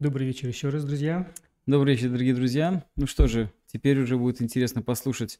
Добрый 0.00 0.26
вечер 0.26 0.48
еще 0.48 0.70
раз, 0.70 0.82
друзья. 0.82 1.28
Добрый 1.66 1.94
вечер, 1.94 2.08
дорогие 2.08 2.32
друзья. 2.32 2.86
Ну 2.96 3.06
что 3.06 3.26
же, 3.26 3.52
теперь 3.70 4.00
уже 4.00 4.16
будет 4.16 4.40
интересно 4.40 4.80
послушать 4.80 5.38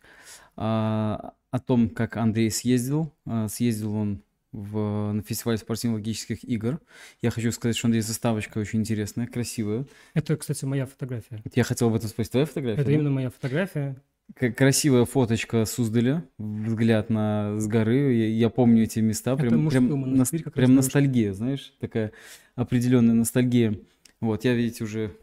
а, 0.54 1.32
о 1.50 1.58
том, 1.60 1.88
как 1.88 2.18
Андрей 2.18 2.50
съездил. 2.50 3.10
А, 3.24 3.48
съездил 3.48 3.94
он 3.94 4.22
в, 4.52 5.12
на 5.12 5.22
фестиваль 5.22 5.56
спортивно-логических 5.56 6.44
игр. 6.44 6.78
Я 7.22 7.30
хочу 7.30 7.52
сказать, 7.52 7.74
что 7.74 7.86
Андрей 7.86 8.02
заставочка 8.02 8.58
очень 8.58 8.80
интересная, 8.80 9.26
красивая. 9.26 9.86
Это, 10.12 10.36
кстати, 10.36 10.66
моя 10.66 10.84
фотография. 10.84 11.42
Я 11.54 11.64
хотел 11.64 11.88
об 11.88 11.94
этом 11.94 12.10
спросить. 12.10 12.32
Твоя 12.32 12.44
фотография? 12.44 12.82
Это 12.82 12.90
да? 12.90 12.94
именно 12.94 13.10
моя 13.10 13.30
фотография. 13.30 13.96
Красивая 14.34 15.06
фоточка 15.06 15.64
Суздаля, 15.64 16.22
взгляд 16.36 17.08
на 17.08 17.58
с 17.58 17.66
горы. 17.66 18.12
Я, 18.12 18.28
я 18.28 18.50
помню 18.50 18.82
эти 18.82 18.98
места. 18.98 19.36
Прям, 19.36 19.70
прям, 19.70 19.86
монастырь, 19.86 20.42
прям 20.50 20.74
ностальгия, 20.74 21.32
знаешь, 21.32 21.72
такая 21.80 22.12
определенная 22.56 23.14
ностальгия. 23.14 23.78
Вот, 24.20 24.44
я, 24.44 24.54
видите, 24.54 24.84
уже 24.84 25.16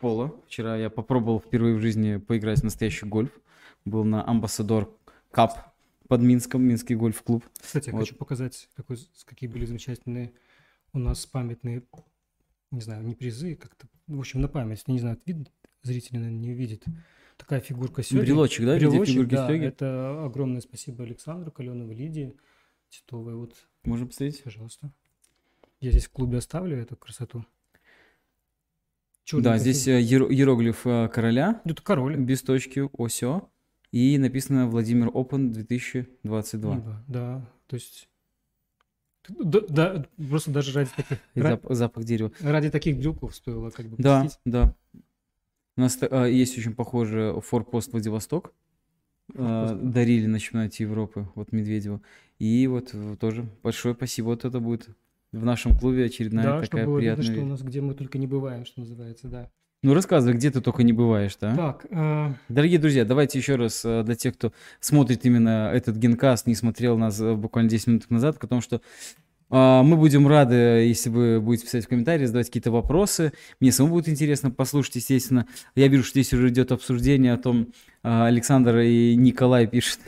поло. 0.00 0.40
Вчера 0.46 0.76
я 0.76 0.90
попробовал 0.90 1.40
впервые 1.40 1.74
в 1.76 1.80
жизни 1.80 2.16
поиграть 2.18 2.60
в 2.60 2.64
настоящий 2.64 3.06
гольф. 3.06 3.30
Был 3.84 4.04
на 4.04 4.26
Амбассадор 4.28 4.92
Кап 5.30 5.74
под 6.08 6.20
Минском, 6.20 6.62
Минский 6.62 6.94
гольф-клуб. 6.94 7.44
Кстати, 7.60 7.88
я 7.88 7.92
Вот. 7.92 8.00
хочу 8.00 8.14
показать, 8.14 8.68
какой, 8.76 8.98
какие 9.24 9.48
были 9.50 9.64
замечательные 9.64 10.32
у 10.92 10.98
нас 10.98 11.26
памятные, 11.26 11.82
не 12.70 12.80
знаю, 12.80 13.04
не 13.04 13.14
призы, 13.14 13.56
как-то, 13.56 13.86
в 14.06 14.18
общем, 14.18 14.40
на 14.40 14.48
память. 14.48 14.86
Не 14.86 14.98
знаю, 15.00 15.18
видно, 15.26 15.46
зрители, 15.82 16.18
наверное, 16.18 16.38
не 16.38 16.54
видят. 16.54 16.84
Такая 17.36 17.60
фигурка 17.60 18.02
сёги. 18.02 18.20
Брелочек, 18.20 18.64
да, 18.64 18.76
Брелочек, 18.76 19.28
да, 19.28 19.48
сёги? 19.48 19.64
это 19.66 20.24
огромное 20.24 20.60
спасибо 20.60 21.04
Александру, 21.04 21.50
Каленовой 21.50 21.94
Лидии, 21.94 22.36
Титовой. 22.88 23.34
Вот, 23.34 23.54
Можно 23.84 24.06
посмотреть? 24.06 24.42
пожалуйста. 24.42 24.90
Я 25.80 25.90
здесь 25.90 26.06
в 26.06 26.10
клубе 26.12 26.38
оставлю 26.38 26.78
эту 26.78 26.96
красоту. 26.96 27.44
Да, 29.26 29.30
Чёрненькая 29.42 29.58
здесь 29.58 29.88
э, 29.88 30.00
иеро- 30.00 30.32
иероглиф 30.32 30.86
э, 30.86 31.08
короля, 31.08 31.60
Это 31.64 31.82
король. 31.82 32.16
без 32.16 32.42
точки, 32.42 32.88
осё. 32.96 33.48
И 33.90 34.18
написано 34.18 34.68
Владимир 34.68 35.10
Опен 35.12 35.50
2022. 35.52 36.76
Да, 36.76 37.04
да, 37.08 37.50
то 37.66 37.74
есть... 37.74 38.08
Да, 39.28 39.60
да, 39.68 40.06
просто 40.28 40.52
даже 40.52 40.72
ради 40.72 40.90
таких, 40.94 41.18
И 41.34 41.40
ра- 41.40 41.60
зап- 41.60 41.74
запах 41.74 42.04
дерева. 42.04 42.30
ради 42.40 42.70
таких 42.70 42.98
брелков 42.98 43.34
стоило 43.34 43.70
как 43.70 43.86
бы 43.86 43.96
Да, 43.98 44.22
посетить. 44.22 44.40
да. 44.44 44.74
У 45.76 45.80
нас 45.80 45.98
а, 46.00 46.26
есть 46.26 46.56
очень 46.56 46.74
похожий 46.74 47.40
форпост 47.40 47.90
Владивосток. 47.92 48.52
А, 49.34 49.74
дарили 49.74 50.26
на 50.26 50.38
чемпионате 50.38 50.84
Европы, 50.84 51.28
вот 51.34 51.50
Медведеву. 51.50 52.00
И 52.38 52.66
вот 52.68 52.94
тоже 53.18 53.44
большое 53.64 53.94
спасибо. 53.94 54.26
Вот 54.26 54.44
это 54.44 54.60
будет 54.60 54.88
в 55.36 55.44
нашем 55.44 55.76
клубе 55.76 56.06
очередная 56.06 56.44
Да, 56.44 56.64
чтобы 56.64 56.68
такая 56.68 56.84
видно, 56.86 56.98
приятная... 56.98 57.24
что 57.24 57.42
у 57.42 57.46
нас 57.46 57.62
где 57.62 57.80
мы 57.80 57.94
только 57.94 58.18
не 58.18 58.26
бываем, 58.26 58.64
что 58.64 58.80
называется, 58.80 59.28
да. 59.28 59.50
Ну 59.82 59.94
рассказывай, 59.94 60.34
где 60.34 60.50
ты 60.50 60.60
только 60.60 60.82
не 60.82 60.92
бываешь, 60.92 61.36
да? 61.40 61.54
Так, 61.54 61.86
э, 61.90 62.32
Дорогие 62.48 62.78
друзья, 62.78 63.04
давайте 63.04 63.38
еще 63.38 63.56
раз 63.56 63.84
э, 63.84 64.02
для 64.04 64.14
тех, 64.14 64.34
кто 64.34 64.52
смотрит 64.80 65.24
именно 65.26 65.70
этот 65.72 65.96
генкаст, 65.96 66.46
не 66.46 66.54
смотрел 66.54 66.96
нас 66.98 67.20
э, 67.20 67.34
буквально 67.34 67.70
10 67.70 67.86
минут 67.86 68.10
назад, 68.10 68.40
потому 68.40 68.60
что 68.60 68.80
а, 69.48 69.82
мы 69.82 69.96
будем 69.96 70.26
рады, 70.26 70.54
если 70.54 71.08
вы 71.08 71.40
будете 71.40 71.66
писать 71.66 71.84
в 71.84 71.88
комментарии, 71.88 72.24
задавать 72.24 72.46
какие-то 72.46 72.70
вопросы. 72.70 73.32
Мне 73.60 73.70
самому 73.70 73.94
будет 73.94 74.08
интересно 74.08 74.50
послушать, 74.50 74.96
естественно. 74.96 75.46
Я 75.74 75.88
вижу, 75.88 76.02
что 76.02 76.20
здесь 76.20 76.32
уже 76.32 76.48
идет 76.48 76.72
обсуждение 76.72 77.32
о 77.32 77.38
том, 77.38 77.68
а, 78.02 78.26
Александр 78.26 78.78
и 78.78 79.14
Николай 79.14 79.66
пишет, 79.66 80.00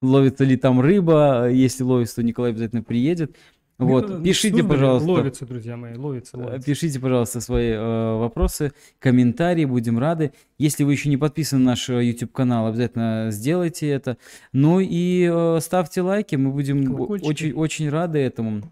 ловится 0.00 0.44
ли 0.44 0.56
там 0.56 0.80
рыба. 0.80 1.48
Если 1.50 1.84
ловится, 1.84 2.16
то 2.16 2.22
Николай 2.22 2.50
обязательно 2.50 2.82
приедет. 2.82 3.36
Вот, 3.84 4.08
ну, 4.08 4.22
пишите, 4.22 4.56
Суздаль 4.58 4.68
пожалуйста. 4.70 5.10
Ловится, 5.10 5.46
друзья 5.46 5.76
мои, 5.76 5.94
ловится, 5.96 6.36
Э, 6.36 6.40
ловится. 6.44 6.66
Пишите, 6.66 7.00
пожалуйста, 7.00 7.40
свои 7.40 7.70
э, 7.70 8.16
вопросы, 8.18 8.72
комментарии, 8.98 9.64
будем 9.64 9.98
рады. 9.98 10.32
Если 10.58 10.84
вы 10.84 10.92
еще 10.92 11.08
не 11.08 11.16
подписаны 11.16 11.62
на 11.64 11.70
наш 11.70 11.88
э, 11.88 12.04
YouTube-канал, 12.04 12.66
обязательно 12.66 13.28
сделайте 13.30 13.88
это. 13.88 14.16
Ну 14.52 14.80
и 14.80 15.28
э, 15.30 15.58
ставьте 15.60 16.02
лайки, 16.02 16.36
мы 16.36 16.50
будем 16.50 16.84
Колокольчики. 16.86 17.28
очень, 17.28 17.52
очень 17.52 17.90
рады 17.90 18.18
этому. 18.18 18.62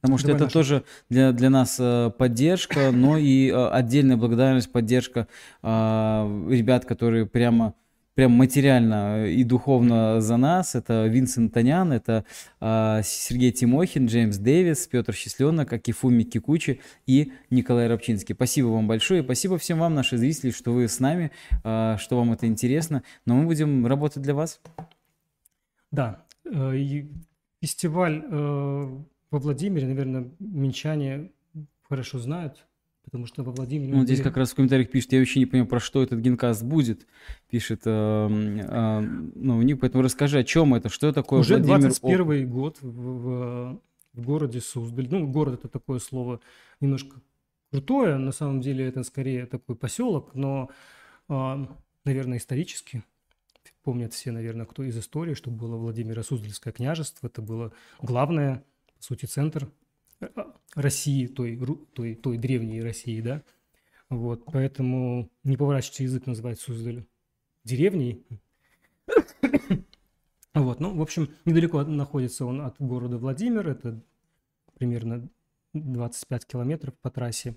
Потому 0.00 0.16
что 0.18 0.28
Давай 0.28 0.36
это 0.36 0.44
наши. 0.44 0.54
тоже 0.54 0.84
для, 1.10 1.32
для 1.32 1.50
нас 1.50 1.76
э, 1.80 2.10
поддержка, 2.16 2.92
но 2.92 3.18
и 3.18 3.48
э, 3.50 3.68
отдельная 3.70 4.16
благодарность, 4.16 4.70
поддержка 4.70 5.26
э, 5.62 5.68
ребят, 6.50 6.84
которые 6.84 7.26
прямо, 7.26 7.74
прям 8.18 8.32
материально 8.32 9.26
и 9.26 9.44
духовно 9.44 10.20
за 10.20 10.36
нас. 10.36 10.74
Это 10.74 11.06
Винсент 11.06 11.54
Танян, 11.54 11.92
это 11.92 12.24
э, 12.60 13.00
Сергей 13.04 13.52
Тимохин, 13.52 14.06
Джеймс 14.06 14.38
Дэвис, 14.38 14.88
Петр 14.88 15.12
Счастленок, 15.12 15.72
Акифуми 15.72 16.24
Кикучи 16.24 16.80
и 17.06 17.32
Николай 17.50 17.86
Рабчинский. 17.86 18.34
Спасибо 18.34 18.66
вам 18.66 18.88
большое. 18.88 19.22
Спасибо 19.22 19.56
всем 19.56 19.78
вам, 19.78 19.94
наши 19.94 20.16
зрители, 20.16 20.50
что 20.50 20.72
вы 20.72 20.88
с 20.88 20.98
нами, 20.98 21.30
э, 21.62 21.94
что 22.00 22.16
вам 22.16 22.32
это 22.32 22.48
интересно. 22.48 23.04
Но 23.24 23.36
мы 23.36 23.46
будем 23.46 23.86
работать 23.86 24.24
для 24.24 24.34
вас. 24.34 24.60
Да, 25.92 26.24
э, 26.44 26.76
и 26.76 27.08
фестиваль 27.62 28.24
э, 28.28 28.98
во 29.30 29.38
Владимире, 29.38 29.86
наверное, 29.86 30.28
минчане 30.40 31.30
хорошо 31.88 32.18
знают, 32.18 32.66
потому 33.08 33.24
что 33.24 33.42
во 33.42 33.52
Владимире... 33.52 33.94
Ну, 33.94 34.04
здесь 34.04 34.20
как 34.20 34.36
раз 34.36 34.52
в 34.52 34.54
комментариях 34.54 34.90
пишет, 34.90 35.12
я 35.12 35.18
вообще 35.18 35.40
не 35.40 35.46
понимаю, 35.46 35.66
про 35.66 35.80
что 35.80 36.02
этот 36.02 36.20
генкаст 36.20 36.62
будет, 36.62 37.06
пишет 37.48 37.82
эм, 37.86 38.60
э, 38.60 39.00
ну, 39.34 39.62
Ник, 39.62 39.80
поэтому 39.80 40.02
расскажи, 40.02 40.38
о 40.38 40.44
чем 40.44 40.74
это, 40.74 40.90
что 40.90 41.10
такое 41.12 41.40
Уже 41.40 41.56
Владимир 41.56 41.80
21 41.80 42.50
год 42.50 42.76
в, 42.82 42.86
в- 42.86 43.80
в 44.12 44.22
городе 44.22 44.60
Суздаль. 44.60 45.08
Ну, 45.10 45.26
город 45.26 45.54
это 45.54 45.68
такое 45.68 46.00
слово 46.00 46.40
немножко 46.80 47.16
крутое. 47.70 48.18
На 48.18 48.32
самом 48.32 48.60
деле 48.60 48.86
это 48.86 49.02
скорее 49.04 49.46
такой 49.46 49.74
поселок, 49.74 50.34
но, 50.34 50.68
а, 51.28 51.66
наверное, 52.04 52.36
исторически 52.36 53.04
помнят 53.82 54.12
все, 54.12 54.32
наверное, 54.32 54.66
кто 54.66 54.82
из 54.82 54.98
истории, 54.98 55.32
что 55.32 55.50
было 55.50 55.76
Владимиро 55.76 56.22
Суздальское 56.22 56.74
княжество. 56.74 57.26
Это 57.26 57.40
было 57.40 57.72
главное, 58.02 58.62
по 58.98 59.02
сути, 59.02 59.24
центр 59.24 59.64
э, 59.64 59.68
России, 60.74 61.26
той, 61.26 61.58
той, 61.92 62.14
той 62.14 62.38
древней 62.38 62.82
России, 62.82 63.20
да. 63.20 63.42
Вот, 64.08 64.44
поэтому 64.46 65.30
не 65.44 65.56
поворачивается 65.56 66.02
язык 66.02 66.26
называть 66.26 66.60
Суздаль 66.60 67.04
деревней. 67.64 68.24
Вот, 70.54 70.80
ну, 70.80 70.96
в 70.96 71.02
общем, 71.02 71.28
недалеко 71.44 71.84
находится 71.84 72.44
он 72.44 72.62
от 72.62 72.74
города 72.80 73.16
Владимир, 73.16 73.68
это 73.68 74.02
примерно 74.74 75.28
25 75.72 76.46
километров 76.46 76.94
по 77.00 77.10
трассе. 77.10 77.54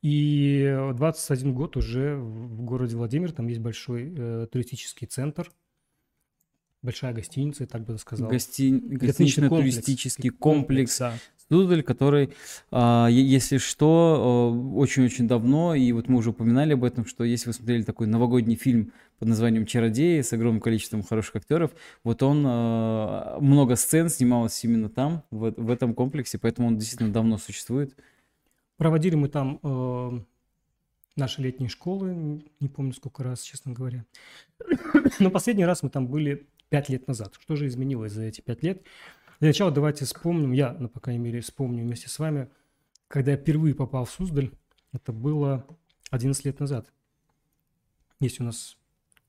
И 0.00 0.76
21 0.94 1.54
год 1.54 1.76
уже 1.76 2.16
в 2.16 2.62
городе 2.62 2.96
Владимир, 2.96 3.30
там 3.30 3.46
есть 3.46 3.60
большой 3.60 4.12
э, 4.16 4.48
туристический 4.50 5.06
центр, 5.06 5.52
большая 6.82 7.14
гостиница, 7.14 7.62
я 7.62 7.66
так 7.66 7.84
бы 7.84 7.96
сказал. 7.98 8.28
гости... 8.28 8.70
Гостинично-туристический 8.70 10.30
комплекс 10.30 10.98
да. 10.98 11.14
Суздаль, 11.48 11.82
который, 11.82 12.30
а, 12.70 13.08
если 13.08 13.58
что, 13.58 14.52
а, 14.52 14.76
очень-очень 14.76 15.28
давно, 15.28 15.74
и 15.74 15.92
вот 15.92 16.08
мы 16.08 16.18
уже 16.18 16.30
упоминали 16.30 16.72
об 16.72 16.82
этом, 16.82 17.04
что 17.04 17.24
если 17.24 17.48
вы 17.48 17.52
смотрели 17.52 17.82
такой 17.82 18.06
новогодний 18.06 18.56
фильм 18.56 18.92
под 19.18 19.28
названием 19.28 19.66
«Чародеи» 19.66 20.22
с 20.22 20.32
огромным 20.32 20.60
количеством 20.60 21.02
хороших 21.02 21.36
актеров, 21.36 21.72
вот 22.04 22.22
он, 22.22 22.44
а, 22.46 23.38
много 23.40 23.76
сцен 23.76 24.08
снималось 24.08 24.62
именно 24.64 24.88
там, 24.88 25.24
в, 25.30 25.52
в 25.56 25.70
этом 25.70 25.94
комплексе, 25.94 26.38
поэтому 26.38 26.68
он 26.68 26.78
действительно 26.78 27.12
давно 27.12 27.38
существует. 27.38 27.94
Проводили 28.78 29.14
мы 29.14 29.28
там 29.28 29.60
э, 29.62 30.20
наши 31.16 31.42
летние 31.42 31.68
школы, 31.68 32.42
не 32.60 32.68
помню 32.68 32.92
сколько 32.94 33.22
раз, 33.22 33.42
честно 33.42 33.72
говоря. 33.72 34.04
Но 35.20 35.30
последний 35.30 35.64
раз 35.64 35.82
мы 35.82 35.90
там 35.90 36.08
были 36.08 36.46
пять 36.72 36.88
лет 36.88 37.06
назад. 37.06 37.34
Что 37.38 37.54
же 37.54 37.66
изменилось 37.66 38.12
за 38.12 38.22
эти 38.22 38.40
пять 38.40 38.62
лет? 38.62 38.82
Для 39.40 39.48
начала 39.50 39.70
давайте 39.70 40.06
вспомним, 40.06 40.52
я, 40.52 40.72
ну, 40.78 40.88
по 40.88 41.00
крайней 41.00 41.22
мере, 41.22 41.40
вспомню 41.42 41.84
вместе 41.84 42.08
с 42.08 42.18
вами, 42.18 42.48
когда 43.08 43.32
я 43.32 43.36
впервые 43.36 43.74
попал 43.74 44.06
в 44.06 44.10
Суздаль, 44.10 44.50
это 44.92 45.12
было 45.12 45.66
11 46.10 46.44
лет 46.46 46.60
назад. 46.60 46.90
Есть 48.20 48.40
у 48.40 48.44
нас 48.44 48.78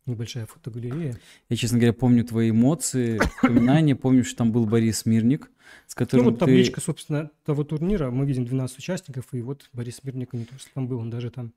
небольшая 0.06 0.45
фотогалерея. 0.45 1.18
Я, 1.50 1.56
честно 1.57 1.80
говоря, 1.80 1.92
помню 1.94 2.24
твои 2.24 2.51
эмоции, 2.51 3.18
воспоминания, 3.18 3.96
помню, 3.96 4.24
что 4.24 4.38
там 4.38 4.51
был 4.54 4.66
Борис 4.66 5.06
Мирник, 5.06 5.51
с 5.88 5.96
Ну, 5.96 6.00
которым 6.00 6.25
вот 6.28 6.34
ты... 6.36 6.39
табличка, 6.39 6.80
собственно, 6.80 7.30
того 7.44 7.66
турнира. 7.66 8.10
Мы 8.10 8.25
видим 8.25 8.46
12 8.46 8.78
участников, 8.78 9.25
и 9.34 9.42
вот 9.42 9.69
Борис 9.74 10.01
Мирник 10.04 10.31
не 10.34 10.46
то, 10.46 10.57
что 10.57 10.69
там 10.74 10.88
был, 10.88 11.00
он 11.00 11.10
даже 11.10 11.30
там 11.30 11.51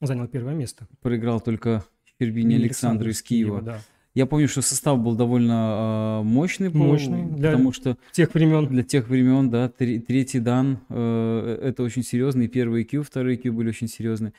занял 0.00 0.28
первое 0.28 0.54
место. 0.54 0.86
проиграл 1.02 1.40
только 1.40 1.84
Щербине 2.18 2.56
Александру 2.56 3.10
из 3.10 3.20
Киева. 3.22 3.60
да. 3.60 3.80
Я 4.16 4.24
помню, 4.26 4.48
что 4.48 4.62
состав 4.62 4.98
был 4.98 5.14
довольно 5.14 6.20
э, 6.20 6.24
мощный, 6.24 6.70
Мощный, 6.70 7.26
для- 7.36 7.50
потому 7.52 7.70
что 7.72 7.98
Тех 8.12 8.32
времен. 8.34 8.66
для 8.66 8.82
тех 8.82 9.08
времен, 9.08 9.50
да, 9.50 9.68
тре- 9.68 10.00
третий 10.00 10.40
дан, 10.40 10.78
э, 10.88 11.58
это 11.62 11.82
очень 11.82 12.02
серьезный, 12.02 12.48
первый 12.48 12.84
Q, 12.84 13.02
второй 13.02 13.36
Q 13.36 13.52
были 13.52 13.68
очень 13.68 13.88
серьезные. 13.88 14.32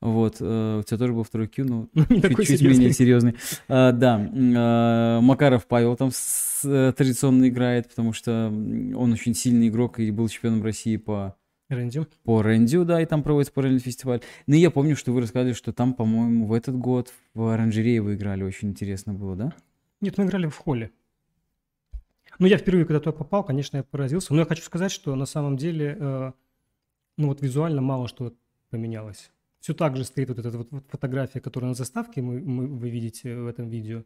Вот, 0.00 0.36
э, 0.40 0.78
у 0.80 0.82
тебя 0.82 0.96
тоже 0.96 1.12
был 1.12 1.22
второй 1.24 1.48
Q, 1.48 1.64
но 1.64 1.88
такой 2.22 2.46
чуть-чуть 2.46 2.62
менее 2.62 2.92
серьезный. 2.94 3.34
А, 3.68 3.92
да, 3.92 4.30
а, 4.56 5.20
Макаров 5.20 5.66
Павел 5.66 5.96
там 5.96 6.10
с- 6.14 6.62
э, 6.64 6.94
традиционно 6.96 7.46
играет, 7.46 7.90
потому 7.90 8.14
что 8.14 8.46
он 8.48 9.12
очень 9.12 9.34
сильный 9.34 9.68
игрок 9.68 10.00
и 10.00 10.10
был 10.10 10.28
чемпионом 10.28 10.62
России 10.62 10.96
по 10.96 11.36
Рэнди. 11.74 12.06
по 12.24 12.42
Рендю, 12.42 12.84
да, 12.84 13.00
и 13.00 13.06
там 13.06 13.22
проводится 13.22 13.52
параллельный 13.52 13.80
фестиваль. 13.80 14.20
Но 14.46 14.54
я 14.56 14.70
помню, 14.70 14.96
что 14.96 15.12
вы 15.12 15.20
рассказали, 15.22 15.52
что 15.52 15.72
там, 15.72 15.94
по-моему, 15.94 16.46
в 16.46 16.52
этот 16.52 16.76
год 16.76 17.12
в 17.34 17.46
оранжерее 17.46 18.02
вы 18.02 18.14
играли. 18.14 18.42
Очень 18.42 18.70
интересно 18.70 19.14
было, 19.14 19.36
да? 19.36 19.52
Нет, 20.00 20.18
мы 20.18 20.24
играли 20.24 20.46
в 20.48 20.56
холле. 20.56 20.90
Ну, 22.38 22.46
я 22.46 22.56
впервые, 22.58 22.86
когда 22.86 23.00
туда 23.00 23.12
попал, 23.12 23.44
конечно, 23.44 23.76
я 23.78 23.82
поразился. 23.82 24.32
Но 24.32 24.40
я 24.40 24.46
хочу 24.46 24.62
сказать, 24.62 24.90
что 24.90 25.14
на 25.14 25.26
самом 25.26 25.56
деле, 25.56 25.96
э, 25.98 26.32
ну 27.18 27.28
вот 27.28 27.42
визуально 27.42 27.82
мало 27.82 28.08
что 28.08 28.32
поменялось. 28.70 29.30
Все 29.60 29.74
так 29.74 29.96
же 29.96 30.04
стоит 30.04 30.28
вот 30.30 30.38
эта 30.38 30.50
вот 30.56 30.68
вот 30.70 30.84
фотография, 30.88 31.40
которая 31.40 31.68
на 31.68 31.74
заставке 31.74 32.22
мы, 32.22 32.40
мы- 32.40 32.66
вы 32.66 32.88
видите 32.88 33.36
в 33.36 33.46
этом 33.46 33.68
видео. 33.68 34.04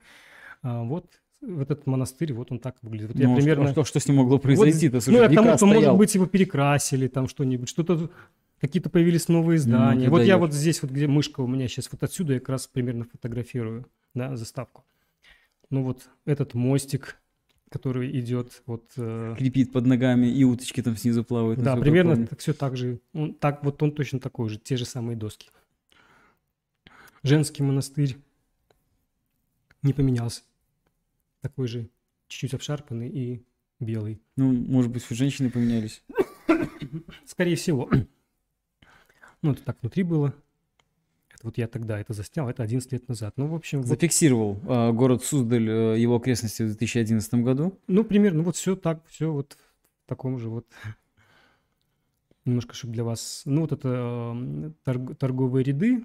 А 0.63 0.83
вот 0.83 1.21
в 1.47 1.61
этот 1.61 1.87
монастырь, 1.87 2.33
вот 2.33 2.51
он 2.53 2.59
так 2.59 2.77
выглядит. 2.83 3.09
Вот 3.09 3.17
я 3.19 3.29
Ну, 3.29 3.35
а 3.35 3.37
что- 3.37 3.43
примерно... 3.45 3.73
Что, 3.73 3.85
что 3.85 4.01
с 4.01 4.07
ним 4.09 4.17
могло 4.19 4.33
Вот, 4.33 4.43
произойти-то? 4.43 5.01
ну, 5.07 5.19
я 5.23 5.29
к 5.29 5.35
тому, 5.35 5.57
что, 5.57 5.67
может 5.67 5.97
быть, 5.97 6.15
его 6.15 6.27
перекрасили, 6.27 7.09
там 7.09 7.29
что-нибудь, 7.29 7.69
что-то, 7.69 8.11
какие-то 8.61 8.91
появились 8.91 9.29
новые 9.29 9.59
здания. 9.59 10.05
ты 10.07 10.11
вот 10.11 10.21
я 10.21 10.27
даешь. 10.37 10.41
вот 10.41 10.53
здесь, 10.55 10.83
вот 10.83 10.91
где 10.91 11.07
мышка 11.07 11.41
у 11.41 11.47
меня 11.47 11.69
сейчас, 11.69 11.89
вот 11.93 12.03
отсюда 12.03 12.35
я 12.35 12.41
как 12.41 12.49
раз 12.51 12.67
примерно 12.67 13.05
фотографирую, 13.05 13.87
да, 14.15 14.37
заставку. 14.37 14.85
Ну 15.71 15.83
вот 15.83 16.03
этот 16.25 16.55
мостик, 16.55 17.17
который 17.71 18.19
идет 18.21 18.63
вот... 18.67 18.93
э, 18.97 19.35
Крепит 19.39 19.73
под 19.73 19.87
ногами, 19.87 20.27
и 20.27 20.45
уточки 20.45 20.83
там 20.83 20.97
снизу 20.97 21.25
плавают. 21.25 21.61
да, 21.63 21.75
я 21.75 21.81
примерно 21.81 22.13
помню. 22.15 22.29
все 22.39 22.53
так 22.53 22.77
же. 22.77 23.01
Он, 23.13 23.35
так, 23.35 23.65
вот 23.65 23.83
он 23.83 23.91
точно 23.93 24.21
такой 24.21 24.49
же, 24.49 24.59
те 24.59 24.77
же 24.77 24.85
самые 24.85 25.17
доски. 25.17 25.49
Женский 27.23 27.63
монастырь 27.63 28.17
не 29.83 29.93
поменялся. 29.93 30.43
Такой 31.45 31.69
же, 31.69 31.91
чуть-чуть 32.29 32.55
обшарпанный 32.55 33.11
и 33.11 33.45
белый. 33.79 34.23
Ну, 34.35 34.51
может 34.51 34.91
быть, 34.91 35.07
женщины 35.11 35.51
поменялись. 35.51 36.03
Скорее 37.27 37.57
всего. 37.57 37.91
Ну, 39.43 39.53
это 39.53 39.63
так 39.63 39.77
внутри 39.83 40.05
было. 40.05 40.29
Это 41.29 41.43
вот 41.43 41.59
я 41.59 41.69
тогда 41.69 42.01
это 42.01 42.15
заснял, 42.15 42.49
это 42.49 42.63
11 42.63 42.91
лет 42.93 43.09
назад. 43.09 43.35
Ну, 43.37 43.47
в 43.49 43.55
общем, 43.55 43.81
вот, 43.83 43.89
Зафиксировал 43.89 44.59
а, 44.67 44.91
город 44.91 45.23
Суздаль, 45.23 45.69
э, 45.69 46.01
его 46.01 46.17
окрестности 46.17 46.63
в 46.63 46.69
2011 46.69 47.35
году. 47.35 47.79
ну, 47.87 48.05
примерно, 48.05 48.43
вот 48.43 48.57
все 48.57 48.75
так, 48.75 49.05
все 49.07 49.31
вот 49.31 49.59
в 50.07 50.09
таком 50.09 50.39
же 50.39 50.49
вот. 50.49 50.67
Немножко, 52.47 52.73
чтобы 52.73 52.95
для 52.95 53.05
вас... 53.05 53.43
Ну, 53.45 53.61
вот 53.61 53.73
это 53.73 54.33
э, 54.35 54.71
торг- 54.83 55.15
торговые 55.17 55.63
ряды. 55.63 56.05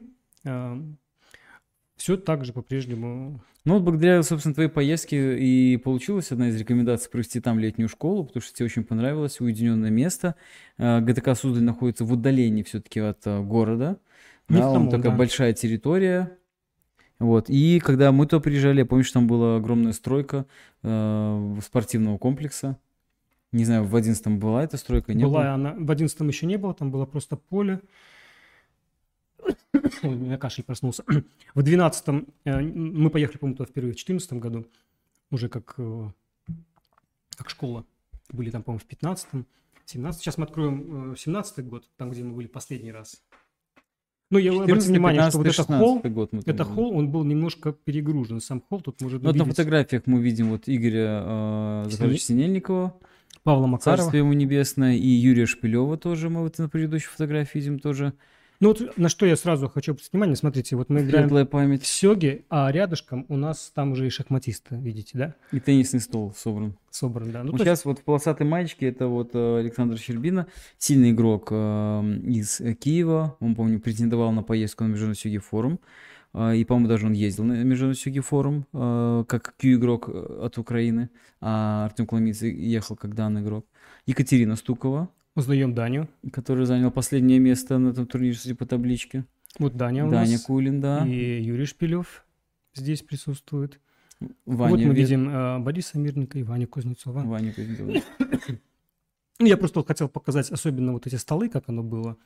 Все 2.00 2.16
так 2.16 2.46
же 2.46 2.54
по-прежнему. 2.54 3.42
Ну 3.66 3.74
вот 3.74 3.84
благодаря, 3.84 4.24
собственно, 4.24 4.56
твоей 4.56 4.70
поездке 4.70 5.38
и 5.38 5.76
получилась 5.78 6.32
одна 6.32 6.48
из 6.48 6.56
рекомендаций 6.56 7.12
провести 7.12 7.42
там 7.42 7.60
летнюю 7.60 7.90
школу, 7.90 8.24
потому 8.24 8.42
что 8.42 8.56
тебе 8.56 8.66
очень 8.66 8.86
понравилось, 8.86 9.42
уединенное 9.42 9.90
место. 9.90 10.36
А, 10.78 11.02
ГТК 11.02 11.36
Суздаль 11.36 11.64
находится 11.64 12.06
в 12.06 12.14
удалении 12.14 12.64
все-таки 12.64 13.02
от 13.02 13.20
а, 13.26 13.42
города. 13.42 14.00
Не 14.48 14.58
в 14.58 14.60
Да, 14.60 14.68
он 14.68 14.74
самом, 14.74 14.90
такая 14.90 15.12
да. 15.12 15.18
большая 15.18 15.54
территория. 15.54 16.38
Вот. 17.20 17.50
И 17.50 17.82
когда 17.82 18.14
мы 18.14 18.26
туда 18.28 18.40
приезжали, 18.40 18.80
я 18.80 18.86
помню, 18.86 19.04
что 19.04 19.16
там 19.16 19.28
была 19.28 19.58
огромная 19.58 19.92
стройка 19.92 20.46
э, 20.84 21.56
спортивного 21.62 22.18
комплекса. 22.18 22.78
Не 23.52 23.66
знаю, 23.66 23.84
в 23.84 23.94
11 23.94 24.40
была 24.40 24.64
эта 24.64 24.78
стройка, 24.78 25.14
не 25.14 25.26
была 25.26 25.42
было? 25.42 25.54
она... 25.54 25.76
В 25.78 25.92
11 25.92 26.18
еще 26.22 26.46
не 26.46 26.58
было, 26.58 26.74
там 26.74 26.92
было 26.92 27.06
просто 27.06 27.36
поле. 27.36 27.82
Ой, 30.04 30.16
у 30.16 30.20
меня 30.20 30.38
кашель 30.38 30.64
проснулся. 30.64 31.04
В 31.56 31.64
12 31.64 32.08
мы 32.46 33.10
поехали, 33.10 33.38
по-моему, 33.38 33.58
туда 33.58 33.70
впервые 33.70 33.94
в 33.94 33.98
14 33.98 34.34
году, 34.34 34.66
уже 35.32 35.50
как, 35.50 35.76
э, 35.78 36.10
как 37.36 37.50
школа. 37.50 37.86
Были 38.32 38.50
там, 38.52 38.64
по-моему, 38.64 38.80
в 38.80 38.86
15 38.86 39.46
17 39.86 40.22
Сейчас 40.22 40.38
мы 40.38 40.46
откроем 40.46 41.16
17 41.18 41.66
год, 41.68 41.90
там, 41.98 42.12
где 42.12 42.24
мы 42.24 42.34
были 42.34 42.48
последний 42.48 42.92
раз. 42.92 43.24
Ну, 44.32 44.38
я 44.38 44.52
обратил 44.52 44.76
14, 44.76 44.90
внимание, 44.90 45.30
что 45.30 45.38
вот 45.40 45.44
15, 45.46 45.66
это 45.66 45.78
холл, 45.78 45.96
16 46.04 46.14
год 46.14 46.48
это 46.48 46.64
холл, 46.64 46.96
он 46.96 47.10
был 47.10 47.24
немножко 47.24 47.72
перегружен. 47.72 48.40
Сам 48.42 48.62
холл 48.62 48.82
тут 48.82 49.02
может 49.02 49.24
Ну, 49.24 49.30
вот 49.30 49.36
на 49.36 49.46
фотографиях 49.46 50.04
мы 50.06 50.22
видим 50.22 50.52
вот 50.52 50.64
Игоря 50.68 51.24
э, 51.26 51.86
Захаровича 51.90 52.26
Синельникова, 52.26 52.96
Павла 53.42 53.66
Макарова. 53.66 53.98
Царствие 53.98 54.20
ему 54.20 54.34
небесное, 54.34 54.96
и 54.96 55.08
Юрия 55.08 55.48
Шпилева 55.48 55.98
тоже 55.98 56.30
мы 56.30 56.42
вот 56.42 56.60
на 56.60 56.70
предыдущей 56.70 57.08
фотографии 57.08 57.58
видим 57.58 57.80
тоже. 57.80 58.14
Ну, 58.62 58.70
вот 58.70 58.98
на 58.98 59.08
что 59.08 59.26
я 59.26 59.38
сразу 59.38 59.70
хочу 59.70 59.92
обратить 59.94 60.12
внимание, 60.12 60.36
смотрите, 60.36 60.76
вот 60.76 60.90
мы 60.90 61.00
играем 61.00 61.26
Светлая 61.30 61.46
в 61.46 61.48
память. 61.50 61.86
Сёге, 61.86 62.44
а 62.50 62.70
рядышком 62.72 63.26
у 63.30 63.38
нас 63.38 63.72
там 63.74 63.94
уже 63.94 64.06
и 64.08 64.10
шахматисты, 64.10 64.76
видите, 64.76 65.18
да? 65.18 65.36
И 65.54 65.62
теннисный 65.62 66.02
стол 66.02 66.34
собран. 66.36 66.76
Собран, 66.90 67.32
да. 67.32 67.40
Ну, 67.44 67.52
Ну, 67.52 67.54
есть- 67.54 67.64
сейчас 67.64 67.86
вот 67.86 68.00
в 68.00 68.04
полосатой 68.04 68.46
маечке 68.46 68.88
это 68.90 69.08
вот 69.08 69.30
э, 69.34 69.60
Александр 69.60 69.98
Щербина, 69.98 70.48
сильный 70.78 71.12
игрок 71.12 71.48
э, 71.52 72.02
из 72.26 72.60
э, 72.60 72.74
Киева. 72.74 73.38
Он, 73.40 73.56
помню, 73.56 73.80
претендовал 73.80 74.34
на 74.34 74.44
поездку 74.44 74.84
на 74.84 74.90
Международный 74.90 75.20
Сёги 75.20 75.38
форум. 75.38 75.80
И, 76.36 76.64
по-моему, 76.68 76.88
даже 76.90 77.08
он 77.08 77.14
ездил 77.14 77.46
на 77.46 77.54
Международный 77.64 77.96
Сёги 78.00 78.20
форум 78.20 78.66
как 78.72 79.56
Q-игрок 79.58 80.10
от 80.10 80.58
Украины. 80.60 81.10
А 81.42 81.86
Артем 81.86 82.06
Коломиц 82.06 82.42
ехал 82.44 82.96
как 82.96 83.16
данный 83.16 83.42
игрок. 83.42 83.66
Екатерина 84.06 84.56
Стукова, 84.56 85.10
узнаем 85.40 85.74
Даню. 85.74 86.08
который 86.32 86.66
занял 86.66 86.92
последнее 86.92 87.40
место 87.40 87.78
на 87.78 87.90
этом 87.90 88.06
турнире 88.08 88.36
судя 88.36 88.56
по 88.56 88.66
табличке. 88.66 89.26
Вот 89.58 89.76
Даня 89.76 90.06
у 90.06 90.12
Даня 90.12 90.34
нас. 90.34 90.42
Кулин, 90.44 90.80
да. 90.80 91.06
И 91.08 91.42
Юрий 91.42 91.66
Шпилев 91.66 92.26
здесь 92.76 93.02
присутствует. 93.02 93.80
Ваня 94.46 94.70
вот 94.72 94.80
мы 94.80 94.94
Вет- 94.94 94.98
видим 94.98 95.30
э, 95.30 95.60
Бориса 95.60 95.98
Мирника 95.98 96.38
и 96.38 96.44
Ваню 96.44 96.68
Кузнецова. 96.68 97.22
Ваня 97.22 97.54
Кузнецов. 97.54 98.04
Ну, 99.42 99.46
я 99.46 99.56
просто 99.56 99.82
хотел 99.86 100.10
показать 100.10 100.52
особенно 100.52 100.92
вот 100.92 101.08
эти 101.08 101.16
столы, 101.16 101.48
как 101.48 101.70
оно 101.70 101.82
было. 101.82 102.18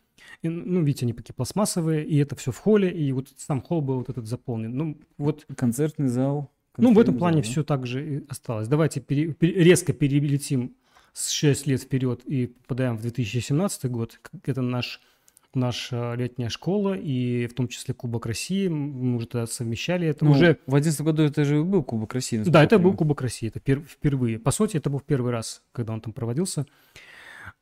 И, 0.41 0.49
ну, 0.49 0.81
видите, 0.81 1.05
они 1.05 1.13
такие 1.13 1.35
пластмассовые, 1.35 2.03
и 2.03 2.17
это 2.17 2.35
все 2.35 2.51
в 2.51 2.57
холле, 2.57 2.89
и 2.91 3.11
вот 3.11 3.29
сам 3.37 3.61
холл 3.61 3.81
был 3.81 3.97
вот 3.99 4.09
этот 4.09 4.25
заполнен. 4.25 4.75
Ну, 4.75 4.97
вот 5.19 5.45
Концертный 5.55 6.07
зал. 6.07 6.51
Ну, 6.77 6.87
в 6.89 6.97
этом 6.97 7.13
концертный 7.13 7.19
плане 7.19 7.35
зал, 7.35 7.43
да. 7.43 7.49
все 7.51 7.63
так 7.63 7.85
же 7.85 8.15
и 8.17 8.25
осталось. 8.27 8.67
Давайте 8.67 8.99
пере- 8.99 9.31
пере- 9.33 9.63
резко 9.63 9.93
перелетим 9.93 10.75
с 11.13 11.29
6 11.29 11.67
лет 11.67 11.81
вперед 11.81 12.21
и 12.25 12.47
попадаем 12.47 12.97
в 12.97 13.01
2017 13.01 13.85
год. 13.85 14.19
Это 14.45 14.61
наш, 14.61 14.99
наша 15.53 16.15
летняя 16.15 16.49
школа, 16.49 16.95
и 16.97 17.47
в 17.47 17.53
том 17.53 17.67
числе 17.67 17.93
Кубок 17.93 18.25
России. 18.25 18.67
Мы 18.67 19.15
уже 19.17 19.27
тогда 19.27 19.47
совмещали 19.47 20.07
это. 20.07 20.25
Ну, 20.25 20.31
уже... 20.31 20.57
в 20.65 20.75
11 20.75 21.01
году 21.01 21.23
это 21.23 21.45
же 21.45 21.63
был 21.63 21.83
Кубок 21.83 22.13
России. 22.13 22.37
Да, 22.39 22.63
это 22.63 22.79
был. 22.79 22.93
Кубок 22.95 23.21
России, 23.21 23.47
это 23.47 23.59
пер- 23.59 23.85
впервые. 23.87 24.39
По 24.39 24.51
сути, 24.51 24.77
это 24.77 24.89
был 24.89 24.99
первый 24.99 25.31
раз, 25.31 25.61
когда 25.71 25.93
он 25.93 26.01
там 26.01 26.13
проводился. 26.13 26.65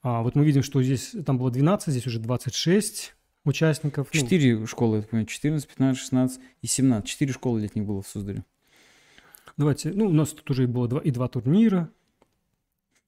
А, 0.01 0.23
вот 0.23 0.35
мы 0.35 0.45
видим, 0.45 0.63
что 0.63 0.81
здесь 0.81 1.13
там 1.25 1.37
было 1.37 1.51
12, 1.51 1.89
здесь 1.89 2.07
уже 2.07 2.19
26 2.19 3.13
участников. 3.43 4.07
Ну, 4.13 4.19
Четыре 4.19 4.65
школы, 4.65 4.97
я 4.97 5.03
понимаю, 5.03 5.27
14, 5.27 5.67
15, 5.67 5.99
16 6.01 6.41
и 6.61 6.67
17. 6.67 7.07
Четыре 7.07 7.33
школы 7.33 7.61
летних 7.61 7.85
было 7.85 8.01
в 8.01 8.07
Суздале. 8.07 8.45
давайте, 9.57 9.91
ну, 9.91 10.05
у 10.07 10.11
нас 10.11 10.29
тут 10.29 10.49
уже 10.49 10.67
было 10.67 10.87
два, 10.87 11.01
и 11.01 11.11
два 11.11 11.27
турнира. 11.27 11.89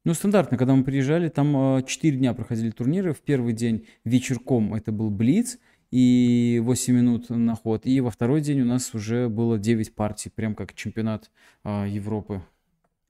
Ну, 0.05 0.13
стандартно, 0.13 0.57
когда 0.57 0.75
мы 0.75 0.83
приезжали, 0.83 1.29
там 1.29 1.77
э, 1.77 1.83
четыре 1.83 2.17
дня 2.17 2.33
проходили 2.33 2.71
турниры. 2.71 3.13
В 3.13 3.21
первый 3.21 3.53
день 3.53 3.87
вечерком 4.03 4.73
это 4.73 4.91
был 4.91 5.09
Блиц 5.09 5.59
и 5.91 6.59
8 6.61 6.93
минут 6.93 7.29
на 7.29 7.55
ход. 7.55 7.85
И 7.85 8.01
во 8.01 8.11
второй 8.11 8.41
день 8.41 8.61
у 8.61 8.65
нас 8.65 8.93
уже 8.93 9.29
было 9.29 9.57
9 9.57 9.95
партий, 9.95 10.29
прям 10.29 10.55
как 10.55 10.73
чемпионат 10.73 11.31
э, 11.63 11.87
Европы. 11.87 12.43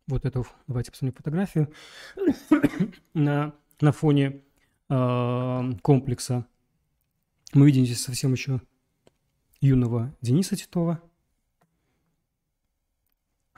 Вот 0.05 0.25
эту, 0.25 0.45
давайте 0.67 0.91
посмотрим 0.91 1.15
фотографию. 1.17 1.73
на, 3.15 3.55
на 3.81 3.91
фоне 3.91 4.43
э, 4.89 5.71
комплекса 5.81 6.45
мы 7.53 7.65
видим 7.65 7.85
здесь 7.85 8.01
совсем 8.01 8.33
еще 8.33 8.61
юного 9.61 10.15
Дениса 10.21 10.55
Титова, 10.55 11.01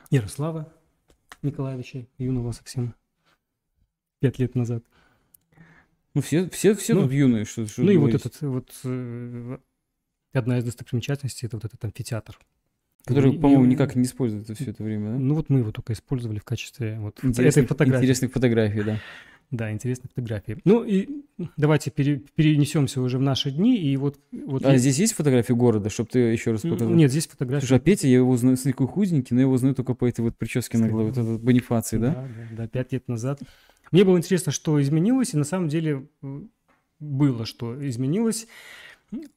Ярослава 0.09 0.71
Николаевича, 1.41 2.07
юного 2.17 2.51
совсем, 2.51 2.95
пять 4.19 4.39
лет 4.39 4.55
назад. 4.55 4.83
Ну, 6.13 6.21
все, 6.21 6.49
все, 6.49 6.75
все 6.75 6.93
Ну, 6.93 7.03
тут 7.03 7.11
юные, 7.11 7.45
что, 7.45 7.67
что 7.67 7.81
ну 7.83 7.91
и 7.91 7.97
вот 7.97 8.13
этот 8.13 8.39
вот 8.41 8.71
э, 8.85 9.57
одна 10.33 10.57
из 10.59 10.63
достопримечательностей 10.63 11.45
это 11.47 11.57
вот 11.57 11.65
этот 11.65 11.83
амфитеатр. 11.83 12.39
Который, 13.05 13.33
по-моему, 13.33 13.65
никак 13.65 13.95
не 13.95 14.03
используется 14.03 14.55
все 14.55 14.71
это 14.71 14.81
время, 14.83 15.11
да? 15.11 15.19
Ну 15.19 15.35
вот 15.35 15.49
мы 15.49 15.59
его 15.59 15.71
только 15.71 15.93
использовали 15.93 16.39
в 16.39 16.43
качестве 16.43 16.97
вот 16.99 17.19
этой 17.19 17.27
Интересных, 17.29 17.67
фотографии. 17.67 17.99
интересных 18.03 18.31
фотографий, 18.31 18.83
да. 18.83 18.99
Да, 19.51 19.71
интересные 19.71 20.09
фотографии. 20.09 20.57
Ну 20.65 20.83
и 20.83 21.07
давайте 21.55 21.91
пере- 21.91 22.17
перенесемся 22.35 22.99
уже 22.99 23.19
в 23.19 23.21
наши 23.21 23.51
дни. 23.51 23.77
И 23.77 23.95
вот, 23.95 24.19
вот 24.31 24.65
А 24.65 24.71
я- 24.71 24.77
здесь 24.79 24.97
есть 24.97 25.13
фотографии 25.13 25.53
города, 25.53 25.91
чтобы 25.91 26.09
ты 26.09 26.17
еще 26.17 26.51
раз 26.51 26.61
показал? 26.61 26.89
Нет, 26.95 27.11
здесь 27.11 27.27
фотографии. 27.27 27.67
Слушай, 27.67 27.77
а 27.77 27.79
Петя, 27.79 28.07
я 28.07 28.15
его 28.15 28.35
знаю, 28.37 28.57
смотри, 28.57 28.71
какой 28.73 28.87
худенький, 28.87 29.35
но 29.35 29.41
я 29.41 29.45
его 29.45 29.55
знаю 29.57 29.75
только 29.75 29.93
по 29.93 30.05
этой 30.09 30.21
вот 30.21 30.35
прическе 30.35 30.79
на 30.79 30.87
голове, 30.89 31.09
вот 31.09 31.17
этот 31.19 31.43
Бонифаций, 31.43 31.99
да? 31.99 32.15
Да, 32.15 32.21
да, 32.23 32.55
да, 32.57 32.67
пять 32.67 32.91
лет 32.91 33.07
назад. 33.07 33.39
Мне 33.91 34.03
было 34.03 34.17
интересно, 34.17 34.51
что 34.51 34.81
изменилось, 34.81 35.33
и 35.33 35.37
на 35.37 35.43
самом 35.43 35.67
деле 35.69 36.07
было, 36.99 37.45
что 37.45 37.87
изменилось. 37.87 38.47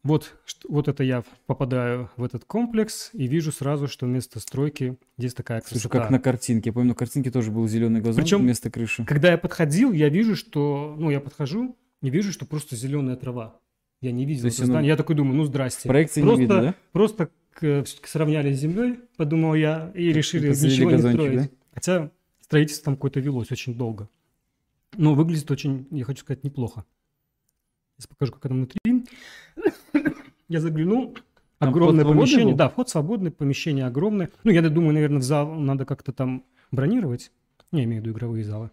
Вот, 0.02 0.34
вот 0.68 0.88
это 0.88 1.04
я 1.04 1.22
попадаю 1.46 2.10
в 2.16 2.24
этот 2.24 2.44
комплекс 2.44 3.10
и 3.12 3.26
вижу 3.26 3.52
сразу, 3.52 3.86
что 3.86 4.06
вместо 4.06 4.40
стройки 4.40 4.96
здесь 5.18 5.34
такая 5.34 5.60
Слушай, 5.60 5.82
красота. 5.82 5.98
как 6.00 6.10
на 6.10 6.18
картинке. 6.18 6.70
Я 6.70 6.72
помню, 6.72 6.88
на 6.88 6.94
картинке 6.94 7.30
тоже 7.30 7.50
был 7.50 7.68
зеленый 7.68 8.00
газон 8.00 8.22
Причем- 8.22 8.40
вместо 8.40 8.70
крыши. 8.70 9.04
Когда 9.04 9.30
я 9.30 9.38
подходил, 9.38 9.92
я 9.92 10.08
вижу, 10.08 10.34
что... 10.36 10.96
Ну, 10.98 11.10
я 11.10 11.20
подхожу, 11.20 11.76
и 12.02 12.10
вижу, 12.10 12.32
что 12.32 12.46
просто 12.46 12.76
зеленая 12.76 13.16
трава. 13.16 13.60
Я 14.00 14.10
не 14.12 14.24
видел 14.24 14.42
То 14.42 14.46
есть 14.46 14.58
это 14.58 14.66
здание. 14.66 14.88
Я 14.88 14.96
такой 14.96 15.14
думаю, 15.16 15.36
ну 15.36 15.44
здрасте. 15.44 15.88
Проекции 15.88 16.20
не 16.20 16.26
просто, 16.26 16.40
видно, 16.40 16.60
да? 16.62 16.74
Просто 16.92 17.28
к- 17.52 17.84
сравняли 18.04 18.52
с 18.54 18.58
землей, 18.58 19.00
подумал 19.16 19.54
я, 19.54 19.92
и 19.94 20.12
решили 20.12 20.48
посадили 20.48 20.72
ничего 20.72 20.90
не 20.92 20.98
строить. 20.98 21.36
да? 21.40 21.48
Хотя 21.74 22.10
строительство 22.40 22.86
там 22.86 22.94
какое-то 22.96 23.20
велось 23.20 23.52
очень 23.52 23.74
долго. 23.74 24.08
Но 24.96 25.14
выглядит 25.14 25.50
очень, 25.50 25.86
я 25.90 26.04
хочу 26.04 26.20
сказать, 26.20 26.44
неплохо. 26.44 26.84
Сейчас 27.96 28.06
покажу, 28.06 28.32
как 28.32 28.46
это 28.46 28.54
внутри. 28.54 29.04
Я 30.48 30.60
заглянул. 30.60 31.16
Огромное 31.58 32.04
помещение. 32.04 32.54
Да, 32.54 32.68
вход 32.68 32.88
свободный, 32.88 33.30
помещение 33.30 33.84
огромное. 33.84 34.30
Ну, 34.44 34.52
я 34.52 34.62
думаю, 34.68 34.94
наверное, 34.94 35.18
в 35.18 35.24
зал 35.24 35.52
надо 35.54 35.84
как-то 35.84 36.12
там 36.12 36.44
бронировать. 36.70 37.32
Я 37.72 37.82
имею 37.82 38.00
в 38.00 38.06
виду 38.06 38.16
игровые 38.16 38.44
залы. 38.44 38.70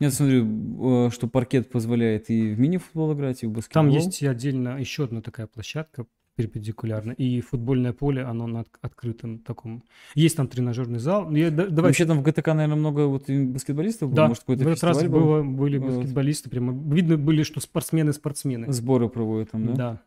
Я 0.00 0.10
смотрю, 0.10 1.06
э, 1.06 1.10
что 1.10 1.28
паркет 1.28 1.70
позволяет 1.70 2.28
и 2.28 2.52
в 2.54 2.58
мини-футбол 2.58 3.12
играть, 3.14 3.42
и 3.42 3.46
в 3.46 3.52
баскетбол. 3.52 3.84
Там 3.84 3.88
есть 3.90 4.22
отдельно 4.22 4.80
еще 4.80 5.04
одна 5.04 5.22
такая 5.22 5.46
площадка 5.46 6.06
перпендикулярно. 6.36 7.12
И 7.12 7.40
футбольное 7.40 7.92
поле, 7.92 8.22
оно 8.22 8.46
на 8.46 8.60
от- 8.60 8.78
открытом 8.82 9.38
таком. 9.38 9.82
Есть 10.14 10.36
там 10.36 10.48
тренажерный 10.48 10.98
зал. 10.98 11.30
Я, 11.32 11.50
да- 11.50 11.66
давай 11.66 11.90
Вообще 11.90 12.06
там 12.06 12.18
в 12.18 12.22
ГТК, 12.22 12.54
наверное, 12.54 12.76
много 12.76 13.06
вот 13.06 13.28
баскетболистов 13.28 14.08
было. 14.08 14.16
Да, 14.16 14.28
Может, 14.28 14.42
какой-то 14.42 14.64
в 14.64 14.68
этот 14.68 14.84
раз 14.84 15.02
был? 15.04 15.10
было, 15.10 15.42
были 15.42 15.78
баскетболисты, 15.78 16.50
прямо 16.50 16.72
видно 16.94 17.16
были, 17.16 17.42
что 17.42 17.60
спортсмены-спортсмены. 17.60 18.72
Сборы 18.72 19.08
проводят 19.08 19.50
там, 19.50 19.66
да? 19.66 19.74
Да. 19.74 20.00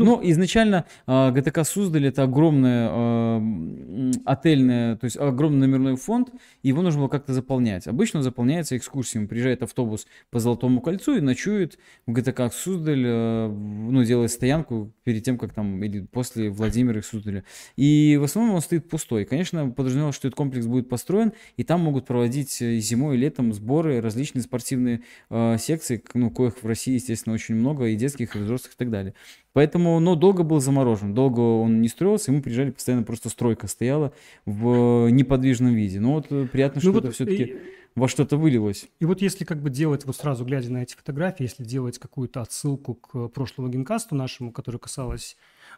Ну, 0.00 0.20
изначально 0.22 0.84
а, 1.06 1.32
ГТК 1.32 1.64
Суздаль 1.64 2.06
это 2.06 2.22
огромное 2.22 2.88
а, 2.88 3.38
м, 3.38 4.12
отельное, 4.24 4.94
то 4.96 5.06
есть 5.06 5.16
огромный 5.16 5.66
номерной 5.66 5.96
фонд, 5.96 6.28
и 6.62 6.68
его 6.68 6.82
нужно 6.82 7.00
было 7.00 7.08
как-то 7.08 7.32
заполнять. 7.32 7.88
Обычно 7.88 8.22
заполняется 8.22 8.76
экскурсиями. 8.76 9.26
Приезжает 9.26 9.64
автобус 9.64 10.06
по 10.30 10.38
Золотому 10.38 10.80
кольцу 10.80 11.16
и 11.16 11.20
ночует 11.20 11.78
в 12.06 12.12
ГТК 12.12 12.48
Суздаль, 12.50 13.02
а, 13.06 13.48
в- 13.48 13.90
ну, 13.92 14.04
делает 14.04 14.30
стоянку 14.30 14.92
перед 15.02 15.24
тем, 15.24 15.36
как 15.36 15.52
там, 15.52 15.82
или 15.82 16.00
после 16.06 16.48
Владимира 16.48 17.00
и 17.00 17.02
Суздаля. 17.02 17.42
И 17.74 18.16
в 18.20 18.22
основном 18.22 18.54
он 18.54 18.60
стоит 18.60 18.88
пустой. 18.88 19.24
Конечно, 19.24 19.68
подразумевалось, 19.70 20.14
что 20.14 20.28
этот 20.28 20.36
комплекс 20.36 20.66
будет 20.66 20.88
построен, 20.88 21.32
и 21.56 21.64
там 21.64 21.80
могут 21.80 22.06
проводить 22.06 22.62
э, 22.62 22.78
зимой, 22.78 23.16
и 23.16 23.18
летом 23.18 23.52
сборы, 23.52 24.00
различные 24.00 24.42
спортивные 24.42 25.00
э, 25.30 25.56
секции, 25.58 26.02
ну, 26.14 26.30
коих 26.30 26.62
в 26.62 26.66
России, 26.66 26.94
естественно, 26.94 27.34
очень 27.34 27.56
много, 27.56 27.86
и 27.86 27.96
детских, 27.96 28.36
и 28.36 28.38
взрослых, 28.38 28.74
и 28.74 28.76
так 28.76 28.90
далее. 28.90 29.14
Поэтому, 29.52 29.98
но 29.98 30.14
долго 30.14 30.42
был 30.42 30.60
заморожен, 30.60 31.14
долго 31.14 31.40
он 31.40 31.80
не 31.80 31.88
строился, 31.88 32.30
и 32.30 32.34
мы 32.34 32.42
приезжали, 32.42 32.70
постоянно 32.70 33.02
просто 33.02 33.28
стройка 33.28 33.66
стояла 33.66 34.12
в 34.44 35.08
неподвижном 35.08 35.74
виде. 35.74 36.00
Но 36.00 36.14
вот 36.14 36.26
э, 36.30 36.46
приятно, 36.46 36.80
что 36.80 36.92
Ну 36.92 36.98
это 36.98 37.06
вот 37.08 37.14
все-таки 37.14 37.42
и, 37.42 37.56
во 37.94 38.08
что-то 38.08 38.36
вылилось. 38.36 38.88
и 39.00 39.04
вот 39.04 39.22
если 39.22 39.44
как 39.44 39.62
бы 39.62 39.70
делать, 39.70 40.04
вот 40.04 40.16
сразу 40.16 40.44
глядя 40.44 40.70
на 40.70 40.82
эти 40.82 40.94
фотографии, 40.94 41.44
если 41.44 41.64
делать 41.64 41.98
какую-то 41.98 42.42
отсылку 42.42 42.94
к 42.94 43.28
прошлому 43.28 43.68
генкасту 43.70 44.14
нашему, 44.14 44.52
который 44.52 44.78
касалась 44.78 45.36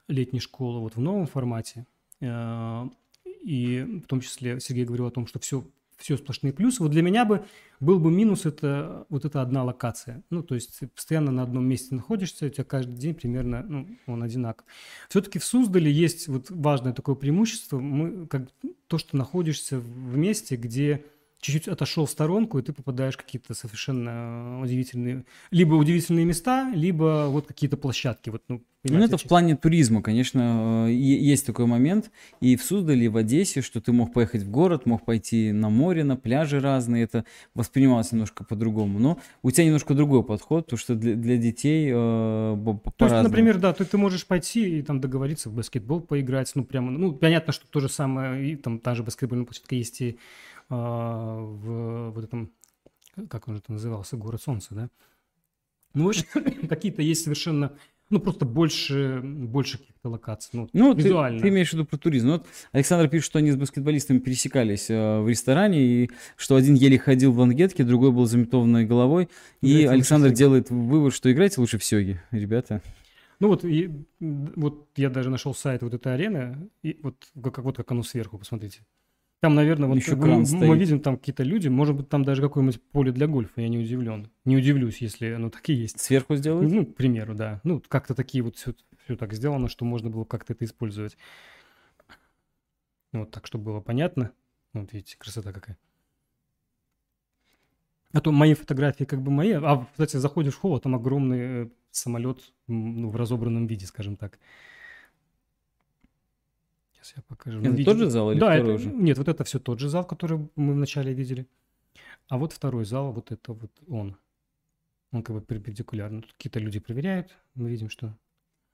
летней 0.08 0.40
школы 0.40 0.80
вот 0.80 0.96
в 0.96 1.00
новом 1.00 1.26
формате, 1.26 1.86
э, 2.20 2.88
и 3.42 4.02
в 4.04 4.06
том 4.06 4.20
числе 4.20 4.60
Сергей 4.60 4.84
говорил 4.84 5.06
о 5.06 5.10
том, 5.10 5.26
что 5.26 5.38
все, 5.38 5.64
все 6.00 6.16
сплошные 6.16 6.52
плюсы, 6.52 6.82
вот 6.82 6.90
для 6.90 7.02
меня 7.02 7.24
бы 7.24 7.44
был 7.78 8.00
бы 8.00 8.10
минус 8.10 8.46
это 8.46 9.06
вот 9.08 9.24
эта 9.24 9.42
одна 9.42 9.62
локация. 9.64 10.22
Ну, 10.30 10.42
то 10.42 10.54
есть 10.54 10.80
ты 10.80 10.88
постоянно 10.88 11.30
на 11.30 11.42
одном 11.42 11.66
месте 11.66 11.94
находишься, 11.94 12.46
у 12.46 12.48
тебя 12.48 12.64
каждый 12.64 12.96
день 12.96 13.14
примерно, 13.14 13.62
ну, 13.62 13.86
он 14.06 14.22
одинаков. 14.22 14.66
Все-таки 15.08 15.38
в 15.38 15.44
Суздале 15.44 15.90
есть 15.90 16.28
вот 16.28 16.50
важное 16.50 16.92
такое 16.92 17.14
преимущество, 17.14 17.78
мы 17.78 18.26
как 18.26 18.48
то, 18.86 18.98
что 18.98 19.16
находишься 19.16 19.78
в 19.78 20.16
месте, 20.16 20.56
где 20.56 21.04
чуть-чуть 21.40 21.68
отошел 21.68 22.04
в 22.06 22.10
сторонку, 22.10 22.58
и 22.58 22.62
ты 22.62 22.72
попадаешь 22.72 23.14
в 23.14 23.18
какие-то 23.18 23.54
совершенно 23.54 24.60
удивительные, 24.62 25.24
либо 25.50 25.74
удивительные 25.74 26.24
места, 26.24 26.70
либо 26.74 27.26
вот 27.28 27.46
какие-то 27.46 27.76
площадки. 27.76 28.30
Вот, 28.30 28.42
ну, 28.48 28.62
Ну, 28.84 28.98
это 29.02 29.16
в 29.18 29.24
плане 29.24 29.56
туризма, 29.56 30.02
конечно, 30.02 30.86
э, 30.88 30.92
есть 30.92 31.46
такой 31.46 31.66
момент. 31.66 32.10
И 32.40 32.56
в 32.56 32.62
Суздале, 32.62 33.04
и 33.06 33.08
в 33.08 33.16
Одессе, 33.16 33.60
что 33.62 33.80
ты 33.80 33.92
мог 33.92 34.12
поехать 34.12 34.42
в 34.42 34.50
город, 34.50 34.86
мог 34.86 35.04
пойти 35.04 35.52
на 35.52 35.68
море, 35.70 36.04
на 36.04 36.16
пляжи 36.16 36.60
разные. 36.60 37.04
Это 37.04 37.24
воспринималось 37.54 38.12
немножко 38.12 38.44
по-другому. 38.44 38.98
Но 38.98 39.18
у 39.42 39.50
тебя 39.50 39.64
немножко 39.66 39.94
другой 39.94 40.22
подход, 40.24 40.64
потому 40.66 40.78
что 40.78 40.94
для, 40.94 41.14
для 41.14 41.36
детей 41.36 41.90
э, 41.92 42.56
по- 42.64 42.90
То 42.96 43.04
есть, 43.06 43.16
например, 43.22 43.58
да, 43.58 43.72
ты, 43.72 43.84
ты 43.84 43.98
можешь 43.98 44.26
пойти 44.26 44.78
и 44.78 44.82
там 44.82 45.00
договориться 45.00 45.48
в 45.50 45.54
баскетбол 45.54 46.00
поиграть, 46.00 46.52
ну, 46.54 46.64
прямо, 46.64 46.90
ну, 46.90 47.12
понятно, 47.12 47.52
что 47.52 47.66
то 47.68 47.80
же 47.80 47.88
самое, 47.88 48.50
и 48.52 48.56
там 48.56 48.78
та 48.78 48.94
же 48.94 49.02
баскетбольная 49.02 49.46
площадка 49.46 49.74
есть 49.74 50.00
и 50.00 50.18
в 50.76 52.10
вот 52.10 52.24
этом, 52.24 52.52
как 53.28 53.48
он 53.48 53.54
же 53.54 53.60
это 53.60 53.72
назывался, 53.72 54.16
город 54.16 54.42
солнца, 54.42 54.74
да? 54.74 54.90
Ну, 55.94 56.04
в 56.04 56.08
общем, 56.08 56.24
какие-то 56.68 57.02
есть 57.02 57.24
совершенно, 57.24 57.72
ну, 58.10 58.20
просто 58.20 58.44
больше, 58.44 59.20
больше 59.22 59.78
каких-то 59.78 60.08
локаций, 60.08 60.50
ну, 60.52 60.68
Ну, 60.72 60.94
ты, 60.94 61.02
визуально. 61.02 61.40
ты 61.40 61.48
имеешь 61.48 61.70
в 61.70 61.72
виду 61.72 61.84
про 61.84 61.96
туризм. 61.96 62.26
Ну, 62.28 62.32
Вот 62.34 62.46
Александр 62.72 63.08
пишет, 63.08 63.26
что 63.26 63.38
они 63.40 63.50
с 63.50 63.56
баскетболистами 63.56 64.18
пересекались 64.18 64.88
э, 64.90 65.20
в 65.20 65.28
ресторане, 65.28 65.82
и 65.82 66.10
что 66.36 66.54
один 66.56 66.74
еле 66.74 66.98
ходил 66.98 67.32
в 67.32 67.38
лангетке, 67.38 67.84
другой 67.84 68.12
был 68.12 68.26
заметованной 68.26 68.84
головой. 68.86 69.28
И 69.60 69.66
Играйте 69.66 69.86
лучше 69.86 69.94
Александр 69.94 70.30
делает 70.30 70.70
вывод, 70.70 71.14
что 71.14 71.32
играйте 71.32 71.60
лучше 71.60 71.78
в 71.78 71.84
сёге, 71.84 72.22
ребята. 72.30 72.82
Ну 73.40 73.48
вот, 73.48 73.64
и, 73.64 73.90
вот 74.20 74.88
я 74.96 75.08
даже 75.08 75.30
нашел 75.30 75.54
сайт 75.54 75.82
вот 75.82 75.94
этой 75.94 76.14
арены, 76.14 76.70
и 76.82 77.00
вот 77.02 77.16
как, 77.42 77.58
вот 77.64 77.76
как 77.78 77.90
оно 77.90 78.02
сверху, 78.02 78.38
посмотрите. 78.38 78.82
Там, 79.40 79.54
наверное, 79.54 79.88
вот 79.88 79.96
Ещё 79.96 80.16
мы- 80.16 80.44
мы, 80.66 80.76
видим 80.76 81.00
там 81.00 81.16
какие-то 81.16 81.42
люди, 81.42 81.68
может 81.68 81.96
быть, 81.96 82.10
там 82.10 82.24
даже 82.24 82.42
какое-нибудь 82.42 82.82
поле 82.92 83.10
для 83.10 83.26
гольфа, 83.26 83.62
я 83.62 83.68
не 83.68 83.78
удивлен. 83.78 84.30
Не 84.44 84.58
удивлюсь, 84.58 84.98
если 84.98 85.28
оно 85.32 85.48
такие 85.48 85.80
есть. 85.80 85.98
Сверху 85.98 86.36
сделают? 86.36 86.70
Ну, 86.70 86.84
к 86.84 86.94
примеру, 86.94 87.34
да. 87.34 87.62
Ну, 87.64 87.82
как-то 87.88 88.14
такие 88.14 88.44
вот 88.44 88.56
все, 88.56 88.74
так 89.18 89.32
сделано, 89.32 89.68
что 89.68 89.86
можно 89.86 90.10
было 90.10 90.24
как-то 90.24 90.52
это 90.52 90.66
использовать. 90.66 91.16
Вот 93.12 93.30
так, 93.30 93.46
чтобы 93.46 93.64
было 93.64 93.80
понятно. 93.80 94.32
Вот 94.74 94.92
видите, 94.92 95.16
красота 95.18 95.52
какая. 95.52 95.78
А 98.12 98.20
то 98.20 98.32
мои 98.32 98.54
фотографии 98.54 99.04
как 99.04 99.22
бы 99.22 99.30
мои. 99.30 99.52
А, 99.52 99.86
кстати, 99.90 100.16
заходишь 100.18 100.54
в 100.54 100.58
холл, 100.58 100.76
а 100.76 100.80
там 100.80 100.94
огромный 100.94 101.38
э, 101.40 101.68
самолет 101.90 102.52
ну, 102.66 103.08
в 103.08 103.16
разобранном 103.16 103.66
виде, 103.66 103.86
скажем 103.86 104.16
так. 104.16 104.38
Сейчас 107.02 107.14
я 107.16 107.22
покажу. 107.26 107.56
Ну, 107.58 107.62
Это 107.62 107.70
видите- 107.70 107.90
тот 107.90 107.98
же 107.98 108.10
зал 108.10 108.32
или 108.32 108.38
да, 108.38 108.52
второй 108.52 108.74
это- 108.74 108.82
уже? 108.88 108.90
Нет, 108.94 109.18
вот 109.18 109.28
это 109.28 109.44
все 109.44 109.58
тот 109.58 109.78
же 109.80 109.88
зал, 109.88 110.04
который 110.04 110.48
мы 110.56 110.74
вначале 110.74 111.12
видели. 111.14 111.46
А 112.28 112.38
вот 112.38 112.52
второй 112.52 112.84
зал, 112.84 113.12
вот 113.12 113.32
это 113.32 113.52
вот 113.52 113.70
он. 113.88 114.16
Он 115.12 115.22
как 115.22 115.34
бы 115.36 115.42
перпендикулярно. 115.42 116.22
Тут 116.22 116.32
какие-то 116.34 116.60
люди 116.60 116.78
проверяют. 116.78 117.36
Мы 117.54 117.68
видим, 117.70 117.90
что... 117.90 118.16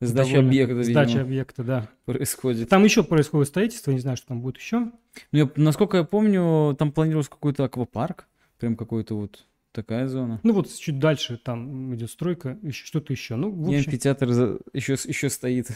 Сдача 0.00 0.32
довольно- 0.32 0.48
объекта, 0.50 0.82
Сдача 0.82 1.08
видимо, 1.08 1.22
объекта, 1.24 1.64
да. 1.64 1.88
происходит. 2.04 2.68
Там 2.68 2.84
еще 2.84 3.02
происходит 3.02 3.48
строительство, 3.48 3.92
не 3.92 3.98
знаю, 4.00 4.18
что 4.18 4.26
там 4.26 4.42
будет 4.42 4.58
еще. 4.58 4.80
Ну, 4.80 4.92
я- 5.32 5.50
насколько 5.56 5.96
я 5.96 6.04
помню, 6.04 6.76
там 6.78 6.92
планировался 6.92 7.30
какой-то 7.30 7.64
аквапарк, 7.64 8.28
прям 8.58 8.76
какой-то 8.76 9.16
вот 9.16 9.46
такая 9.72 10.06
зона. 10.06 10.38
Ну 10.42 10.52
вот 10.52 10.70
чуть 10.70 10.98
дальше 10.98 11.38
там 11.42 11.94
идет 11.94 12.10
стройка, 12.10 12.58
еще 12.60 12.84
что-то 12.84 13.14
еще. 13.14 13.36
Ну, 13.36 13.50
в 13.50 13.70
И 13.72 13.76
общем, 13.76 13.88
амфитеатр 13.88 14.28
за- 14.32 14.58
еще, 14.74 14.94
еще 15.02 15.30
стоит, 15.30 15.68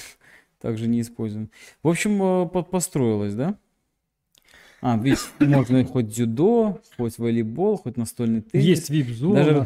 также 0.60 0.86
не 0.88 1.00
используем. 1.00 1.50
В 1.82 1.88
общем, 1.88 2.22
э, 2.22 2.48
по- 2.48 2.62
построилось, 2.62 3.34
да? 3.34 3.56
А, 4.82 4.96
видишь, 4.96 5.30
можно 5.40 5.84
хоть 5.84 6.08
дзюдо, 6.08 6.80
хоть 6.96 7.18
волейбол, 7.18 7.76
хоть 7.76 7.98
настольный 7.98 8.40
теннис. 8.40 8.64
есть 8.66 8.88
вип-зона. 8.90 9.34
Даже 9.44 9.64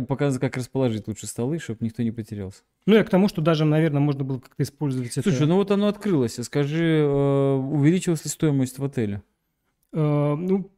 показывают, 0.00 0.40
как 0.40 0.56
расположить 0.56 1.06
лучше 1.06 1.28
столы, 1.28 1.60
чтобы 1.60 1.78
никто 1.84 2.02
не 2.02 2.10
потерялся. 2.10 2.62
Ну, 2.84 2.94
я 2.96 3.04
к 3.04 3.08
тому, 3.10 3.28
что 3.28 3.40
даже, 3.42 3.64
наверное, 3.64 4.00
можно 4.00 4.24
было 4.24 4.40
как-то 4.40 4.62
использовать 4.64 5.12
Слушай, 5.12 5.36
это. 5.36 5.46
ну 5.46 5.54
вот 5.56 5.70
оно 5.70 5.86
открылось. 5.86 6.34
Скажи, 6.42 6.84
э, 6.84 7.54
увеличилась 7.54 8.24
ли 8.24 8.30
стоимость 8.30 8.78
в 8.80 8.84
отеле? 8.84 9.22
Э, 9.92 10.34
ну, 10.34 10.68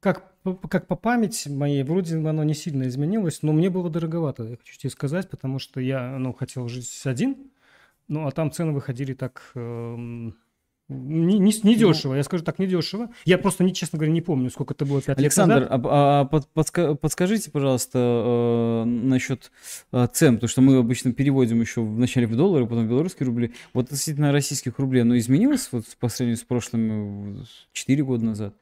как, 0.00 0.34
по- 0.42 0.54
как 0.54 0.86
по 0.86 0.96
памяти 0.96 1.48
моей, 1.48 1.82
вроде 1.84 2.16
оно 2.16 2.44
не 2.44 2.52
сильно 2.54 2.86
изменилось, 2.86 3.42
но 3.42 3.54
мне 3.54 3.70
было 3.70 3.88
дороговато, 3.88 4.44
я 4.44 4.56
хочу 4.58 4.78
тебе 4.78 4.90
сказать, 4.90 5.30
потому 5.30 5.58
что 5.58 5.80
я, 5.80 6.18
ну, 6.18 6.34
хотел 6.34 6.68
жить 6.68 7.00
один, 7.06 7.50
ну, 8.08 8.26
а 8.26 8.32
там 8.32 8.50
цены 8.50 8.72
выходили 8.72 9.14
так... 9.14 9.52
эм, 9.54 10.36
не, 10.88 11.38
не, 11.38 11.52
не 11.62 11.74
дешево, 11.74 12.14
я 12.14 12.22
скажу 12.22 12.42
так, 12.42 12.58
не 12.58 12.66
дешево. 12.66 13.10
Я 13.26 13.36
просто, 13.36 13.62
не, 13.62 13.74
честно 13.74 13.98
говоря, 13.98 14.12
не 14.12 14.22
помню, 14.22 14.48
сколько 14.48 14.72
это 14.72 14.86
было 14.86 15.02
пять 15.02 15.18
Александр, 15.18 15.60
лет 15.60 15.70
назад. 15.70 15.86
а, 15.86 16.20
а 16.20 16.24
под- 16.24 16.48
подска- 16.54 16.94
подскажите, 16.96 17.50
пожалуйста, 17.50 17.98
э, 17.98 18.84
насчет 18.84 19.52
э, 19.92 20.08
цен, 20.10 20.36
потому 20.36 20.48
что 20.48 20.62
мы 20.62 20.78
обычно 20.78 21.12
переводим 21.12 21.60
еще 21.60 21.82
вначале 21.82 22.26
в 22.26 22.34
доллары, 22.34 22.66
потом 22.66 22.86
в 22.86 22.88
белорусские 22.88 23.26
рубли. 23.26 23.52
Вот 23.74 23.86
относительно 23.86 24.32
российских 24.32 24.78
рублей, 24.78 25.02
оно 25.02 25.18
изменилось 25.18 25.68
вот 25.72 25.84
по 26.00 26.08
сравнению 26.08 26.38
с 26.38 26.44
прошлыми 26.44 27.44
4 27.72 28.04
года 28.04 28.24
назад? 28.24 28.54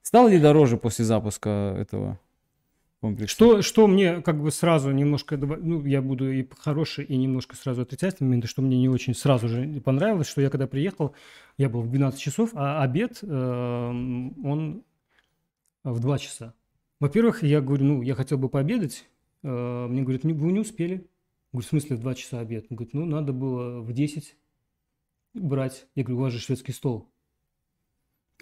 Стало 0.00 0.28
ли 0.28 0.38
дороже 0.38 0.78
после 0.78 1.04
запуска 1.04 1.76
этого 1.78 2.18
комплекса? 3.08 3.34
Что, 3.34 3.62
что 3.62 3.86
мне 3.86 4.22
как 4.22 4.40
бы 4.42 4.50
сразу 4.50 4.90
немножко, 4.90 5.36
ну, 5.36 5.84
я 5.84 6.00
буду 6.00 6.32
и 6.32 6.46
хороший, 6.58 7.04
и 7.04 7.16
немножко 7.16 7.54
сразу 7.56 7.82
отрицательный 7.82 8.28
момент, 8.28 8.46
что 8.48 8.62
мне 8.62 8.78
не 8.78 8.88
очень 8.88 9.14
сразу 9.14 9.48
же 9.48 9.80
понравилось, 9.84 10.26
что 10.26 10.40
я 10.40 10.48
когда 10.50 10.66
приехал, 10.66 11.14
я 11.58 11.68
был 11.68 11.82
в 11.82 11.90
12 11.90 12.18
часов, 12.20 12.50
а 12.54 12.82
обед, 12.82 13.18
эм, 13.22 14.34
он 14.46 14.82
в 15.84 16.00
2 16.00 16.18
часа. 16.18 16.54
Во-первых, 17.00 17.42
я 17.42 17.60
говорю, 17.60 17.84
ну, 17.84 18.02
я 18.02 18.14
хотел 18.14 18.38
бы 18.38 18.48
пообедать, 18.48 19.06
Э, 19.46 19.86
Мне 19.88 20.00
говорят, 20.02 20.24
«Не- 20.24 20.32
вы 20.32 20.52
не 20.52 20.60
успели. 20.60 21.06
Говорю, 21.52 21.66
в 21.66 21.68
смысле 21.68 21.96
в 21.96 22.00
2 22.00 22.14
часа 22.14 22.40
обед? 22.40 22.64
Он 22.70 22.76
говорит, 22.78 22.94
ну, 22.94 23.04
надо 23.04 23.34
было 23.34 23.80
в 23.82 23.92
10 23.92 24.36
брать. 25.34 25.86
Я 25.94 26.02
говорю, 26.02 26.18
у 26.18 26.22
вас 26.22 26.32
же 26.32 26.38
шведский 26.38 26.72
стол. 26.72 27.12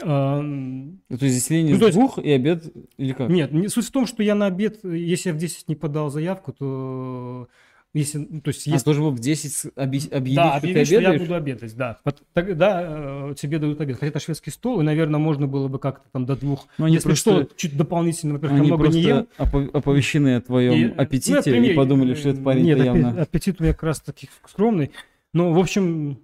А, 0.02 0.40
Ну, 0.40 0.98
То 1.18 1.24
есть 1.26 1.34
заселение 1.36 1.74
Ну, 1.74 1.80
то 1.80 1.86
есть- 1.86 1.98
двух 1.98 2.18
и 2.18 2.30
обед 2.30 2.64
или 2.96 3.12
как? 3.12 3.28
Нет, 3.28 3.52
не- 3.52 3.68
суть 3.68 3.86
в 3.86 3.90
том, 3.90 4.06
что 4.06 4.22
я 4.22 4.34
на 4.34 4.46
обед, 4.46 4.80
если 4.84 5.28
я 5.30 5.34
в 5.34 5.38
10 5.38 5.68
не 5.68 5.74
подал 5.76 6.10
заявку, 6.10 6.52
то 6.52 7.48
если, 7.94 8.26
ну, 8.30 8.40
то 8.40 8.48
есть, 8.48 8.66
А 8.66 8.70
если 8.70 8.84
должен 8.86 9.02
был 9.04 9.10
в 9.10 9.18
10 9.20 9.52
с- 9.52 9.66
объ- 9.76 10.10
объявить, 10.10 10.36
да, 10.36 10.48
что 10.48 10.56
объяви, 10.56 10.74
ты 10.80 10.84
что 10.86 10.94
я 10.94 10.98
обедаешь? 11.00 11.20
буду 11.20 11.34
обедать, 11.34 11.76
да. 11.76 11.98
Тогда 12.32 12.82
э, 13.30 13.34
тебе 13.38 13.58
дадут 13.58 13.80
обед. 13.82 13.96
Хотя 13.96 14.06
это 14.06 14.18
шведский 14.18 14.50
стол, 14.50 14.80
и, 14.80 14.82
наверное, 14.82 15.20
можно 15.20 15.46
было 15.46 15.68
бы 15.68 15.78
как-то 15.78 16.08
там 16.10 16.24
до 16.24 16.36
двух. 16.36 16.68
Ну, 16.78 16.86
они 16.86 16.94
Если 16.94 17.08
просто- 17.08 17.44
что, 17.44 17.54
чуть 17.54 17.76
дополнительно, 17.76 18.32
во-первых, 18.34 18.58
Они 18.60 18.68
много 18.68 18.88
не 18.88 19.02
ем. 19.02 19.26
оповещены 19.38 20.36
о 20.36 20.40
твоем 20.40 20.72
И, 20.72 20.84
аппетите 20.96 21.42
ну, 21.54 21.62
и 21.64 21.74
подумали, 21.74 22.14
что 22.14 22.30
этот 22.30 22.42
парень 22.42 22.64
Нет, 22.64 22.82
явно... 22.82 23.20
аппетит 23.22 23.60
у 23.60 23.64
меня 23.64 23.74
как 23.74 23.82
раз 23.82 24.00
таки 24.00 24.30
скромный. 24.48 24.90
Но, 25.34 25.52
в 25.52 25.58
общем, 25.58 26.18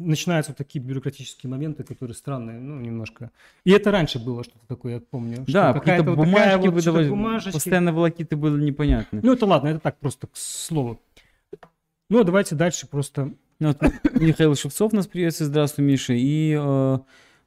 начинаются 0.00 0.52
вот 0.52 0.58
такие 0.58 0.80
бюрократические 0.84 1.50
моменты, 1.50 1.84
которые 1.84 2.14
странные, 2.14 2.58
ну, 2.58 2.80
немножко. 2.80 3.30
И 3.64 3.70
это 3.70 3.90
раньше 3.90 4.18
было 4.18 4.42
что-то 4.42 4.66
такое, 4.66 4.94
я 4.94 5.00
помню. 5.00 5.44
Да, 5.46 5.72
какие-то 5.72 6.02
вот 6.02 6.16
бумажки 6.16 6.66
вот 6.66 6.74
выдавали, 6.74 7.08
бумажечки. 7.08 7.52
постоянно 7.52 7.92
волокиты 7.92 8.36
были 8.36 8.62
непонятны. 8.62 9.20
Ну, 9.22 9.32
это 9.32 9.46
ладно, 9.46 9.68
это 9.68 9.80
так 9.80 9.98
просто 9.98 10.26
к 10.26 10.36
слову. 10.36 11.00
Ну, 12.08 12.20
а 12.20 12.24
давайте 12.24 12.56
дальше 12.56 12.88
просто... 12.88 13.32
Ну, 13.60 13.68
вот 13.68 13.82
Михаил 14.14 14.54
Шевцов 14.56 14.92
нас 14.92 15.06
приветствует, 15.06 15.50
здравствуй, 15.50 15.84
Миша, 15.84 16.14
и 16.14 16.56
э, 16.58 16.98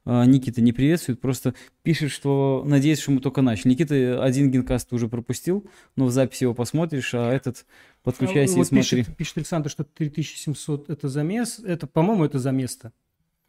Никита 0.05 0.61
не 0.61 0.73
приветствует, 0.73 1.21
просто 1.21 1.53
пишет, 1.81 2.11
что 2.11 2.63
надеется, 2.65 3.03
что 3.03 3.11
мы 3.11 3.21
только 3.21 3.41
начали. 3.41 3.69
Никита 3.69 4.21
один 4.23 4.51
генкаст 4.51 4.89
ты 4.89 4.95
уже 4.95 5.07
пропустил, 5.07 5.65
но 5.95 6.05
в 6.05 6.11
записи 6.11 6.43
его 6.43 6.53
посмотришь, 6.53 7.13
а 7.13 7.31
этот 7.31 7.65
подключайся 8.03 8.55
А, 8.55 8.57
вот 8.57 8.63
и 8.63 8.67
смотри. 8.67 9.03
пишет, 9.03 9.15
пишет 9.15 9.37
Александр, 9.37 9.69
что 9.69 9.85
3700 9.85 10.89
это 10.89 11.07
за 11.07 11.23
место. 11.23 11.65
Это, 11.65 11.87
по-моему, 11.87 12.25
это 12.25 12.39
за 12.39 12.51
место. 12.51 12.91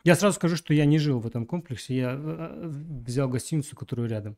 Я 0.05 0.15
сразу 0.15 0.37
скажу, 0.37 0.57
что 0.57 0.75
я 0.75 0.85
не 0.85 0.99
жил 0.99 1.19
в 1.19 1.27
этом 1.27 1.47
комплексе. 1.47 1.97
Я 1.97 2.15
э, 2.17 2.71
взял 3.07 3.29
гостиницу, 3.29 3.75
которую 3.75 4.09
рядом. 4.09 4.37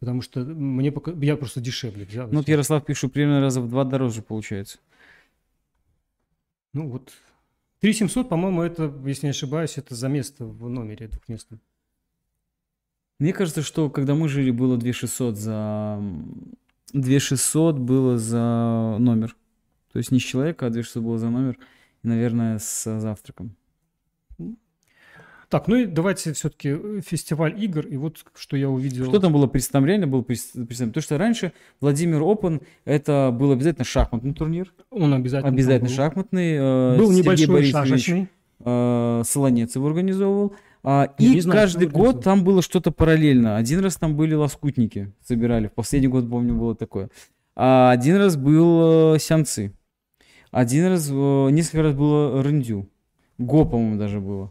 Потому 0.00 0.20
что 0.20 0.40
мне 0.40 0.92
пока... 0.92 1.12
я 1.12 1.36
просто 1.36 1.60
дешевле 1.60 2.04
взял. 2.04 2.28
Ну, 2.28 2.38
вот 2.38 2.48
Ярослав 2.48 2.84
пишет, 2.84 3.12
примерно 3.12 3.40
раза 3.40 3.60
в 3.60 3.68
два 3.70 3.84
дороже 3.84 4.20
получается. 4.20 4.78
Ну 6.74 6.88
вот 6.90 7.12
3700, 7.84 8.30
по-моему, 8.30 8.62
это, 8.62 8.90
если 9.04 9.26
не 9.26 9.32
ошибаюсь, 9.32 9.76
это 9.76 9.94
за 9.94 10.08
место 10.08 10.46
в 10.46 10.70
номере 10.70 11.06
двухместном. 11.06 11.60
Мне 13.18 13.34
кажется, 13.34 13.60
что 13.60 13.90
когда 13.90 14.14
мы 14.14 14.30
жили, 14.30 14.50
было 14.50 14.78
2600 14.78 15.36
за... 15.36 15.96
м, 15.98 16.54
2600 16.94 17.78
было 17.78 18.16
за 18.16 18.96
номер. 18.98 19.36
То 19.92 19.98
есть 19.98 20.12
не 20.12 20.18
с 20.18 20.22
человека, 20.22 20.64
а 20.64 20.70
2600 20.70 21.02
было 21.02 21.18
за 21.18 21.28
номер. 21.28 21.58
И, 22.02 22.08
наверное, 22.08 22.58
с 22.58 23.00
завтраком. 23.00 23.54
Так, 25.54 25.68
ну 25.68 25.76
и 25.76 25.86
давайте 25.86 26.32
все-таки 26.32 27.00
фестиваль 27.00 27.54
игр. 27.62 27.86
И 27.86 27.96
вот 27.96 28.24
что 28.34 28.56
я 28.56 28.68
увидел. 28.68 29.04
Что 29.04 29.20
там 29.20 29.32
было 29.32 29.46
представление? 29.46 30.08
Было 30.08 30.22
представление. 30.22 30.88
Потому 30.88 31.00
что 31.00 31.16
раньше 31.16 31.52
Владимир 31.80 32.22
Опен 32.24 32.60
это 32.84 33.30
был 33.32 33.52
обязательно 33.52 33.84
шахматный 33.84 34.34
турнир. 34.34 34.74
Он 34.90 35.14
обязательно. 35.14 35.52
Обязательно 35.52 35.90
был. 35.90 35.94
шахматный. 35.94 36.54
э, 36.56 36.98
Был 36.98 37.06
Сергей 37.12 37.22
небольшой 37.22 37.46
Борисович, 37.46 37.88
шашечный. 37.88 38.28
э, 38.64 39.22
Солонец 39.24 39.76
его 39.76 39.86
организовывал. 39.86 40.54
А, 40.82 41.14
и 41.18 41.38
знаю, 41.40 41.60
каждый 41.60 41.86
год 41.86 42.24
там 42.24 42.42
было 42.42 42.60
что-то 42.60 42.90
параллельно. 42.90 43.56
Один 43.56 43.78
раз 43.78 43.94
там 43.94 44.16
были 44.16 44.34
лоскутники, 44.34 45.12
собирали. 45.24 45.68
В 45.68 45.72
последний 45.74 46.08
год, 46.08 46.28
помню, 46.28 46.56
было 46.56 46.74
такое. 46.74 47.10
А 47.54 47.92
один 47.92 48.16
раз 48.16 48.36
был 48.36 49.14
э, 49.14 49.18
сянцы. 49.20 49.72
Один 50.50 50.86
раз, 50.86 51.08
э, 51.08 51.50
несколько 51.52 51.82
раз 51.84 51.94
было 51.94 52.42
рындю. 52.42 52.88
Го, 53.38 53.64
по-моему, 53.64 53.98
даже 54.00 54.18
было. 54.20 54.50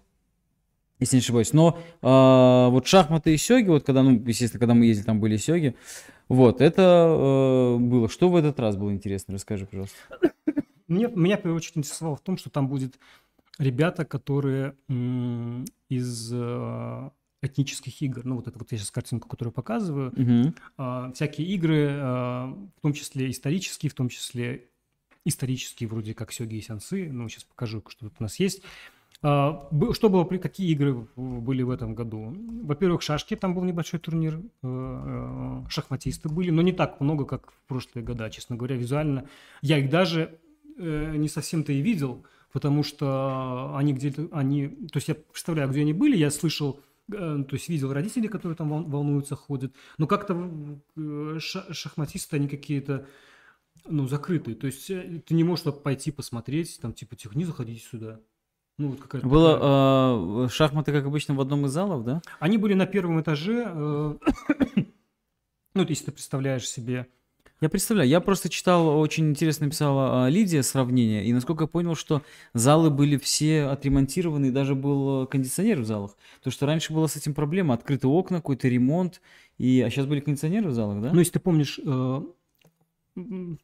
Если 1.04 1.18
не 1.18 1.20
ошибаюсь. 1.20 1.52
Но 1.52 1.78
э, 2.02 2.72
вот 2.72 2.88
шахматы 2.88 3.34
и 3.34 3.38
сёги, 3.38 3.68
вот 3.68 3.84
когда, 3.84 4.04
ну, 4.04 4.12
естественно, 4.26 4.60
когда 4.62 4.74
мы 4.74 4.86
ездили, 4.86 5.06
там 5.06 5.20
были 5.20 5.36
сёги. 5.36 5.76
Вот, 6.30 6.62
это 6.62 6.82
э, 6.82 7.78
было. 7.78 8.08
Что 8.08 8.30
в 8.30 8.38
этот 8.38 8.58
раз 8.62 8.78
было 8.78 8.94
интересно? 8.94 9.34
Расскажи, 9.34 9.66
пожалуйста. 9.66 9.98
Мне, 10.88 11.10
меня 11.10 11.36
в 11.36 11.42
первую 11.42 11.58
очередь 11.58 11.78
интересовало 11.80 12.16
в 12.16 12.22
том, 12.22 12.38
что 12.38 12.50
там 12.50 12.70
будет 12.70 12.98
ребята, 13.60 14.06
которые 14.06 14.76
м, 14.88 15.66
из 15.90 16.32
э, 16.32 17.10
этнических 17.42 18.02
игр, 18.02 18.22
ну 18.24 18.36
вот 18.38 18.48
это 18.48 18.58
вот 18.58 18.72
я 18.72 18.78
сейчас 18.78 18.92
картинку, 18.92 19.28
которую 19.28 19.52
показываю, 19.52 20.14
Мгм. 20.16 20.56
а, 20.78 21.12
всякие 21.12 21.48
игры, 21.48 21.90
а, 21.92 22.48
в 22.78 22.82
том 22.82 22.94
числе 22.94 23.30
исторические, 23.30 23.90
в 23.90 23.94
том 23.94 24.08
числе 24.08 24.70
исторические, 25.26 25.90
вроде 25.90 26.14
как 26.14 26.32
Сёги 26.32 26.56
и 26.56 26.62
Сянцы, 26.62 27.10
ну 27.12 27.28
сейчас 27.28 27.44
покажу, 27.44 27.84
что 27.90 28.08
тут 28.08 28.14
у 28.20 28.24
нас 28.24 28.40
есть. 28.40 28.62
А, 29.26 29.70
Что 29.94 30.10
было, 30.10 30.26
какие 30.26 30.70
игры 30.72 31.08
были 31.16 31.64
в 31.64 31.70
этом 31.70 31.96
году? 31.96 32.36
Во-первых, 32.64 33.02
шашки, 33.02 33.36
там 33.38 33.56
был 33.56 33.64
небольшой 33.64 34.00
турнир, 34.02 34.36
э, 34.36 34.42
э, 34.64 35.70
шахматисты 35.70 36.28
были, 36.28 36.50
но 36.52 36.62
не 36.62 36.74
так 36.74 37.00
много, 37.00 37.24
как 37.26 37.52
в 37.52 37.62
прошлые 37.68 38.04
года, 38.06 38.30
честно 38.30 38.58
говоря, 38.58 38.76
визуально. 38.76 39.30
Я 39.62 39.78
их 39.78 39.90
даже 39.90 40.38
э, 40.78 41.16
не 41.16 41.30
совсем-то 41.30 41.72
и 41.72 41.80
видел, 41.82 42.26
потому 42.52 42.84
что 42.84 43.74
они 43.78 43.94
где-то, 43.94 44.28
они, 44.34 44.68
то 44.68 44.98
есть 44.98 45.08
я 45.08 45.16
представляю, 45.16 45.70
где 45.70 45.82
они 45.82 45.94
были, 45.94 46.18
я 46.18 46.30
слышал, 46.30 46.82
то 47.08 47.48
есть 47.52 47.70
видел 47.70 47.94
родителей, 47.94 48.28
которые 48.28 48.58
там 48.58 48.70
вол- 48.70 48.84
волнуются, 48.90 49.36
ходят, 49.36 49.74
но 49.98 50.06
как-то 50.06 50.36
ша- 51.40 51.74
шахматисты, 51.74 52.36
они 52.36 52.50
какие-то, 52.50 53.06
ну, 53.86 54.08
закрытые, 54.08 54.56
то 54.56 54.68
есть 54.68 54.88
ты 54.88 55.34
не 55.34 55.44
можешь 55.44 55.66
пойти 55.82 56.12
посмотреть, 56.12 56.80
там, 56.82 56.94
типа, 56.94 57.16
тихо, 57.16 57.38
не 57.38 57.46
заходите 57.46 57.82
сюда. 57.82 58.20
Ну, 58.78 58.90
вот 58.90 59.02
какая-то 59.02 59.28
такая- 59.28 59.32
Было 59.32 60.46
э, 60.46 60.50
шахматы, 60.50 60.92
как 60.92 61.06
обычно, 61.06 61.36
в 61.36 61.42
одном 61.42 61.66
из 61.68 61.72
залов, 61.72 62.04
да? 62.04 62.22
Они 62.40 62.58
были 62.58 62.74
на 62.74 62.86
первом 62.88 63.22
этаже, 63.22 63.66
э, 63.68 64.16
ну, 65.76 65.86
если 65.88 66.06
ты 66.06 66.12
представляешь 66.12 66.68
себе, 66.68 67.08
Я 67.62 67.70
представляю, 67.70 68.10
я 68.10 68.20
просто 68.20 68.50
читал, 68.50 69.00
очень 69.00 69.30
интересно 69.30 69.66
написала 69.68 70.26
а, 70.26 70.30
Лидия 70.30 70.64
сравнение, 70.64 71.24
и 71.24 71.32
насколько 71.32 71.64
я 71.66 71.68
понял, 71.68 71.96
что 71.96 72.24
залы 72.54 72.90
были 72.90 73.16
все 73.18 73.66
отремонтированы, 73.66 74.48
и 74.48 74.52
даже 74.52 74.76
был 74.76 75.24
э, 75.24 75.28
кондиционер 75.28 75.80
в 75.82 75.86
залах. 75.86 76.18
То, 76.42 76.50
что 76.52 76.66
раньше 76.66 76.94
была 76.94 77.08
с 77.08 77.16
этим 77.16 77.34
проблема, 77.34 77.76
открытые 77.76 78.12
окна, 78.12 78.38
какой-то 78.38 78.68
ремонт, 78.68 79.22
и, 79.60 79.82
а 79.82 79.90
сейчас 79.90 80.08
были 80.08 80.20
кондиционеры 80.20 80.70
в 80.70 80.74
залах, 80.74 81.02
да? 81.02 81.12
ну, 81.14 81.20
если 81.20 81.34
ты 81.34 81.40
помнишь, 81.40 81.80
э, 81.86 82.22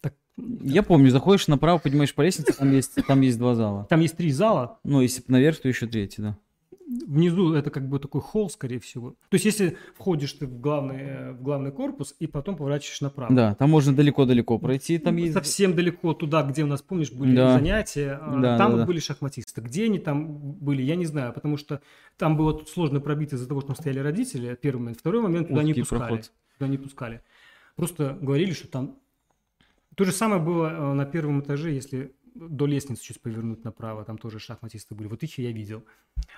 так, 0.00 0.14
я 0.36 0.82
помню, 0.82 1.10
заходишь 1.10 1.48
направо, 1.48 1.78
поднимаешь 1.78 2.14
по 2.14 2.22
лестнице, 2.22 2.52
там 2.54 2.72
есть, 2.72 2.94
там 3.06 3.20
есть 3.20 3.38
два 3.38 3.54
зала. 3.54 3.86
там 3.90 4.00
есть 4.00 4.16
три 4.16 4.30
зала, 4.30 4.78
Ну, 4.84 5.00
если 5.00 5.22
наверх, 5.28 5.60
то 5.60 5.68
еще 5.68 5.86
третий, 5.86 6.22
да. 6.22 6.38
внизу 7.06 7.54
это 7.54 7.70
как 7.70 7.88
бы 7.88 7.98
такой 8.00 8.20
холл, 8.20 8.50
скорее 8.50 8.80
всего. 8.80 9.10
То 9.28 9.34
есть, 9.34 9.44
если 9.44 9.76
входишь 9.94 10.32
ты 10.32 10.46
в 10.46 10.60
главный, 10.60 10.96
э, 10.98 11.32
в 11.32 11.42
главный 11.42 11.70
корпус 11.72 12.14
и 12.18 12.26
потом 12.26 12.56
поворачиваешь 12.56 13.00
направо. 13.00 13.32
Да, 13.34 13.54
там 13.54 13.70
можно 13.70 13.94
далеко-далеко 13.94 14.58
пройти, 14.58 14.98
там 14.98 15.16
есть... 15.16 15.34
Совсем 15.34 15.74
далеко 15.76 16.14
туда, 16.14 16.42
где 16.42 16.64
у 16.64 16.66
нас, 16.66 16.82
помнишь, 16.82 17.12
были 17.12 17.36
Да. 17.36 17.52
занятия, 17.54 18.18
а, 18.20 18.40
Да, 18.40 18.58
там 18.58 18.72
да, 18.72 18.78
да. 18.78 18.86
были 18.86 18.98
шахматисты. 18.98 19.60
Где 19.60 19.84
они 19.84 19.98
там 20.00 20.26
были, 20.36 20.82
я 20.82 20.96
не 20.96 21.06
знаю, 21.06 21.32
потому 21.32 21.56
что 21.58 21.80
там 22.18 22.36
было 22.36 22.60
сложно 22.66 23.00
пробить 23.00 23.32
из-за 23.34 23.46
того, 23.46 23.60
что 23.60 23.68
там 23.68 23.76
стояли 23.76 24.00
родители, 24.00 24.58
первый 24.60 24.80
момент. 24.80 24.98
Второй 24.98 25.22
момент, 25.22 25.48
туда 25.48 25.62
не 25.62 25.70
Узкий 25.72 25.82
пускали. 25.82 25.98
проход. 26.00 26.32
Туда 26.58 26.68
не 26.70 26.78
пускали. 26.78 27.20
Просто 27.76 28.18
говорили, 28.20 28.52
что 28.52 28.66
там... 28.68 28.96
То 29.96 30.04
же 30.04 30.12
самое 30.12 30.40
было 30.40 30.66
э, 30.68 30.92
на 30.94 31.04
первом 31.04 31.40
этаже, 31.40 31.72
если 31.72 32.14
до 32.34 32.66
лестницы 32.66 33.02
чуть 33.02 33.20
повернуть 33.20 33.64
направо, 33.64 34.04
там 34.04 34.16
тоже 34.16 34.38
шахматисты 34.38 34.94
были. 34.94 35.08
Вот 35.08 35.22
их 35.22 35.36
я 35.38 35.50
видел. 35.52 35.84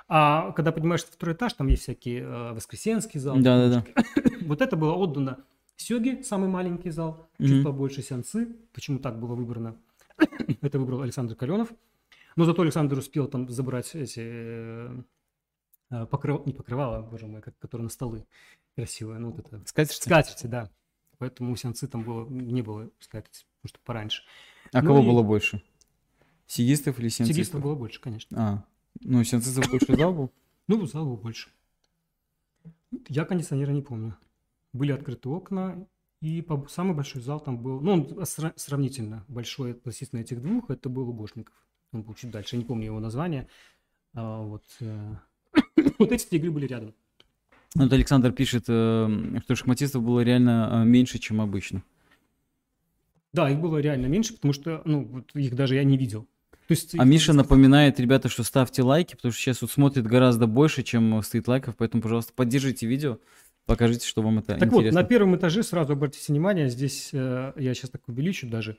А 0.08 0.52
когда 0.52 0.72
поднимаешься 0.72 1.08
на 1.08 1.12
второй 1.12 1.34
этаж, 1.34 1.52
там 1.52 1.66
есть 1.68 1.82
всякие 1.82 2.22
э, 2.22 2.52
Воскресенский 2.54 3.20
зал. 3.20 3.36
Да-да-да. 3.38 3.84
Вот 4.46 4.60
это 4.62 4.74
было 4.76 4.94
отдано 4.94 5.44
Сёге, 5.76 6.22
самый 6.24 6.48
маленький 6.48 6.90
зал, 6.90 7.28
чуть 7.38 7.50
Мгм. 7.56 7.64
побольше 7.64 8.02
Сянцы. 8.02 8.56
Почему 8.72 8.98
так 8.98 9.18
было 9.20 9.34
выбрано? 9.34 9.76
Это 10.62 10.78
выбрал 10.78 11.02
Александр 11.02 11.34
Каленов. 11.34 11.72
Но 12.36 12.44
зато 12.44 12.62
Александр 12.62 12.96
успел 12.98 13.26
там 13.28 13.48
забрать 13.50 13.94
эти 13.94 14.20
э, 14.22 15.02
э, 15.90 16.06
покрыв- 16.06 16.46
не 16.46 16.52
покрывала, 16.54 17.02
боже 17.02 17.26
мой, 17.26 17.42
как, 17.42 17.58
которые 17.58 17.84
на 17.84 17.90
столы 17.90 18.24
красивые. 18.76 19.18
Ну, 19.18 19.30
вот 19.30 19.40
это 19.40 19.60
Скатерть? 19.66 20.02
скатерти, 20.02 20.46
да. 20.46 20.70
Поэтому 21.22 21.52
у 21.52 21.56
там 21.86 22.02
было, 22.02 22.28
не 22.28 22.62
было 22.62 22.90
скатерти, 22.98 23.44
потому 23.60 23.68
что 23.68 23.78
пораньше. 23.84 24.24
А 24.72 24.82
Ну 24.82 24.88
кого 24.88 25.02
и- 25.04 25.06
было 25.06 25.22
больше? 25.22 25.62
Сигистов 26.48 26.98
или 26.98 27.06
сенцистов? 27.06 27.36
Сигистов 27.36 27.62
было 27.62 27.76
больше, 27.76 28.00
конечно. 28.00 28.36
А, 28.36 28.64
ну, 29.00 29.22
сенцистов 29.22 29.70
больше 29.70 29.94
зал 29.96 30.12
был? 30.12 30.32
Ну, 30.66 30.84
зал 30.84 31.04
было 31.06 31.14
больше. 31.14 31.50
Я 33.08 33.24
кондиционера 33.24 33.70
не 33.70 33.82
помню. 33.82 34.16
Были 34.72 34.90
открыты 34.90 35.28
окна, 35.28 35.86
и 36.20 36.44
самый 36.68 36.96
большой 36.96 37.22
зал 37.22 37.38
там 37.38 37.56
был, 37.62 37.80
ну, 37.80 37.92
он 37.92 38.02
сра- 38.24 38.54
сравнительно 38.56 39.24
большой 39.28 39.74
относительно 39.74 40.22
этих 40.22 40.42
двух, 40.42 40.70
это 40.70 40.88
был 40.88 41.08
у 41.08 41.12
Гошников. 41.12 41.54
Он 41.92 42.02
был 42.02 42.14
чуть 42.14 42.32
дальше, 42.32 42.56
я 42.56 42.62
не 42.62 42.66
помню 42.66 42.86
его 42.86 42.98
название. 42.98 43.46
А, 44.14 44.42
вот, 44.42 44.64
э, 44.80 45.14
вот 46.00 46.10
эти 46.10 46.34
игры 46.34 46.50
были 46.50 46.66
рядом. 46.66 46.96
Вот 47.74 47.92
Александр 47.92 48.32
пишет, 48.32 48.64
э, 48.68 49.38
что 49.44 49.56
шахматистов 49.56 50.02
было 50.02 50.20
реально 50.20 50.82
э, 50.82 50.84
меньше, 50.84 51.18
чем 51.18 51.40
обычно. 51.40 51.82
Да, 53.32 53.48
их 53.48 53.58
было 53.60 53.78
реально 53.78 54.06
меньше, 54.06 54.34
потому 54.34 54.52
что, 54.52 54.82
ну, 54.84 55.04
вот 55.04 55.30
их 55.34 55.54
даже 55.54 55.76
я 55.76 55.84
не 55.84 55.96
видел. 55.96 56.26
То 56.68 56.74
есть, 56.74 56.94
а 56.98 57.04
Миша 57.04 57.32
напоминает, 57.32 57.98
ребята, 57.98 58.28
что 58.28 58.42
ставьте 58.44 58.82
лайки, 58.82 59.14
потому 59.14 59.32
что 59.32 59.40
сейчас 59.40 59.62
вот 59.62 59.70
смотрит 59.70 60.06
гораздо 60.06 60.46
больше, 60.46 60.82
чем 60.82 61.22
стоит 61.22 61.48
лайков, 61.48 61.76
поэтому, 61.76 62.02
пожалуйста, 62.02 62.32
поддержите 62.34 62.86
видео, 62.86 63.18
покажите, 63.66 64.06
что 64.06 64.22
вам 64.22 64.38
это 64.38 64.48
так 64.48 64.56
интересно. 64.56 64.78
Так 64.82 64.92
вот, 64.92 64.94
на 64.94 65.04
первом 65.04 65.36
этаже 65.36 65.62
сразу 65.62 65.94
обратите 65.94 66.32
внимание, 66.32 66.68
здесь 66.68 67.10
э, 67.12 67.52
я 67.56 67.74
сейчас 67.74 67.90
так 67.90 68.06
увеличу 68.06 68.48
даже, 68.48 68.76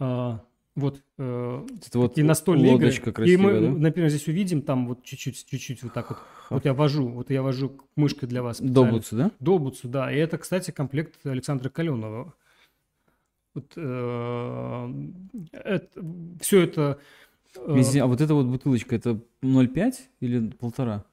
э, 0.00 0.38
вот, 0.76 1.02
э, 1.18 1.66
это 1.86 1.98
вот 1.98 2.18
и 2.18 2.22
настольные 2.24 2.72
лодочка 2.72 3.10
игры. 3.10 3.12
красивая, 3.12 3.56
и 3.56 3.60
мы, 3.60 3.68
да? 3.68 3.78
например, 3.78 4.10
здесь 4.10 4.26
увидим, 4.26 4.62
там 4.62 4.88
вот 4.88 5.04
чуть-чуть, 5.04 5.46
чуть-чуть 5.46 5.82
вот 5.84 5.92
так 5.92 6.10
вот, 6.10 6.18
вот 6.50 6.64
я 6.64 6.74
вожу, 6.74 7.08
вот 7.08 7.30
я 7.30 7.42
вожу 7.42 7.78
мышкой 7.94 8.28
для 8.28 8.42
вас. 8.42 8.60
Добуцу, 8.60 9.16
да? 9.16 9.30
Добуцу, 9.38 9.88
да. 9.88 10.12
И 10.12 10.16
это, 10.16 10.36
кстати, 10.36 10.72
комплект 10.72 11.24
Александра 11.24 11.68
Каленова. 11.68 12.34
Вот, 13.54 13.72
э, 13.76 14.92
это, 15.52 16.04
все 16.40 16.62
это... 16.62 16.98
Э, 17.56 17.78
Извини, 17.78 18.00
а 18.00 18.06
вот 18.06 18.20
эта 18.20 18.34
вот 18.34 18.46
бутылочка, 18.46 18.96
это 18.96 19.20
0,5 19.42 19.94
или 20.18 20.50
полтора? 20.50 21.04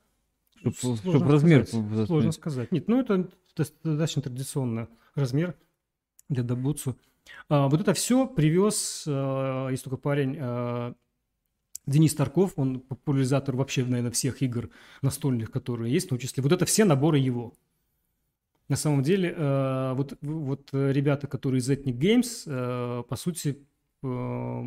Чтобы, 0.55 0.97
чтобы 0.97 1.31
размер... 1.31 1.67
Сказать, 1.67 2.07
сложно 2.07 2.31
сказать. 2.31 2.71
Нет, 2.71 2.87
ну 2.87 2.99
это 2.99 3.29
достаточно 3.55 4.23
традиционный 4.23 4.87
размер 5.13 5.55
для 6.29 6.41
Добуцу. 6.41 6.97
А, 7.49 7.67
вот 7.67 7.81
это 7.81 7.93
все 7.93 8.27
привез, 8.27 9.05
а, 9.07 9.69
есть 9.69 9.83
только 9.83 9.97
парень, 9.97 10.37
а, 10.39 10.93
Денис 11.87 12.13
Тарков, 12.13 12.53
он 12.57 12.79
популяризатор 12.79 13.55
вообще, 13.55 13.83
наверное, 13.83 14.11
всех 14.11 14.41
игр 14.41 14.69
настольных, 15.01 15.51
которые 15.51 15.91
есть, 15.91 16.05
в 16.05 16.09
том 16.09 16.19
числе. 16.19 16.43
Вот 16.43 16.51
это 16.51 16.65
все 16.65 16.85
наборы 16.85 17.17
его. 17.17 17.53
На 18.69 18.77
самом 18.77 19.03
деле, 19.03 19.33
э, 19.35 19.93
вот, 19.95 20.17
вот 20.21 20.69
ребята, 20.71 21.27
которые 21.27 21.59
из 21.59 21.69
Ethnic 21.69 21.97
Games, 21.97 22.43
э, 22.45 23.03
по 23.03 23.15
сути, 23.15 23.65
э, 24.03 24.61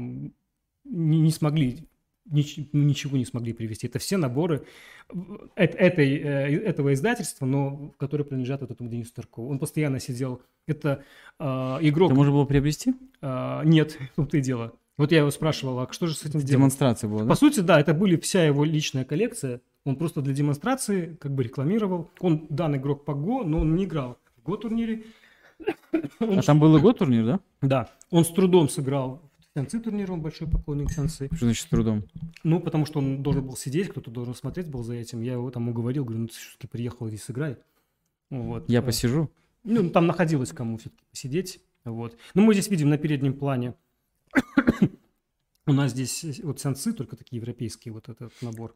не 0.85 1.31
смогли 1.31 1.89
ничего 2.27 3.17
не 3.17 3.25
смогли 3.25 3.53
привести. 3.53 3.87
Это 3.87 3.99
все 3.99 4.17
наборы 4.17 4.65
этой, 5.55 6.17
этого 6.17 6.95
издательства, 6.95 7.47
но 7.47 7.95
которые 7.99 8.27
принадлежат 8.27 8.63
вот 8.63 8.71
этому 8.71 8.89
Денису 8.89 9.13
Таркову. 9.15 9.51
Он 9.51 9.59
постоянно 9.59 10.01
сидел. 10.01 10.41
Это 10.67 11.05
э, 11.39 11.45
игрок. 11.45 12.11
Это 12.11 12.17
можно 12.17 12.33
было 12.33 12.45
приобрести? 12.47 12.95
Э, 13.21 13.61
нет, 13.65 13.99
том-то 14.17 14.39
и 14.39 14.41
дело. 14.41 14.73
Вот 14.97 15.13
я 15.13 15.19
его 15.19 15.31
спрашивал, 15.31 15.81
а 15.81 15.93
что 15.93 16.07
же 16.07 16.15
с 16.15 16.23
этим 16.23 16.41
делать? 16.41 16.47
Демонстрация 16.47 17.11
была, 17.11 17.25
да? 17.25 17.29
По 17.29 17.35
сути, 17.35 17.61
да, 17.61 17.81
это 17.81 17.93
были 17.93 18.17
вся 18.17 18.45
его 18.45 18.65
личная 18.65 19.05
коллекция. 19.05 19.61
Он 19.85 19.97
просто 19.97 20.23
для 20.23 20.33
демонстрации 20.33 21.17
как 21.21 21.33
бы 21.35 21.43
рекламировал. 21.43 22.11
Он 22.21 22.47
данный 22.49 22.79
игрок 22.79 23.05
по 23.05 23.13
ГО, 23.13 23.45
но 23.45 23.61
он 23.61 23.75
не 23.75 23.85
играл 23.85 24.19
в 24.39 24.45
ГО-турнире. 24.45 25.05
А 26.21 26.43
там 26.43 26.59
был 26.61 26.77
и 26.77 26.81
ГО-турнир, 26.81 27.27
да? 27.27 27.41
Да. 27.61 27.91
Он 28.11 28.25
с 28.25 28.29
трудом 28.29 28.69
сыграл 28.69 29.21
Сянцы 29.57 29.79
турнир, 29.79 30.11
он 30.11 30.21
большой 30.21 30.49
поклонник 30.49 30.91
Сянцы. 30.91 31.29
Что 31.33 31.47
значит 31.47 31.67
с 31.67 31.69
трудом? 31.69 32.05
Ну, 32.43 32.59
потому 32.59 32.87
что 32.87 32.99
он 32.99 33.23
должен 33.23 33.47
был 33.47 33.57
сидеть, 33.57 33.89
кто-то 33.89 34.11
должен 34.11 34.35
смотреть 34.35 34.69
был 34.69 34.83
за 34.83 34.95
этим. 34.95 35.21
Я 35.23 35.35
его 35.35 35.49
там 35.53 35.69
уговорил, 35.69 36.05
говорю, 36.05 36.23
ну 36.23 36.27
ты 36.27 36.35
все-таки 36.35 36.67
приехал 36.67 37.07
здесь 37.07 37.23
сыграй. 37.23 37.57
Вот. 38.31 38.69
Я 38.69 38.83
посижу? 38.83 39.31
Ну, 39.63 39.91
там 39.91 40.09
находилось 40.09 40.51
кому 40.51 40.79
все-таки 40.79 41.05
посидеть. 41.09 41.61
Вот. 41.85 42.19
Ну, 42.35 42.43
мы 42.43 42.55
здесь 42.55 42.69
видим 42.69 42.89
на 42.89 42.99
переднем 42.99 43.35
плане 43.35 43.75
у 45.67 45.73
нас 45.73 45.93
здесь 45.93 46.41
вот 46.43 46.61
сенсы, 46.61 46.93
только 46.93 47.17
такие 47.17 47.39
европейские, 47.39 47.93
вот 47.95 48.09
этот 48.09 48.33
набор. 48.43 48.75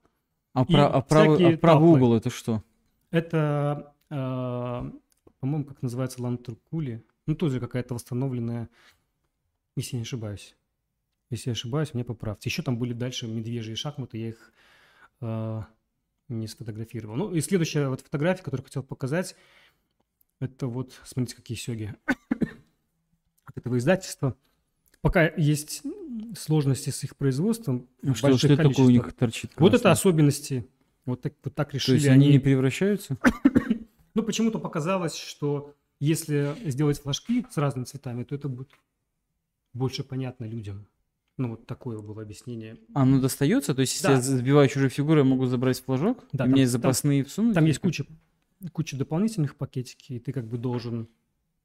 А, 0.53 0.65
про, 0.65 0.87
а, 0.87 1.03
правый, 1.03 1.55
а 1.55 1.59
правый 1.59 1.91
угол 1.91 2.15
это 2.15 2.31
что? 2.31 2.63
Это, 3.11 3.95
э, 4.11 4.15
по-моему, 5.41 5.65
как 5.65 5.83
называется, 5.83 6.23
лантуркули. 6.23 7.05
Ну, 7.27 7.35
тоже 7.35 7.61
какая-то 7.61 7.95
восстановленная, 7.95 8.69
если 9.77 9.97
не 9.97 10.03
ошибаюсь. 10.03 10.57
Если 11.31 11.51
я 11.51 11.53
ошибаюсь, 11.53 11.95
мне 11.95 12.05
поправьте. 12.05 12.49
Еще 12.49 12.63
там 12.63 12.79
были 12.79 12.93
дальше 12.93 13.27
медвежьи 13.27 13.75
шахматы, 13.75 14.19
я 14.19 14.29
их 14.29 14.53
э, 15.21 15.63
не 16.29 16.47
сфотографировал. 16.47 17.17
Ну, 17.17 17.35
и 17.35 17.41
следующая 17.41 17.89
вот 17.89 18.01
фотография, 18.01 18.43
которую 18.43 18.65
хотел 18.65 18.83
показать, 18.83 19.37
это 20.41 20.67
вот, 20.67 21.01
смотрите, 21.05 21.37
какие 21.37 21.59
сёги 21.59 21.95
от 23.45 23.57
этого 23.57 23.77
издательства. 23.79 24.37
Пока 25.01 25.29
есть 25.29 25.83
сложности 26.37 26.91
с 26.91 27.05
их 27.05 27.17
производством. 27.17 27.89
Ну, 28.03 28.15
что, 28.15 28.37
что 28.37 28.57
такое 28.57 28.87
у 28.87 28.91
них 28.91 29.13
торчит? 29.13 29.51
Красный? 29.51 29.63
Вот 29.63 29.75
это 29.75 29.91
особенности. 29.91 30.67
Вот 31.05 31.23
так, 31.23 31.35
вот 31.43 31.55
так 31.55 31.73
решили. 31.75 31.97
То 31.97 32.05
есть 32.05 32.09
они 32.09 32.29
не 32.29 32.39
превращаются? 32.39 33.17
ну, 34.15 34.23
почему-то 34.23 34.59
показалось, 34.59 35.17
что 35.17 35.75
если 36.01 36.55
сделать 36.67 37.01
флажки 37.01 37.47
с 37.51 37.57
разными 37.57 37.85
цветами, 37.85 38.25
то 38.25 38.35
это 38.35 38.49
будет 38.49 38.71
больше 39.73 40.05
понятно 40.05 40.45
людям. 40.45 40.87
Ну, 41.39 41.51
вот 41.51 41.67
такое 41.67 41.99
было 42.01 42.23
объяснение. 42.23 42.77
А, 42.95 43.05
ну 43.05 43.21
достается? 43.21 43.75
То 43.75 43.81
есть, 43.81 43.95
если 43.95 44.09
да. 44.09 44.15
я 44.15 44.21
сбиваю 44.21 44.69
чужие 44.69 44.91
фигуры, 44.91 45.21
я 45.21 45.25
могу 45.25 45.47
забрать 45.47 45.81
флажок? 45.81 46.25
Да, 46.33 46.45
у 46.45 46.49
меня 46.49 46.63
есть 46.63 46.73
запасные 46.73 47.23
там, 47.23 47.31
всунуть? 47.31 47.55
Там 47.55 47.65
есть 47.65 47.79
куча, 47.79 48.05
куча 48.73 48.97
дополнительных 48.97 49.57
пакетики, 49.57 50.15
и 50.15 50.19
ты 50.19 50.33
как 50.33 50.47
бы 50.47 50.59
должен 50.59 51.09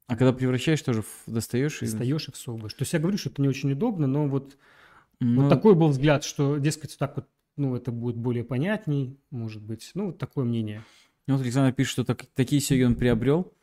а 0.07 0.15
когда 0.15 0.33
превращаешь, 0.33 0.81
тоже 0.81 1.03
достаешь? 1.27 1.79
Достаешь 1.79 2.27
и 2.27 2.31
всовываешь. 2.31 2.73
То 2.73 2.81
есть 2.81 2.93
я 2.93 2.99
говорю, 2.99 3.17
что 3.17 3.29
это 3.29 3.41
не 3.41 3.47
очень 3.47 3.71
удобно, 3.71 4.05
но 4.05 4.27
вот, 4.27 4.57
но... 5.19 5.43
вот 5.43 5.49
такой 5.49 5.75
был 5.75 5.87
взгляд, 5.87 6.23
что, 6.23 6.57
дескать, 6.57 6.97
так 6.97 7.15
вот, 7.15 7.25
ну, 7.55 7.75
это 7.75 7.91
будет 7.91 8.17
более 8.17 8.43
понятней, 8.43 9.17
может 9.31 9.63
быть. 9.63 9.91
Ну, 9.93 10.07
вот 10.07 10.17
такое 10.17 10.43
мнение. 10.43 10.83
Вот 11.27 11.41
Александр 11.41 11.73
пишет, 11.73 11.93
что 11.93 12.03
так, 12.03 12.25
такие 12.35 12.61
сёги 12.61 12.83
он 12.83 12.95
приобрел. 12.95 13.53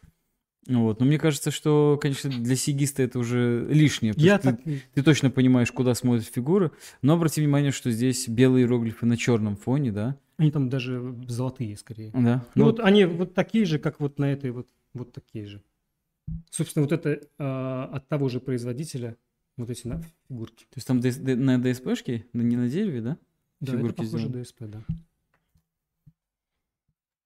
Вот. 0.67 1.01
Но 1.01 1.07
мне 1.07 1.19
кажется, 1.19 1.51
что, 1.51 1.99
конечно, 2.01 2.31
для 2.31 2.55
сигиста 2.55 3.03
это 3.03 3.19
уже 3.19 3.67
лишнее. 3.71 4.13
Я 4.17 4.39
так... 4.39 4.63
ты, 4.63 4.83
ты 4.95 5.03
точно 5.03 5.31
понимаешь, 5.31 5.73
куда 5.73 5.95
смотрят 5.95 6.27
фигуры. 6.27 6.71
Но 7.03 7.15
обрати 7.15 7.41
внимание, 7.41 7.73
что 7.73 7.91
здесь 7.91 8.29
белые 8.29 8.65
иероглифы 8.65 9.07
на 9.07 9.17
черном 9.17 9.57
фоне, 9.57 9.91
да? 9.91 10.17
Они 10.37 10.51
там 10.51 10.69
даже 10.69 11.15
золотые, 11.29 11.77
скорее. 11.77 12.11
Да. 12.13 12.45
Ну, 12.55 12.63
ну 12.63 12.65
вот 12.65 12.81
они 12.81 13.05
вот 13.05 13.35
такие 13.35 13.65
же, 13.65 13.79
как 13.79 14.01
вот 14.01 14.19
на 14.19 14.31
этой 14.33 14.51
вот, 14.51 14.69
вот 14.95 15.13
такие 15.13 15.47
же. 15.47 15.63
Собственно, 16.51 16.85
вот 16.85 16.93
это 16.93 17.11
э, 17.11 17.89
от 17.97 18.09
того 18.09 18.29
же 18.29 18.41
производителя, 18.41 19.17
вот 19.57 19.71
эти 19.71 19.87
на, 19.87 20.03
фигурки. 20.29 20.65
То 20.65 20.77
есть 20.77 20.87
там 20.87 21.01
ДС, 21.01 21.19
на 21.19 21.61
ДСПшке, 21.61 22.27
не 22.33 22.57
на 22.57 22.69
дереве, 22.69 23.01
да? 23.01 23.19
Да, 23.61 23.73
фигурки 23.73 23.95
это 23.95 24.03
похоже 24.05 24.29
сделаны. 24.29 24.45
ДСП, 24.45 24.63
да. 24.63 24.85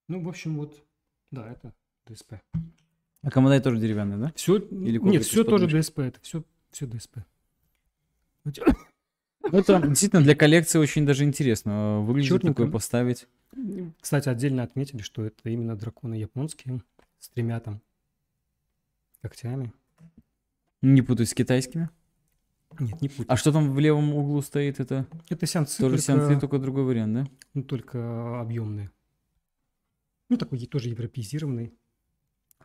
Ну, 0.08 0.20
в 0.20 0.28
общем, 0.28 0.56
вот, 0.56 0.82
да, 1.30 1.50
это 1.50 1.74
ДСП. 2.06 2.34
А 3.24 3.30
комодай 3.30 3.60
тоже 3.60 3.78
деревянный, 3.78 4.18
да? 4.18 4.32
Все, 4.36 4.58
Или 4.58 4.98
нет, 4.98 5.24
все 5.24 5.44
тоже 5.44 5.66
ДСП, 5.66 6.00
это 6.00 6.20
все, 6.20 6.44
все 6.70 6.86
ДСП. 6.86 7.18
Ну, 9.52 9.58
это 9.58 9.78
действительно 9.86 10.22
для 10.22 10.34
коллекции 10.34 10.78
очень 10.78 11.04
даже 11.04 11.22
интересно. 11.22 12.00
Выглядит 12.00 12.30
Черненько. 12.30 12.62
такое 12.62 12.72
поставить. 12.72 13.28
Кстати, 14.00 14.30
отдельно 14.30 14.62
отметили, 14.62 15.02
что 15.02 15.22
это 15.22 15.50
именно 15.50 15.76
драконы 15.76 16.14
японские 16.14 16.82
с 17.18 17.28
тремя 17.28 17.60
там 17.60 17.82
когтями. 19.20 19.70
Не 20.80 21.02
путать 21.02 21.28
с 21.28 21.34
китайскими? 21.34 21.90
Нет, 22.78 23.02
не 23.02 23.10
путать. 23.10 23.26
А 23.28 23.36
что 23.36 23.52
там 23.52 23.72
в 23.72 23.78
левом 23.78 24.14
углу 24.14 24.40
стоит? 24.40 24.80
Это, 24.80 25.06
это 25.28 25.46
сянцы. 25.46 25.76
Тоже 25.76 25.96
только... 25.96 26.02
сянцы, 26.02 26.40
только 26.40 26.58
другой 26.58 26.84
вариант, 26.84 27.14
да? 27.14 27.26
Ну, 27.52 27.62
только 27.64 28.40
объемные. 28.40 28.90
Ну, 30.30 30.38
такой 30.38 30.58
тоже 30.66 30.88
европеизированный. 30.88 31.74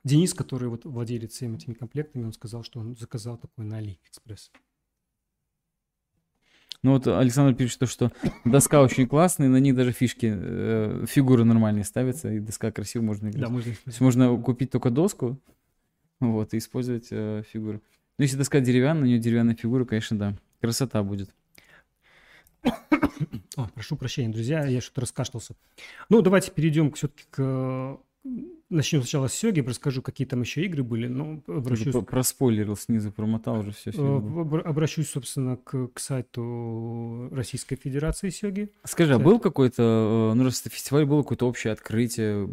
Денис, 0.04 0.34
который 0.34 0.70
вот 0.70 0.86
владелец 0.86 1.34
всеми 1.34 1.58
этими 1.58 1.74
комплектами, 1.74 2.26
он 2.26 2.34
сказал, 2.34 2.64
что 2.64 2.80
он 2.80 2.96
заказал 2.96 3.38
такой 3.38 3.66
на 3.66 3.78
Алиэкспресс. 3.78 4.52
Ну 6.82 6.94
вот 6.94 7.08
Александр 7.08 7.56
пишет, 7.56 7.90
что 7.90 8.12
доска 8.46 8.82
очень 8.82 9.06
классная, 9.08 9.50
на 9.50 9.58
них 9.58 9.76
даже 9.76 9.92
фишки, 9.92 10.32
э, 10.34 11.06
фигуры 11.10 11.44
нормальные 11.44 11.84
ставятся, 11.84 12.32
и 12.32 12.40
доска 12.40 12.72
красиво 12.72 13.04
можно 13.04 13.28
играть. 13.28 13.44
Да, 13.44 13.50
можно. 13.50 13.74
То 13.74 13.80
есть 13.88 14.00
можно 14.00 14.38
купить 14.38 14.72
только 14.72 14.90
доску, 14.90 15.38
вот, 16.22 16.54
и 16.54 16.58
использовать 16.58 17.08
э, 17.12 17.44
фигуры. 17.52 17.82
Ну, 18.18 18.24
если 18.24 18.38
доска 18.38 18.62
деревянная, 18.62 19.04
у 19.04 19.06
нее 19.08 19.20
деревянная 19.20 19.56
фигура, 19.56 19.84
конечно, 19.84 20.18
да. 20.18 20.38
Красота 20.62 21.04
будет. 21.04 21.30
О, 23.56 23.68
прошу 23.74 23.98
прощения, 23.98 24.30
друзья, 24.30 24.66
я 24.66 24.80
что-то 24.80 25.02
раскашлялся. 25.02 25.56
Ну, 26.10 26.22
давайте 26.22 26.52
перейдем 26.52 26.92
все-таки 26.94 27.24
к 27.30 28.00
Начнем 28.70 29.02
сначала 29.02 29.28
с 29.28 29.34
Сёги, 29.34 29.62
расскажу, 29.62 30.04
какие 30.04 30.28
там 30.28 30.42
еще 30.42 30.64
игры 30.64 30.84
были. 30.84 31.08
Но 31.08 31.42
обращусь... 31.48 31.92
Про 31.92 32.02
проспойлерил 32.02 32.76
снизу, 32.78 33.12
промотал 33.12 33.62
уже 33.62 33.72
все. 33.72 33.92
Э, 33.92 34.60
обращусь, 34.64 35.10
собственно, 35.10 35.58
к, 35.58 35.88
к 35.88 36.00
сайту 36.00 37.30
Российской 37.32 37.78
Федерации 37.78 38.30
Сёги. 38.30 38.72
Скажи, 38.84 39.14
Сайт. 39.14 39.22
а 39.22 39.26
был 39.26 39.40
какой-то, 39.40 40.32
э, 40.32 40.36
ну 40.36 40.44
раз 40.44 40.62
это 40.62 40.70
фестиваль, 40.70 41.06
было 41.06 41.24
какое-то 41.24 41.48
общее 41.48 41.74
открытие? 41.74 42.48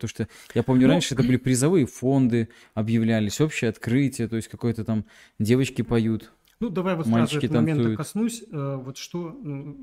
То, 0.00 0.08
что 0.08 0.26
я 0.54 0.64
помню, 0.64 0.88
ну, 0.88 0.94
раньше 0.94 1.14
это 1.14 1.22
были 1.22 1.36
призовые 1.36 1.86
фонды, 1.86 2.48
объявлялись, 2.74 3.40
общее 3.40 3.70
открытие, 3.70 4.26
то 4.26 4.34
есть 4.34 4.48
какое-то 4.48 4.84
там 4.84 5.04
девочки 5.38 5.82
поют. 5.82 6.32
Ну, 6.58 6.70
давай 6.70 6.96
вот 6.96 7.06
сразу 7.06 7.38
этого 7.38 7.56
момента 7.60 7.96
коснусь. 7.96 8.42
Э, 8.50 8.80
вот 8.82 8.96
что, 8.96 9.38
ну, 9.42 9.76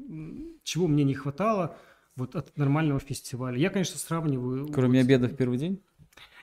чего 0.64 0.88
мне 0.88 1.06
не 1.06 1.14
хватало– 1.14 1.78
вот 2.20 2.36
от 2.36 2.56
нормального 2.58 3.00
фестиваля. 3.00 3.58
Я, 3.58 3.70
конечно, 3.70 3.98
сравниваю... 3.98 4.68
Кроме 4.68 5.00
вот, 5.00 5.06
обеда 5.06 5.28
в 5.28 5.36
первый 5.36 5.58
день? 5.58 5.82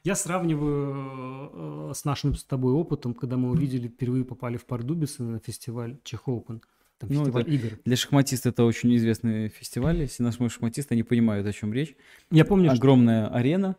Я 0.03 0.15
сравниваю 0.15 1.91
э, 1.91 1.93
с 1.95 2.05
нашим 2.05 2.35
с 2.35 2.45
тобой 2.45 2.73
опытом, 2.73 3.15
когда 3.15 3.37
мы 3.37 3.51
увидели, 3.51 3.89
впервые 3.89 4.25
попали 4.25 4.57
в 4.57 4.65
Пардубице 4.65 5.23
на 5.23 5.39
фестиваль 5.41 5.99
Чех 6.05 6.29
Open. 6.29 6.61
Там 6.99 7.11
Ну, 7.11 7.25
фестиваль 7.25 7.43
это 7.43 7.51
игр. 7.51 7.79
Для 7.85 7.97
шахматистов 7.97 8.53
это 8.53 8.65
очень 8.65 8.95
известный 8.97 9.49
фестиваль. 9.49 10.01
Если 10.01 10.23
наши 10.23 10.49
шахматисты, 10.49 10.95
они 10.95 11.03
понимают, 11.03 11.47
о 11.47 11.53
чем 11.53 11.73
речь. 11.73 11.95
Я 12.31 12.45
помню, 12.45 12.67
что 12.67 12.77
Огромная 12.77 13.29
арена, 13.29 13.77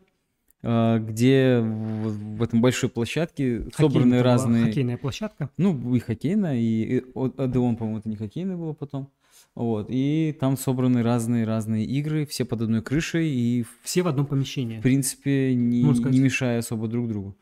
а, 0.63 0.99
где 0.99 1.59
в 1.61 2.43
этом 2.43 2.61
большой 2.61 2.89
площадке 2.89 3.59
хоккейная 3.59 3.71
собраны 3.77 4.15
была 4.15 4.23
разные... 4.23 4.65
хоккейная 4.65 4.97
площадка. 4.97 5.49
Ну, 5.57 5.95
и 5.95 5.99
хоккейная, 5.99 6.57
и, 6.57 7.03
Одеон, 7.15 7.77
по-моему, 7.77 7.99
это 7.99 8.09
не 8.09 8.15
хоккейный 8.15 8.55
было 8.55 8.73
потом. 8.73 9.11
Вот, 9.57 9.87
и 9.89 10.37
там 10.39 10.55
собраны 10.55 11.01
разные-разные 11.01 11.83
игры, 11.83 12.27
все 12.27 12.45
под 12.45 12.61
одной 12.61 12.83
крышей, 12.83 13.27
и, 13.27 13.63
в 13.63 13.69
Все 13.81 14.03
в 14.03 14.07
одном 14.07 14.27
помещении. 14.27 14.79
принципе, 14.81 15.55
не, 15.55 15.81
не 15.81 16.19
мешая 16.19 16.59
особо 16.59 16.87
друг 16.87 17.07
другу. 17.07 17.35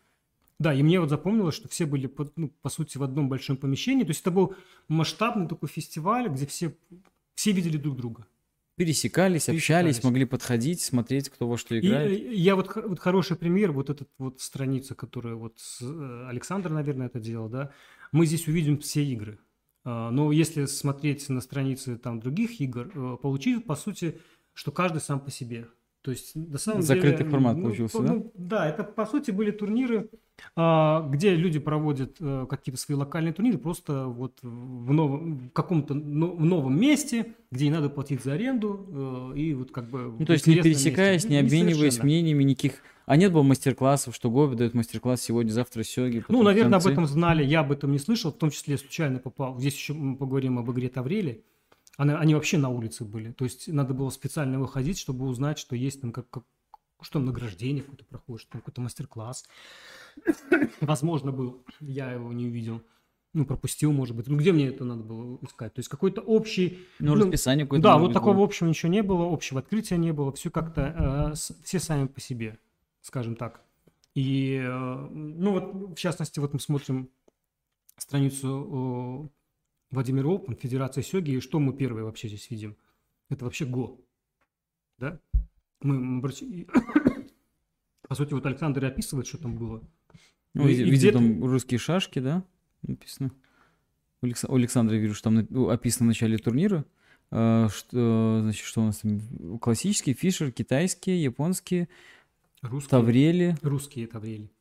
Да, 0.58 0.74
и 0.74 0.82
мне 0.82 1.02
вот 1.02 1.10
запомнилось, 1.10 1.56
что 1.56 1.68
все 1.68 1.86
были, 1.86 2.08
по, 2.08 2.32
ну, 2.38 2.50
по 2.62 2.70
сути, 2.70 2.98
в 2.98 3.04
одном 3.04 3.28
большом 3.28 3.58
помещении. 3.58 4.04
То 4.04 4.12
есть 4.12 4.22
это 4.22 4.32
был 4.32 4.56
масштабный 4.88 5.50
такой 5.50 5.68
фестиваль, 5.68 6.30
где 6.30 6.46
все, 6.46 6.74
все 7.34 7.52
видели 7.52 7.76
друг 7.76 7.98
друга. 7.98 8.26
Пересекались, 8.78 9.50
общались, 9.50 9.66
Пересекались. 9.98 10.04
могли 10.06 10.24
подходить, 10.24 10.80
смотреть, 10.80 11.28
кто 11.28 11.50
во 11.50 11.58
что 11.58 11.76
И 11.76 11.80
играет. 11.80 12.12
э, 12.12 12.34
я 12.34 12.56
вот, 12.56 12.74
вот 12.76 13.00
хороший 13.02 13.36
пример, 13.36 13.74
вот 13.74 13.90
эта 13.90 14.06
вот 14.18 14.40
страница, 14.40 14.96
которая 14.96 15.36
вот 15.36 15.58
э, 15.82 16.28
Александр, 16.30 16.70
наверное, 16.70 17.08
это 17.08 17.20
делал, 17.20 17.50
да, 17.50 17.72
мы 18.14 18.26
здесь 18.26 18.48
увидим 18.48 18.78
все 18.78 19.04
игры. 19.04 19.38
А, 19.86 20.10
Но 20.12 20.32
если 20.32 20.66
смотреть 20.66 21.30
на 21.30 21.40
страницы 21.40 21.98
там 21.98 22.20
других 22.20 22.60
игр, 22.60 22.92
э, 22.94 23.18
получилось, 23.22 23.64
по 23.64 23.76
сути, 23.76 24.20
что 24.54 24.72
каждый 24.72 25.00
сам 25.00 25.20
по 25.20 25.32
себе. 25.32 25.68
То 26.02 26.12
есть, 26.12 26.36
на 26.36 26.58
самом 26.60 26.84
Закрытый 26.84 27.20
деле... 27.20 27.30
формат 27.32 27.58
ну, 27.58 27.64
получился, 27.64 27.98
по- 27.98 28.04
да? 28.04 28.14
ну, 28.14 28.32
да, 28.36 28.70
это, 28.70 28.84
по 28.84 29.08
сути, 29.08 29.32
были 29.32 29.50
турниры, 29.50 30.10
а, 30.56 31.02
где 31.10 31.34
люди 31.34 31.58
проводят 31.58 32.18
э, 32.20 32.46
какие-то 32.48 32.80
свои 32.80 32.96
локальные 32.96 33.34
турниры 33.34 33.58
просто 33.58 34.06
вот 34.06 34.38
в, 34.44 34.94
новом, 34.94 35.38
в 35.38 35.52
каком-то 35.52 35.96
в 35.96 35.98
новом 35.98 36.80
месте, 36.80 37.34
где 37.50 37.66
не 37.66 37.72
надо 37.72 37.90
платить 37.90 38.24
за 38.24 38.34
аренду, 38.34 39.32
э, 39.34 39.40
и 39.40 39.54
вот 39.56 39.72
как 39.72 39.90
бы... 39.90 40.14
Ну, 40.20 40.26
то 40.26 40.34
есть 40.34 40.46
не 40.46 40.56
месте. 40.56 40.70
пересекаясь, 40.70 41.24
Ну, 41.24 41.32
не 41.32 41.38
обмениваясь 41.38 42.02
мнениями 42.04 42.44
никаких. 42.44 42.84
А 43.06 43.18
нет 43.18 43.32
было 43.32 43.44
мастер-классов, 43.44 44.16
что 44.16 44.30
Гоби 44.32 44.56
дает 44.56 44.74
мастер-класс 44.74 45.22
сегодня, 45.22 45.52
завтра 45.52 45.84
Сёги. 45.84 46.24
Ну, 46.28 46.42
наверное, 46.44 46.80
об 46.80 46.88
этом 46.88 47.06
знали, 47.06 47.44
я 47.46 47.60
об 47.60 47.72
этом 47.72 47.92
не 47.92 48.00
слышал, 48.00 48.32
в 48.32 48.38
том 48.38 48.50
числе 48.50 48.78
случайно 48.78 49.20
попал. 49.20 49.60
Здесь 49.60 49.76
еще 49.76 49.94
мы 49.94 50.16
поговорим 50.18 50.58
об 50.58 50.72
игре 50.72 50.90
Таврели. 50.90 51.44
Она, 51.98 52.18
они 52.20 52.34
вообще 52.34 52.58
на 52.58 52.70
улице 52.70 53.06
были. 53.06 53.32
То 53.32 53.46
есть 53.46 53.68
надо 53.68 53.94
было 53.94 54.10
специально 54.10 54.60
выходить, 54.60 54.98
чтобы 54.98 55.28
узнать, 55.28 55.58
что 55.60 55.76
есть 55.76 56.02
там 56.02 56.12
как, 56.12 56.30
как- 56.30 56.44
что 57.02 57.14
там 57.20 57.26
награждение 57.26 57.84
какое-то 57.84 58.06
проходит, 58.06 58.48
там 58.50 58.62
какой-то 58.62 58.82
мастер-класс. 58.82 59.46
Возможно, 60.82 61.32
был. 61.32 61.64
Я 61.80 62.12
его 62.12 62.32
не 62.34 62.46
увидел. 62.48 62.82
Ну, 63.34 63.46
пропустил, 63.46 63.92
может 63.92 64.16
быть. 64.16 64.28
Ну, 64.28 64.38
где 64.38 64.52
мне 64.54 64.68
это 64.68 64.86
надо 64.86 65.04
было 65.04 65.38
искать? 65.42 65.74
То 65.74 65.80
есть 65.80 65.90
какой-то 65.90 66.22
общий... 66.22 66.80
Ну, 67.00 67.16
ну, 67.16 67.22
расписание 67.26 67.66
какое-то. 67.66 67.84
Да, 67.84 67.98
вот 67.98 68.14
такого 68.14 68.34
было. 68.34 68.46
общего 68.46 68.68
ничего 68.68 68.90
не 68.92 69.04
было, 69.04 69.32
общего 69.32 69.60
открытия 69.60 69.98
не 69.98 70.14
было. 70.14 70.32
Все 70.32 70.50
как-то, 70.50 71.32
э, 71.32 71.36
с- 71.36 71.54
все 71.64 71.80
сами 71.80 72.08
по 72.08 72.22
себе, 72.22 72.58
скажем 73.06 73.36
так. 73.36 73.62
И, 74.16 74.56
э, 74.56 75.08
ну 75.12 75.52
вот, 75.52 75.92
в 75.96 76.00
частности, 76.00 76.40
вот 76.40 76.54
мы 76.54 76.60
смотрим 76.60 77.10
страницу 77.98 79.30
э, 79.30 79.30
Владимира 79.92 80.28
Опен, 80.30 80.56
Федерация 80.56 81.04
Сёги, 81.04 81.32
и 81.32 81.40
что 81.40 81.60
мы 81.60 81.74
первые 81.74 82.06
вообще 82.06 82.28
здесь 82.28 82.50
видим? 82.50 82.76
Это 83.30 83.46
вообще 83.46 83.66
ГО. 83.66 83.98
Да? 84.98 85.20
Мы, 85.82 86.20
и- 86.42 86.68
по 88.08 88.16
сути, 88.16 88.34
вот 88.34 88.46
Александр 88.46 88.84
и 88.86 88.88
описывает, 88.88 89.28
что 89.28 89.38
там 89.38 89.56
было. 89.56 89.84
Ну, 90.54 90.68
и- 90.68 90.74
видел, 90.74 90.88
и 90.88 90.90
видел 90.90 91.12
там 91.14 91.44
русские 91.44 91.78
шашки, 91.78 92.20
да, 92.20 92.44
написано. 92.82 93.32
У 94.22 94.26
Алекса- 94.26 94.48
у 94.50 94.56
Александра 94.56 94.96
вижу, 94.96 95.14
что 95.14 95.26
там 95.30 95.46
ну, 95.50 95.70
описано 95.70 96.06
в 96.06 96.08
начале 96.08 96.38
турнира. 96.38 96.86
А, 97.32 97.68
Что, 97.70 98.40
значит, 98.42 98.66
что 98.66 98.82
у 98.82 98.86
нас 98.86 99.00
там? 99.00 99.20
Классические, 99.60 100.16
фишер, 100.16 100.52
китайские, 100.52 101.22
японские, 101.22 101.90
Русские, 102.70 102.90
таврели. 102.90 103.58
русские 103.62 104.08
Таврели. 104.08 104.52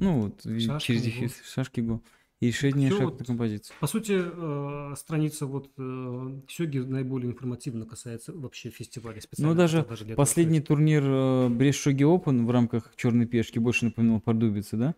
Ну, 0.00 0.20
вот, 0.22 0.42
Шашки, 0.42 0.86
через 0.86 1.02
дефис, 1.02 1.42
шашки 1.44 1.80
го. 1.80 2.02
И 2.40 2.48
решение 2.48 2.88
Всё 2.90 2.98
шаг 2.98 3.10
вот- 3.10 3.18
на 3.20 3.24
композицию. 3.24 3.74
По 3.80 3.86
сути, 3.86 4.12
э, 4.16 4.94
страница 4.96 5.46
вот 5.46 5.70
э, 5.78 6.40
Сёги 6.48 6.78
наиболее 6.78 7.30
информативно 7.30 7.86
касается 7.86 8.32
вообще 8.32 8.70
фестиваля. 8.70 9.20
Специально 9.20 9.52
Ну, 9.52 9.56
даже 9.56 9.78
этого 9.80 10.14
Последний 10.14 10.60
турнир 10.60 11.02
э, 11.06 11.48
Брест 11.48 11.78
Шоги 11.80 12.02
Open 12.04 12.44
в 12.44 12.50
рамках 12.50 12.92
Черной 12.96 13.26
пешки 13.26 13.58
больше 13.58 13.86
напоминал 13.86 14.20
Пардубицы, 14.20 14.76
да? 14.76 14.94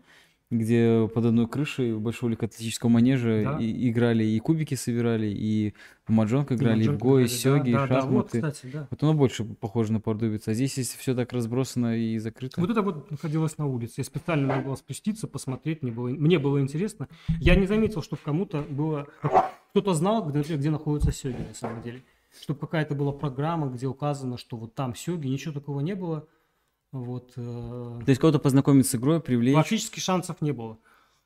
Где 0.49 1.09
под 1.13 1.25
одной 1.25 1.45
крышей 1.49 1.93
большого 1.97 2.29
легкоатлетического 2.29 2.89
манежа 2.89 3.41
Да. 3.43 3.57
и- 3.59 3.89
играли, 3.89 4.23
и 4.23 4.39
кубики 4.39 4.75
собирали, 4.75 5.27
и 5.27 5.73
в 6.05 6.11
маджонг 6.11 6.51
И 6.51 6.55
играли, 6.55 6.83
и 6.83 6.87
в 6.87 6.91
Маджонг 6.91 7.01
го, 7.01 7.19
и 7.19 7.27
сёги, 7.27 7.69
и 7.69 7.73
да, 7.73 7.85
да, 7.85 7.87
да, 7.87 8.01
вот, 8.07 8.31
шахматы. 8.31 8.41
кстати, 8.53 8.71
да. 8.71 8.87
Вот 8.89 9.03
оно 9.03 9.13
больше 9.13 9.43
похоже 9.43 9.91
на 9.91 9.99
Пардубицы. 9.99 10.47
А 10.49 10.53
здесь, 10.53 10.77
если 10.77 10.97
все 10.97 11.13
так 11.15 11.33
разбросано 11.33 11.97
и 11.97 12.17
закрыто. 12.17 12.61
Вот 12.61 12.69
это 12.69 12.81
вот 12.81 13.11
находилось 13.11 13.57
на 13.57 13.65
улице. 13.65 13.95
Я 13.97 14.03
специально 14.05 14.47
надо 14.47 14.63
было 14.67 14.75
спуститься, 14.75 15.27
посмотреть. 15.27 15.83
Мне 15.83 15.91
было, 15.91 16.07
мне 16.07 16.39
было 16.39 16.61
интересно. 16.61 17.09
Я 17.41 17.55
не 17.55 17.67
заметил, 17.67 18.01
что 18.01 18.15
в 18.15 18.21
кому-то 18.21 18.63
было... 18.69 19.07
Кто-то 19.71 19.93
знал, 19.95 20.23
где, 20.29 20.41
где 20.55 20.69
находится 20.69 21.11
Сёги, 21.11 21.41
на 21.45 21.53
самом 21.53 21.81
деле. 21.83 22.01
Чтобы 22.41 22.61
какая-то 22.61 22.95
была 22.95 23.11
программа, 23.11 23.67
где 23.67 23.85
указано, 23.87 24.37
что 24.37 24.55
вот 24.55 24.75
там 24.75 24.95
Сёги. 24.95 25.27
Ничего 25.27 25.53
такого 25.53 25.81
не 25.81 25.93
было. 25.93 26.25
Вот. 26.91 27.33
э, 27.35 27.41
То 28.05 28.09
есть 28.09 28.19
кого-то 28.21 28.39
познакомить 28.39 28.87
с 28.87 28.95
игрой, 28.95 29.19
привлечь, 29.21 29.55
Практически 29.55 29.99
шансов 29.99 30.41
не 30.41 30.51
было. 30.51 30.77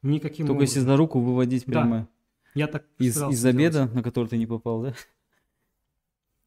Никаким 0.02 0.48
только 0.48 0.62
если 0.62 0.80
образом. 0.80 0.94
за 0.94 0.98
руку 0.98 1.20
выводить 1.20 1.66
Да. 1.66 1.72
прямо 1.72 2.08
Я 2.56 2.68
так 2.68 2.86
из, 2.98 3.22
из 3.22 3.46
обеда, 3.46 3.86
на 3.94 4.02
который 4.04 4.28
ты 4.28 4.38
не 4.38 4.48
попал, 4.48 4.82
да? 4.82 4.94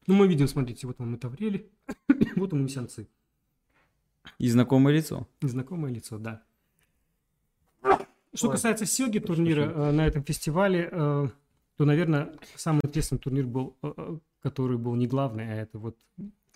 Ну, 0.07 0.13
мы 0.15 0.27
видим, 0.27 0.47
смотрите, 0.47 0.85
вот 0.85 0.99
он 0.99 1.15
и 1.15 1.17
Таврели, 1.17 1.71
вот 2.35 2.53
он 2.53 2.59
и 2.61 2.63
Месянцы. 2.63 3.07
И 4.37 4.49
знакомое 4.49 4.93
лицо. 4.93 5.27
Незнакомое 5.41 5.91
лицо, 5.93 6.17
да. 6.17 6.43
Что 8.33 8.47
Ой. 8.47 8.51
касается 8.51 8.85
Сёги 8.85 9.19
турнира 9.19 9.61
э, 9.61 9.91
на 9.91 10.05
этом 10.05 10.23
фестивале, 10.23 10.89
э, 10.91 11.27
то, 11.77 11.85
наверное, 11.85 12.33
самый 12.55 12.81
интересный 12.83 13.17
турнир 13.17 13.45
был, 13.45 13.77
э, 13.81 13.93
э, 13.95 14.17
который 14.41 14.77
был 14.77 14.95
не 14.95 15.07
главный, 15.07 15.45
а 15.53 15.55
это 15.55 15.79
вот 15.79 15.97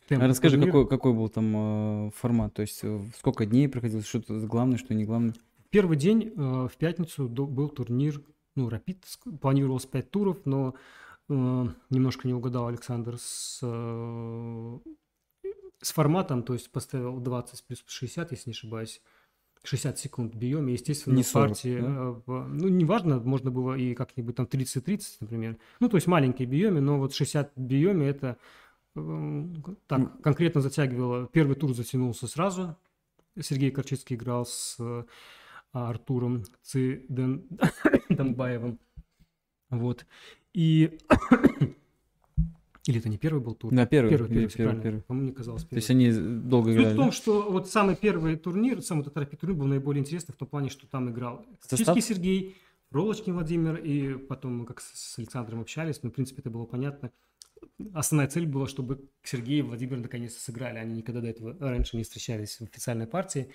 темп 0.09 0.23
А 0.23 0.27
расскажи, 0.27 0.59
какой, 0.63 0.87
какой 0.87 1.13
был 1.13 1.29
там 1.29 2.07
э, 2.07 2.11
формат? 2.15 2.53
То 2.53 2.61
есть 2.63 2.79
э, 2.83 3.01
сколько 3.17 3.45
дней 3.45 3.69
проходил, 3.69 4.01
что-то 4.03 4.39
главное, 4.41 4.77
что 4.77 4.93
не 4.93 5.05
главное? 5.05 5.33
Первый 5.69 5.95
день 5.97 6.33
э, 6.35 6.67
в 6.67 6.75
пятницу 6.77 7.29
до- 7.29 7.45
был 7.47 7.69
турнир, 7.69 8.21
ну, 8.55 8.69
Рапид, 8.69 9.05
планировалось 9.39 9.85
5 9.85 10.09
туров, 10.11 10.37
но 10.45 10.73
э, 11.29 11.33
немножко 11.89 12.27
не 12.27 12.33
угадал 12.33 12.67
Александр 12.67 13.17
с, 13.19 13.59
э, 13.61 14.79
с 15.81 15.91
форматом, 15.93 16.43
то 16.43 16.53
есть 16.53 16.71
поставил 16.71 17.19
20 17.19 17.63
плюс 17.63 17.83
60, 17.87 18.31
если 18.31 18.49
не 18.49 18.53
ошибаюсь, 18.53 19.01
60 19.63 19.99
секунд 19.99 20.35
биоме, 20.35 20.73
естественно, 20.73 21.15
Не 21.15 21.23
в 21.23 21.27
40, 21.27 21.49
партии, 21.49 21.79
да? 21.81 21.87
э, 21.87 22.15
в- 22.25 22.47
ну, 22.49 22.67
неважно, 22.69 23.19
можно 23.19 23.51
было 23.51 23.75
и 23.75 23.93
как-нибудь 23.93 24.35
там 24.35 24.45
30-30, 24.47 25.17
например, 25.19 25.57
ну, 25.79 25.89
то 25.89 25.97
есть 25.97 26.07
маленькие 26.07 26.47
биоме, 26.47 26.81
но 26.81 26.97
вот 26.97 27.13
60 27.13 27.51
биоме 27.57 28.07
это 28.07 28.37
так, 29.87 30.21
конкретно 30.21 30.61
затягивало, 30.61 31.27
первый 31.27 31.55
тур 31.55 31.73
затянулся 31.73 32.27
сразу, 32.27 32.75
Сергей 33.39 33.71
Корчицкий 33.71 34.15
играл 34.15 34.45
с 34.45 34.75
э, 34.79 35.03
Артуром 35.71 36.43
Циден... 36.63 37.47
Донбаевым. 38.09 38.79
Вот. 39.69 40.05
И... 40.53 40.97
Или 42.87 42.99
это 42.99 43.09
не 43.09 43.17
первый 43.17 43.39
был 43.39 43.53
тур? 43.53 43.71
Да, 43.73 43.85
первый. 43.85 44.09
Первый, 44.09 44.29
первый, 44.29 44.49
первый, 44.49 44.81
первый. 44.81 45.01
По-моему, 45.03 45.27
мне 45.27 45.35
казалось 45.35 45.63
То 45.65 45.75
есть 45.75 45.87
первый. 45.87 46.09
они 46.09 46.39
долго 46.49 46.69
Суть 46.71 46.75
играли. 46.79 46.93
в 46.93 46.97
да? 46.97 47.03
том, 47.03 47.11
что 47.11 47.51
вот 47.51 47.69
самый 47.69 47.95
первый 47.95 48.35
турнир, 48.35 48.81
самый 48.81 49.05
рапид 49.13 49.39
турнир 49.39 49.57
был 49.59 49.67
наиболее 49.67 50.01
интересный 50.01 50.33
в 50.33 50.37
том 50.37 50.47
плане, 50.47 50.69
что 50.69 50.87
там 50.87 51.09
играл? 51.09 51.45
Чички 51.69 51.99
Сергей, 52.01 52.55
Ролочкин 52.91 53.33
Владимир, 53.33 53.75
и 53.75 54.15
потом 54.17 54.59
мы 54.59 54.65
как 54.65 54.81
с- 54.81 55.13
с 55.13 55.19
Александром 55.19 55.61
общались, 55.61 56.01
ну, 56.01 56.09
в 56.09 56.13
принципе, 56.13 56.41
это 56.41 56.49
было 56.49 56.65
понятно. 56.65 57.11
Основная 57.93 58.27
цель 58.27 58.45
была, 58.45 58.67
чтобы 58.67 59.01
Сергей 59.23 59.59
и 59.59 59.61
Владимир 59.61 59.97
наконец-то 59.97 60.39
сыграли. 60.41 60.77
Они 60.77 60.95
никогда 60.97 61.21
до 61.21 61.27
этого 61.27 61.55
раньше 61.59 61.97
не 61.97 62.03
встречались 62.03 62.57
в 62.59 62.63
официальной 62.63 63.07
партии. 63.07 63.49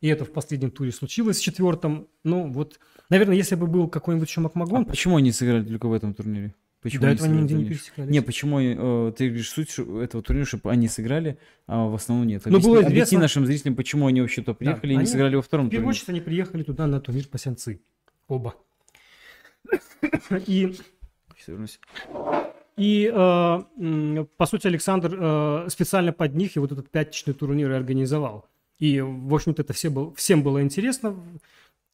И 0.00 0.08
это 0.08 0.24
в 0.24 0.32
последнем 0.32 0.70
туре 0.70 0.92
случилось, 0.92 1.38
в 1.38 1.42
четвертом. 1.42 2.08
Ну, 2.24 2.50
вот, 2.50 2.78
наверное, 3.10 3.36
если 3.36 3.54
бы 3.54 3.66
был 3.66 3.88
какой-нибудь 3.88 4.28
еще 4.28 4.40
А 4.40 4.44
Макмагон, 4.44 4.84
почему 4.86 5.16
они 5.16 5.30
сыграли 5.32 5.64
только 5.64 5.88
в 5.88 5.92
этом 5.92 6.14
турнире? 6.14 6.54
Почему 6.80 7.02
до 7.02 7.08
этого 7.10 7.28
они 7.28 7.42
нигде 7.42 7.54
не 7.56 7.64
пересекались. 7.66 8.10
Не, 8.10 8.22
почему 8.22 8.58
э, 8.58 9.12
ты 9.12 9.26
говоришь 9.28 9.50
суть 9.50 9.78
этого 9.78 10.22
турнира, 10.22 10.46
чтобы 10.46 10.70
они 10.70 10.88
сыграли, 10.88 11.36
а 11.66 11.86
в 11.86 11.94
основном 11.94 12.26
нет? 12.26 12.40
Ну, 12.46 12.52
Объясни, 12.52 12.70
было 12.70 12.78
объясни 12.80 12.96
известно- 13.02 13.18
нашим 13.18 13.44
зрителям, 13.46 13.76
почему 13.76 14.06
они 14.06 14.22
вообще 14.22 14.40
туда 14.40 14.54
приехали 14.54 14.92
и 14.92 14.94
не 14.94 15.00
они- 15.02 15.06
сыграли 15.06 15.36
во 15.36 15.42
втором 15.42 15.66
В 15.66 15.70
первую 15.70 15.88
турнире. 15.92 15.98
очередь 16.00 16.08
они 16.08 16.20
приехали 16.22 16.62
туда 16.62 16.86
на 16.86 16.98
турнир 17.02 17.26
по 17.28 17.36
сянцы. 17.36 17.82
Оба. 18.28 18.54
И 20.46 20.74
Сейчас 21.36 21.48
вернусь. 21.48 21.80
И, 22.80 23.12
э, 23.12 24.24
по 24.38 24.46
сути, 24.46 24.66
Александр 24.66 25.14
э, 25.14 25.66
специально 25.68 26.14
под 26.14 26.34
них 26.34 26.56
и 26.56 26.60
вот 26.60 26.72
этот 26.72 26.88
пятничный 26.88 27.34
турнир 27.34 27.70
и 27.70 27.74
организовал. 27.74 28.48
И, 28.78 29.02
в 29.02 29.34
общем-то, 29.34 29.60
это 29.60 29.74
все 29.74 29.90
был, 29.90 30.14
всем 30.14 30.42
было 30.42 30.62
интересно 30.62 31.14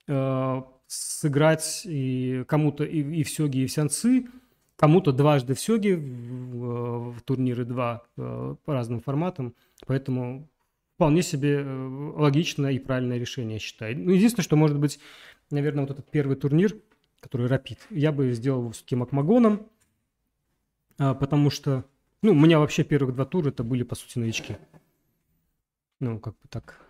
э, 0.06 0.62
сыграть 0.86 1.82
и 1.86 2.44
кому-то 2.46 2.84
и, 2.84 3.00
и 3.00 3.24
в 3.24 3.30
сёги, 3.30 3.58
и 3.58 3.66
в 3.66 3.72
сянцы, 3.72 4.28
кому-то 4.76 5.10
дважды 5.10 5.54
в 5.54 5.60
сёги, 5.60 5.94
в, 5.94 7.14
в 7.14 7.22
турниры 7.22 7.64
два 7.64 8.04
по 8.14 8.56
разным 8.66 9.00
форматам. 9.00 9.56
Поэтому 9.88 10.48
вполне 10.94 11.22
себе 11.22 11.66
логичное 12.14 12.70
и 12.70 12.78
правильное 12.78 13.18
решение, 13.18 13.54
я 13.54 13.58
считаю. 13.58 13.98
Ну, 13.98 14.12
единственное, 14.12 14.44
что 14.44 14.54
может 14.54 14.78
быть, 14.78 15.00
наверное, 15.50 15.80
вот 15.80 15.90
этот 15.90 16.08
первый 16.12 16.36
турнир, 16.36 16.76
который 17.18 17.48
Рапид, 17.48 17.80
я 17.90 18.12
бы 18.12 18.30
сделал 18.30 18.70
все-таки 18.70 18.94
Макмагоном, 18.94 19.66
потому 20.96 21.50
что, 21.50 21.84
ну, 22.22 22.32
у 22.32 22.34
меня 22.34 22.58
вообще 22.58 22.84
первых 22.84 23.14
два 23.14 23.24
тура 23.24 23.48
это 23.48 23.64
были, 23.64 23.82
по 23.82 23.94
сути, 23.94 24.18
новички. 24.18 24.56
Ну, 26.00 26.18
как 26.18 26.34
бы 26.34 26.48
так. 26.48 26.80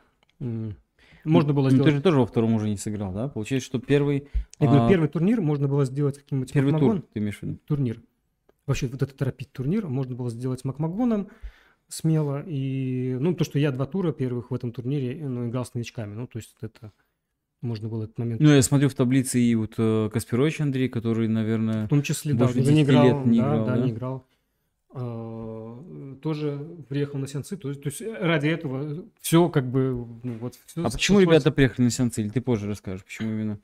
Можно 1.25 1.53
было 1.53 1.65
Ну, 1.65 1.71
сделать... 1.71 1.91
Ты 1.91 1.97
же 1.97 2.03
тоже 2.03 2.19
во 2.19 2.27
втором 2.27 2.55
уже 2.55 2.69
не 2.69 2.77
сыграл, 2.77 3.13
да? 3.13 3.29
Получается, 3.29 3.67
что 3.67 3.79
первый... 3.81 4.29
Я 4.61 4.69
говорю, 4.69 4.85
а, 4.85 4.89
первый 4.89 5.09
турнир 5.09 5.41
можно 5.41 5.67
было 5.67 5.85
сделать 5.85 6.19
каким-нибудь 6.19 6.53
Первый 6.53 6.73
Макмагон. 6.73 7.01
тур, 7.03 7.11
ты 7.13 7.19
имеешь 7.19 7.39
в 7.39 7.43
виду? 7.43 7.59
турнир. 7.67 8.01
Вообще 8.67 8.87
вот 8.87 9.03
этот 9.03 9.21
Рапид 9.23 9.53
турнир 9.53 9.89
можно 9.89 10.15
было 10.15 10.31
сделать 10.31 10.65
Макмагоном 10.65 11.29
смело. 11.89 12.45
И, 12.47 13.17
ну, 13.21 13.35
то, 13.35 13.45
что 13.45 13.59
я 13.59 13.73
два 13.73 13.87
тура 13.87 14.13
первых 14.13 14.51
в 14.51 14.55
этом 14.55 14.73
турнире 14.73 15.29
ну, 15.29 15.49
играл 15.49 15.65
с 15.65 15.75
новичками. 15.75 16.15
Ну, 16.15 16.27
то 16.29 16.39
есть 16.39 16.55
это 16.61 16.93
можно 17.61 17.89
было 17.89 18.05
этот 18.05 18.19
момент. 18.19 18.41
Ну, 18.41 18.51
я 18.51 18.63
смотрю 18.63 18.89
в 18.89 18.95
таблице 18.95 19.41
и 19.41 19.55
вот 19.55 19.75
э, 19.79 20.11
Каспирович 20.13 20.61
Андрей, 20.61 20.89
который, 20.89 21.29
наверное... 21.29 21.87
В 21.87 21.89
том 21.89 22.03
числе, 22.03 22.35
да, 22.35 22.47
не 22.47 22.63
10 22.63 22.81
играл, 22.83 23.05
лет 23.05 23.27
не 23.27 23.39
да, 23.41 23.45
играл, 23.45 23.67
да, 23.67 23.77
да? 23.77 23.85
не 23.85 23.91
играл. 23.91 24.27
А, 24.99 26.17
тоже 26.23 26.59
приехал 26.89 27.19
на 27.19 27.27
сеансы, 27.27 27.57
то 27.57 27.69
есть, 27.69 27.83
то 27.83 27.89
есть 27.89 28.01
ради 28.01 28.49
этого 28.49 29.05
все 29.21 29.49
как 29.51 29.71
бы, 29.71 30.07
ну, 30.23 30.39
вот 30.39 30.55
всё 30.67 30.87
А 30.87 30.91
почему 30.91 31.21
ребята 31.21 31.53
приехали 31.53 31.85
на 31.85 31.91
сеансы? 31.91 32.23
Или 32.23 32.31
ты 32.31 32.41
позже 32.41 32.67
расскажешь, 32.67 33.05
почему 33.05 33.31
именно? 33.31 33.61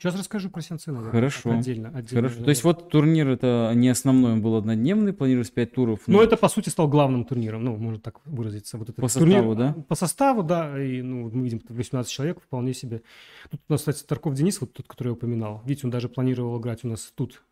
Сейчас 0.00 0.16
расскажу 0.16 0.48
про 0.48 0.62
наверное. 0.86 1.10
Хорошо. 1.10 1.50
Отдельно, 1.50 1.88
отдельно. 1.88 2.28
Хорошо. 2.28 2.42
То 2.44 2.48
есть 2.48 2.64
вот 2.64 2.88
турнир 2.88 3.28
это 3.28 3.70
не 3.74 3.90
основной, 3.90 4.32
он 4.32 4.40
был 4.40 4.56
однодневный, 4.56 5.12
планировалось 5.12 5.50
5 5.50 5.72
туров. 5.74 6.00
Ну, 6.06 6.16
но 6.16 6.22
это, 6.22 6.38
по 6.38 6.48
сути, 6.48 6.70
стал 6.70 6.88
главным 6.88 7.26
турниром, 7.26 7.62
ну, 7.64 7.76
можно 7.76 8.00
так 8.00 8.18
выразиться. 8.24 8.78
Вот 8.78 8.88
этот 8.88 8.96
По 8.96 9.08
турнир- 9.12 9.34
составу, 9.34 9.54
да? 9.54 9.74
По 9.88 9.94
составу, 9.94 10.42
да, 10.42 10.82
и, 10.82 11.02
ну, 11.02 11.28
мы 11.30 11.44
видим, 11.44 11.60
18 11.68 12.10
человек 12.10 12.40
вполне 12.40 12.72
себе. 12.72 13.02
Тут 13.50 13.60
у 13.68 13.72
нас, 13.74 13.82
кстати, 13.82 14.02
Тарков 14.04 14.32
Денис, 14.34 14.58
вот 14.62 14.72
тот, 14.72 14.88
который 14.88 15.08
я 15.08 15.12
упоминал. 15.12 15.60
Видите, 15.66 15.86
он 15.86 15.90
даже 15.90 16.08
планировал 16.08 16.58
играть 16.58 16.82
у 16.82 16.88
нас 16.88 17.12
тут, 17.14 17.42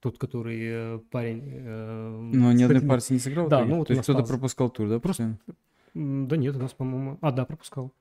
тот, 0.00 0.18
который 0.18 0.58
э, 0.60 0.98
парень. 1.12 1.40
э, 1.44 2.18
Но 2.34 2.50
ни 2.52 2.58
с 2.58 2.62
одной 2.62 2.74
таким- 2.78 2.88
партии 2.88 3.12
не 3.12 3.20
сыграл? 3.20 3.46
Да, 3.48 3.64
ну 3.64 3.76
вот 3.76 3.86
То 3.86 3.92
есть 3.94 4.02
кто-то 4.02 4.24
пропускал 4.24 4.70
тур, 4.70 4.88
да? 4.88 4.98
Просто- 4.98 5.38
Да 5.94 6.36
нет, 6.36 6.56
у 6.56 6.58
нас, 6.58 6.72
по-моему... 6.72 7.18
А, 7.20 7.30
да, 7.30 7.44
пропускал. 7.44 7.92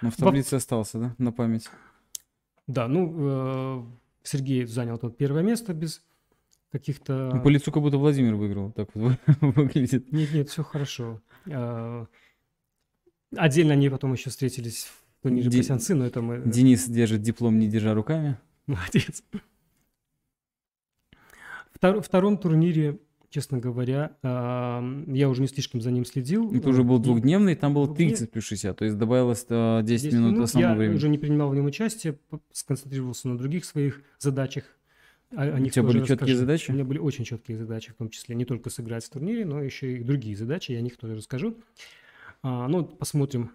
Но 0.00 0.12
в 0.12 0.16
таблице 0.16 0.54
остался, 0.54 0.98
да? 1.00 1.14
На 1.18 1.32
память. 1.32 1.68
Да, 2.70 2.86
ну, 2.88 3.14
э, 3.18 3.82
Сергей 4.22 4.64
занял 4.64 4.96
тут 4.98 5.16
первое 5.16 5.42
место 5.42 5.74
без 5.74 6.02
каких-то... 6.70 7.30
Ну, 7.34 7.42
по 7.42 7.48
лицу 7.48 7.72
как 7.72 7.82
будто 7.82 7.98
Владимир 7.98 8.34
выиграл. 8.36 8.70
Так 8.72 8.88
вот 8.94 9.18
выглядит. 9.40 10.12
Нет, 10.12 10.32
нет, 10.32 10.48
все 10.48 10.62
хорошо. 10.62 11.20
Э, 11.46 12.06
Отдельно 13.36 13.72
они 13.74 13.88
потом 13.90 14.12
еще 14.12 14.30
встретились 14.30 14.84
в 14.84 15.22
турнире 15.22 15.48
Ди- 15.50 15.58
по 15.58 15.64
сеансы, 15.64 15.94
но 15.94 16.04
это 16.06 16.20
мы... 16.22 16.34
э, 16.36 16.42
Денис 16.46 16.88
держит 16.88 17.22
диплом, 17.22 17.58
не 17.58 17.68
держа 17.68 17.94
руками. 17.94 18.38
Молодец. 18.66 19.22
Втор- 21.74 22.00
втором 22.02 22.38
турнире, 22.38 22.98
честно 23.30 23.58
говоря, 23.58 24.16
я 24.22 25.28
уже 25.28 25.40
не 25.40 25.48
слишком 25.48 25.80
за 25.80 25.90
ним 25.90 26.04
следил. 26.04 26.52
Это 26.52 26.68
уже 26.68 26.82
был 26.82 26.98
двухдневный, 26.98 27.54
там 27.54 27.72
было 27.74 27.86
двухдневный. 27.86 28.16
30 28.16 28.30
плюс 28.32 28.44
60. 28.44 28.76
То 28.76 28.84
есть 28.84 28.98
добавилось 28.98 29.46
э, 29.48 29.80
10, 29.82 30.02
10 30.04 30.12
минут 30.18 30.32
минут 30.32 30.44
основного 30.44 30.72
я 30.72 30.78
времени. 30.78 30.96
уже 30.96 31.08
не 31.08 31.18
принимал 31.18 31.48
в 31.50 31.54
нем 31.54 31.64
участие, 31.66 32.18
сконцентрировался 32.52 33.28
на 33.28 33.38
других 33.38 33.64
своих 33.64 34.02
задачах. 34.18 34.64
О, 35.30 35.42
о 35.42 35.54
У 35.54 35.58
них 35.58 35.72
тебя 35.72 35.82
тоже 35.84 35.98
были 35.98 36.06
четкие 36.06 36.26
расскажу. 36.26 36.38
задачи? 36.38 36.70
У 36.70 36.74
меня 36.74 36.84
были 36.84 36.98
очень 36.98 37.24
четкие 37.24 37.56
задачи, 37.56 37.92
в 37.92 37.94
том 37.94 38.10
числе 38.10 38.34
не 38.34 38.44
только 38.44 38.68
сыграть 38.68 39.04
в 39.04 39.10
турнире, 39.10 39.44
но 39.44 39.62
еще 39.62 39.96
и 39.98 40.02
другие 40.02 40.36
задачи, 40.36 40.72
я 40.72 40.78
о 40.78 40.82
них 40.82 40.96
тоже 40.96 41.14
расскажу. 41.14 41.56
А, 42.42 42.66
ну, 42.68 42.84
посмотрим. 42.84 43.52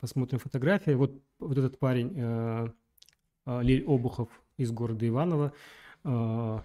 Посмотрим 0.00 0.38
фотографии. 0.38 0.92
Вот, 0.92 1.12
вот 1.38 1.58
этот 1.58 1.78
парень, 1.78 2.12
э, 2.16 2.68
э, 3.46 3.62
Лиль 3.62 3.84
Обухов 3.84 4.28
из 4.56 4.70
города 4.70 5.06
Иваново. 5.06 5.52
Э, 6.04 6.60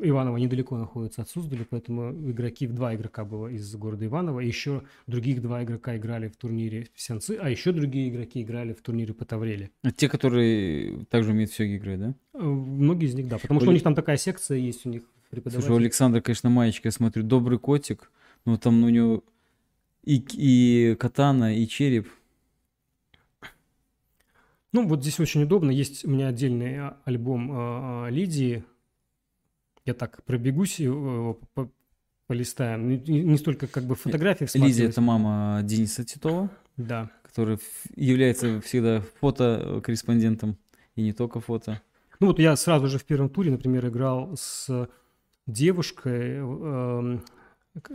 Иваново 0.00 0.36
недалеко 0.36 0.76
находится 0.76 1.22
от 1.22 1.28
Суздаля, 1.28 1.66
поэтому 1.68 2.12
игроки, 2.30 2.66
два 2.66 2.94
игрока 2.94 3.24
было 3.24 3.48
из 3.48 3.74
города 3.74 4.04
Иваново, 4.04 4.40
еще 4.40 4.82
других 5.06 5.42
два 5.42 5.64
игрока 5.64 5.96
играли 5.96 6.28
в 6.28 6.36
турнире 6.36 6.88
в 6.94 7.00
Сенцы, 7.00 7.36
а 7.40 7.50
еще 7.50 7.72
другие 7.72 8.08
игроки 8.08 8.42
играли 8.42 8.74
в 8.74 8.82
турнире 8.82 9.14
по 9.14 9.24
Тавреле. 9.24 9.70
А 9.82 9.90
Те, 9.90 10.08
которые 10.08 11.04
также 11.06 11.32
умеют 11.32 11.50
все 11.50 11.76
играть, 11.76 11.98
да? 11.98 12.14
Э, 12.34 12.42
Многие 12.42 13.06
из 13.06 13.14
них, 13.14 13.28
да, 13.28 13.38
потому 13.38 13.60
что 13.60 13.70
у 13.70 13.72
них 13.72 13.82
там 13.82 13.94
такая 13.94 14.18
секция 14.18 14.58
есть, 14.58 14.86
у 14.86 14.90
них 14.90 15.02
преподаватель. 15.30 15.66
Слушай, 15.66 15.76
у 15.76 15.80
Александра, 15.80 16.20
конечно, 16.20 16.50
маечка, 16.50 16.88
я 16.88 16.92
смотрю, 16.92 17.22
добрый 17.22 17.58
котик. 17.58 18.12
Но 18.44 18.56
там 18.56 18.84
у 18.84 18.88
него 18.88 19.24
и, 20.04 20.24
и 20.32 20.94
катана, 20.94 21.56
и 21.56 21.66
череп. 21.66 22.08
Ну, 24.72 24.86
вот 24.86 25.02
здесь 25.02 25.18
очень 25.20 25.42
удобно. 25.44 25.70
Есть 25.70 26.04
у 26.04 26.10
меня 26.10 26.28
отдельный 26.28 26.78
а, 26.78 26.96
альбом 27.04 27.50
а, 27.52 28.06
а, 28.06 28.10
Лидии. 28.10 28.64
Я 29.84 29.94
так 29.94 30.22
пробегусь, 30.24 30.78
его 30.80 31.38
по- 31.54 31.70
полистаем. 32.26 32.88
Не, 32.88 33.36
столько 33.38 33.66
как 33.66 33.84
бы 33.84 33.94
фотографии 33.94 34.44
Лиза 34.44 34.50
всматриваюсь. 34.58 34.92
это 34.92 35.00
мама 35.00 35.60
Дениса 35.64 36.04
Титова, 36.04 36.50
Да. 36.76 37.10
который 37.22 37.58
является 37.96 38.60
всегда 38.60 39.02
фотокорреспондентом. 39.20 40.58
И 40.96 41.02
не 41.02 41.12
только 41.12 41.40
фото. 41.40 41.80
Ну, 42.20 42.26
вот 42.26 42.38
я 42.38 42.54
сразу 42.56 42.88
же 42.88 42.98
в 42.98 43.04
первом 43.04 43.30
туре, 43.30 43.50
например, 43.52 43.86
играл 43.86 44.36
с 44.36 44.88
девушкой 45.46 46.34
эм, 46.38 47.24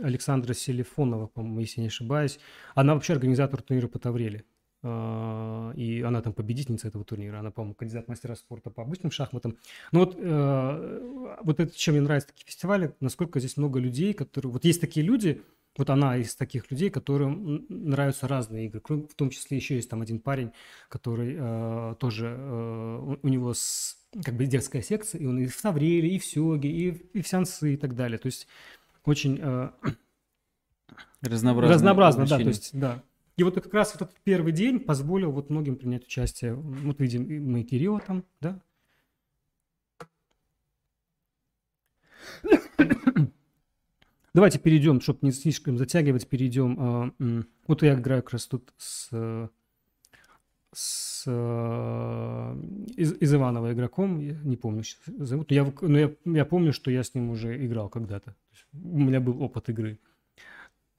Александра 0.02 0.54
Селифонова, 0.54 1.26
по-моему, 1.28 1.60
если 1.60 1.82
не 1.82 1.88
ошибаюсь. 1.88 2.40
Она 2.74 2.94
вообще 2.94 3.12
организатор 3.12 3.60
турнира 3.62 3.86
по 3.86 3.98
Тавреле. 3.98 4.44
А, 4.86 5.72
И 5.76 6.02
она 6.02 6.20
там 6.20 6.32
победительница 6.34 6.88
этого 6.88 7.04
турнира. 7.04 7.38
Она, 7.38 7.50
по-моему, 7.50 7.74
кандидат 7.74 8.06
мастера 8.08 8.34
спорта 8.34 8.70
по 8.70 8.82
обычным 8.82 9.10
шахматам. 9.10 9.56
Ну 9.92 10.00
вот, 10.00 10.14
э, 10.18 11.36
вот 11.42 11.58
это, 11.60 11.74
чем 11.76 11.94
мне 11.94 12.02
нравятся 12.02 12.28
такие 12.28 12.44
фестивали, 12.46 12.94
насколько 13.00 13.38
здесь 13.40 13.56
много 13.56 13.78
людей, 13.80 14.12
которые... 14.12 14.52
Вот 14.52 14.64
есть 14.66 14.80
такие 14.80 15.04
люди, 15.06 15.40
вот 15.78 15.88
она 15.90 16.18
из 16.18 16.36
таких 16.36 16.70
людей, 16.70 16.90
которым 16.90 17.64
нравятся 17.68 18.28
разные 18.28 18.66
игры. 18.66 18.80
В 18.86 19.14
том 19.16 19.30
числе 19.30 19.56
еще 19.56 19.74
есть 19.76 19.88
там 19.88 20.02
один 20.02 20.20
парень, 20.20 20.52
который 20.90 21.34
э, 21.38 21.94
тоже... 21.98 22.26
э, 22.38 23.16
у, 23.22 23.28
него 23.28 23.54
с- 23.54 23.96
как 24.22 24.34
бы 24.36 24.44
детская 24.46 24.82
секция, 24.82 25.18
и 25.20 25.26
он 25.26 25.38
и 25.38 25.46
в 25.46 25.60
Тавреле, 25.62 26.08
и 26.14 26.18
в 26.18 26.24
Сёге, 26.26 26.70
и, 26.70 26.90
в- 26.90 27.00
и 27.14 27.22
в 27.22 27.26
Сеансы, 27.26 27.72
и 27.74 27.76
так 27.78 27.94
далее. 27.96 28.18
То 28.18 28.26
есть 28.26 28.46
очень... 29.04 29.40
э, 29.42 29.70
Разнообразные 31.22 31.74
Разнообразно, 31.74 32.26
да, 32.26 32.36
то 32.36 32.48
есть, 32.48 32.78
да. 32.78 33.02
И 33.36 33.42
вот 33.42 33.54
как 33.54 33.74
раз 33.74 33.94
вот 33.94 34.02
этот 34.02 34.20
первый 34.22 34.52
день 34.52 34.78
позволил 34.78 35.32
вот 35.32 35.50
многим 35.50 35.76
принять 35.76 36.04
участие. 36.04 36.54
Вот 36.54 37.00
видим, 37.00 37.24
и 37.24 37.38
мы 37.38 37.64
Кирилла 37.64 38.00
там, 38.00 38.24
да. 38.40 38.60
Давайте 44.34 44.58
перейдем, 44.58 45.00
чтобы 45.00 45.20
не 45.22 45.32
слишком 45.32 45.78
затягивать, 45.78 46.28
перейдем. 46.28 46.76
а, 46.78 47.10
Вот 47.68 47.82
я 47.82 47.94
играю 47.94 48.22
как 48.22 48.32
раз 48.32 48.46
тут 48.46 48.72
с, 48.76 49.10
с 50.72 51.28
из, 52.96 53.12
из 53.12 53.34
Иванова 53.34 53.72
игроком, 53.72 54.18
я 54.20 54.34
не 54.42 54.56
помню, 54.56 54.82
зовут, 55.06 55.50
но 55.50 55.54
я, 55.54 55.72
но 55.80 55.98
я, 55.98 56.14
я 56.24 56.44
помню, 56.44 56.72
что 56.72 56.90
я 56.90 57.02
с 57.02 57.14
ним 57.14 57.30
уже 57.30 57.64
играл 57.64 57.88
когда-то. 57.88 58.34
У 58.72 58.98
меня 58.98 59.20
был 59.20 59.40
опыт 59.42 59.68
игры 59.68 59.98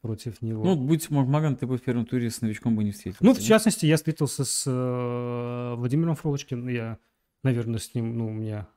против 0.05 0.41
него. 0.43 0.63
Ну, 0.63 0.75
будь 0.75 1.09
Магмаган, 1.09 1.55
ты 1.55 1.65
бы 1.65 1.77
в 1.77 1.81
первом 1.81 2.05
туре 2.05 2.29
с 2.29 2.41
новичком 2.41 2.75
бы 2.75 2.83
не 2.83 2.91
встретился. 2.91 3.25
Ну, 3.25 3.33
в 3.33 3.41
частности, 3.41 3.87
я 3.87 3.95
встретился 3.97 4.45
с 4.45 4.63
э, 4.67 5.75
Владимиром 5.75 6.15
Фролочкиным. 6.15 6.67
Я, 6.67 6.99
наверное, 7.43 7.79
с 7.79 7.95
ним, 7.95 8.15
ну, 8.15 8.27
у 8.27 8.31
меня, 8.31 8.67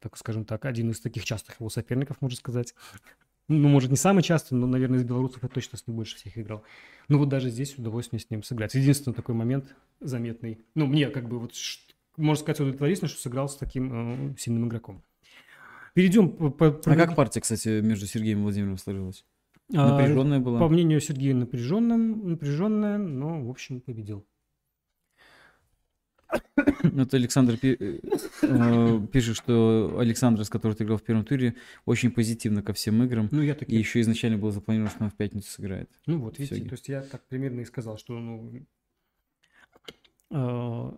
так 0.00 0.16
скажем 0.16 0.44
так, 0.44 0.64
один 0.64 0.90
из 0.90 0.98
таких 1.00 1.24
частых 1.24 1.60
его 1.60 1.70
соперников, 1.70 2.20
можно 2.20 2.36
сказать. 2.36 2.74
Ну, 3.46 3.68
может, 3.68 3.92
не 3.92 3.96
самый 3.96 4.24
частый, 4.24 4.58
но, 4.58 4.66
наверное, 4.66 4.98
из 4.98 5.04
белорусов 5.04 5.44
я 5.44 5.48
точно 5.48 5.78
с 5.78 5.86
ним 5.86 5.96
больше 5.96 6.16
всех 6.16 6.36
играл. 6.36 6.64
Ну, 7.06 7.18
вот 7.18 7.28
даже 7.28 7.48
здесь 7.48 7.78
удовольствие 7.78 8.18
с 8.18 8.28
ним 8.28 8.42
сыграть. 8.42 8.74
Единственный 8.74 9.14
такой 9.14 9.36
момент 9.36 9.72
заметный. 10.00 10.58
Ну, 10.74 10.86
мне 10.86 11.10
как 11.10 11.28
бы 11.28 11.38
вот, 11.38 11.52
можно 12.16 12.42
сказать, 12.42 12.58
удовлетворительно, 12.58 13.08
что 13.08 13.20
сыграл 13.20 13.48
с 13.48 13.56
таким 13.56 14.32
э, 14.32 14.34
сильным 14.36 14.66
игроком. 14.66 15.00
Перейдем 15.94 16.28
по... 16.30 16.50
по- 16.50 16.90
А 16.90 16.96
как 16.96 17.14
партия, 17.14 17.40
кстати, 17.40 17.80
между 17.80 18.06
Сергеем 18.08 18.40
и 18.40 18.42
Владимиром 18.42 18.78
сложилась? 18.78 19.24
А, 19.74 19.90
Напряженная 19.98 20.38
была? 20.38 20.60
По 20.60 20.68
мнению 20.68 21.00
Сергея, 21.00 21.34
напряженным, 21.34 22.30
напряженная, 22.30 22.98
но, 22.98 23.42
в 23.42 23.50
общем, 23.50 23.80
победил. 23.80 24.24
Вот 26.82 27.14
Александр 27.14 27.56
пи- 27.56 27.76
э, 27.78 29.06
пишет, 29.12 29.36
что 29.36 29.96
Александр, 29.98 30.44
с 30.44 30.48
которым 30.48 30.76
ты 30.76 30.84
играл 30.84 30.98
в 30.98 31.02
первом 31.02 31.24
туре, 31.24 31.54
очень 31.84 32.10
позитивно 32.10 32.62
ко 32.62 32.72
всем 32.72 33.02
играм. 33.02 33.28
Ну, 33.30 33.42
я 33.42 33.52
И 33.52 33.56
такие... 33.56 33.78
еще 33.78 34.00
изначально 34.00 34.38
было 34.38 34.50
запланировано, 34.52 34.90
что 34.90 35.04
он 35.04 35.10
в 35.10 35.14
пятницу 35.16 35.50
сыграет. 35.50 35.90
Ну 36.06 36.18
вот, 36.20 36.38
видите, 36.38 36.56
Сёги. 36.56 36.68
то 36.68 36.74
есть 36.74 36.88
я 36.88 37.02
так 37.02 37.26
примерно 37.28 37.60
и 37.60 37.64
сказал, 37.64 37.98
что, 37.98 38.18
ну, 38.18 38.66
э, 40.30 40.90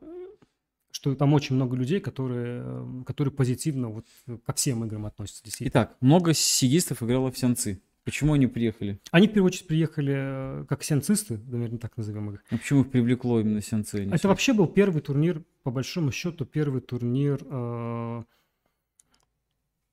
что 0.91 1.15
там 1.15 1.33
очень 1.35 1.57
много 1.57 1.77
людей, 1.77 2.01
которые, 2.01 2.63
э, 2.65 3.05
которые 3.07 3.33
позитивно 3.33 3.89
вот 3.89 4.07
ко 4.47 4.53
всем 4.55 4.85
играм 4.85 5.07
относятся. 5.07 5.43
Итак, 5.61 5.97
много 6.01 6.33
сигистов 6.35 7.03
играло 7.03 7.31
в 7.31 7.39
сеансы. 7.39 7.83
Почему 8.09 8.33
они 8.33 8.47
приехали? 8.47 8.99
Они, 9.11 9.27
в 9.29 9.33
первую 9.35 9.49
очередь, 9.49 9.67
приехали 9.67 10.15
э, 10.17 10.65
как 10.67 10.83
сеансисты, 10.83 11.39
наверное, 11.47 11.79
так 11.79 11.95
назовем 11.99 12.31
их. 12.31 12.43
А 12.49 12.57
почему 12.57 12.81
их 12.81 12.91
привлекло 12.91 13.39
именно 13.39 13.61
сеансы? 13.61 13.97
а 13.97 13.99
Это 13.99 14.09
сеансы? 14.09 14.29
вообще 14.29 14.53
был 14.55 14.67
первый 14.67 15.03
турнир, 15.03 15.43
по 15.63 15.71
большому 15.71 16.11
счету, 16.11 16.47
первый 16.47 16.81
турнир 16.81 17.39
э, 17.45 18.23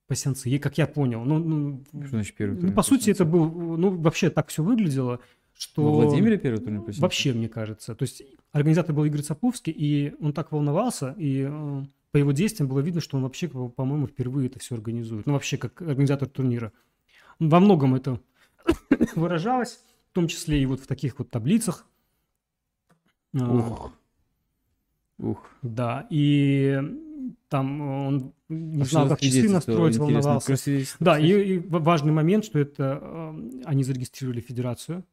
по 0.06 0.14
сеансы, 0.14 0.48
и 0.48 0.58
как 0.58 0.78
я 0.78 0.86
понял. 0.86 1.24
Ну, 1.24 1.38
ну, 1.38 1.84
Что 1.92 2.08
значит 2.08 2.34
первый 2.36 2.54
ну, 2.54 2.60
турнир 2.60 2.74
по 2.74 2.82
по 2.82 2.88
сути, 2.88 3.10
это 3.10 3.24
сеансам? 3.24 3.30
был, 3.30 3.76
ну, 3.76 3.90
вообще 3.90 4.30
так 4.30 4.48
все 4.48 4.62
выглядело, 4.62 5.20
что... 5.54 5.82
Во 5.82 5.90
Владимире 6.06 6.38
первый 6.38 6.60
турнир 6.60 6.80
по 6.80 6.86
сеансам? 6.86 7.02
Вообще, 7.02 7.32
мне 7.34 7.50
кажется. 7.50 7.94
То 7.94 8.04
есть 8.04 8.22
организатор 8.52 8.94
был 8.94 9.04
Игорь 9.04 9.22
Саповский, 9.22 9.74
и 9.76 10.14
он 10.20 10.32
так 10.32 10.52
волновался, 10.52 11.14
и 11.18 11.46
э, 11.46 11.82
по 12.12 12.16
его 12.16 12.32
действиям 12.32 12.68
было 12.68 12.80
видно, 12.80 13.02
что 13.02 13.18
он 13.18 13.24
вообще, 13.24 13.48
по- 13.48 13.68
по-моему, 13.68 14.06
впервые 14.06 14.46
это 14.46 14.58
все 14.58 14.74
организует. 14.74 15.26
Ну, 15.26 15.34
вообще, 15.34 15.58
как 15.58 15.82
организатор 15.82 16.28
турнира. 16.28 16.72
Во 17.38 17.60
многом 17.60 17.94
это 17.94 18.20
выражалось, 19.14 19.80
в 20.10 20.14
том 20.14 20.28
числе 20.28 20.62
и 20.62 20.66
вот 20.66 20.80
в 20.80 20.86
таких 20.86 21.18
вот 21.18 21.30
таблицах. 21.30 21.86
А, 23.34 23.54
Ух. 23.54 23.92
Ух. 25.18 25.46
Да, 25.62 26.06
и 26.10 26.78
там 27.48 27.80
он 27.80 28.32
не 28.48 28.82
А 28.82 28.84
знал, 28.84 29.08
как 29.08 29.20
часы 29.20 29.48
настроить, 29.48 29.96
волновался. 29.96 30.56
Да, 31.00 31.18
и, 31.18 31.54
и 31.54 31.58
ва- 31.58 31.78
важный 31.78 32.12
момент, 32.12 32.44
что 32.44 32.58
это 32.58 33.00
э, 33.02 33.60
они 33.64 33.82
зарегистрировали 33.82 34.40
федерацию, 34.40 35.04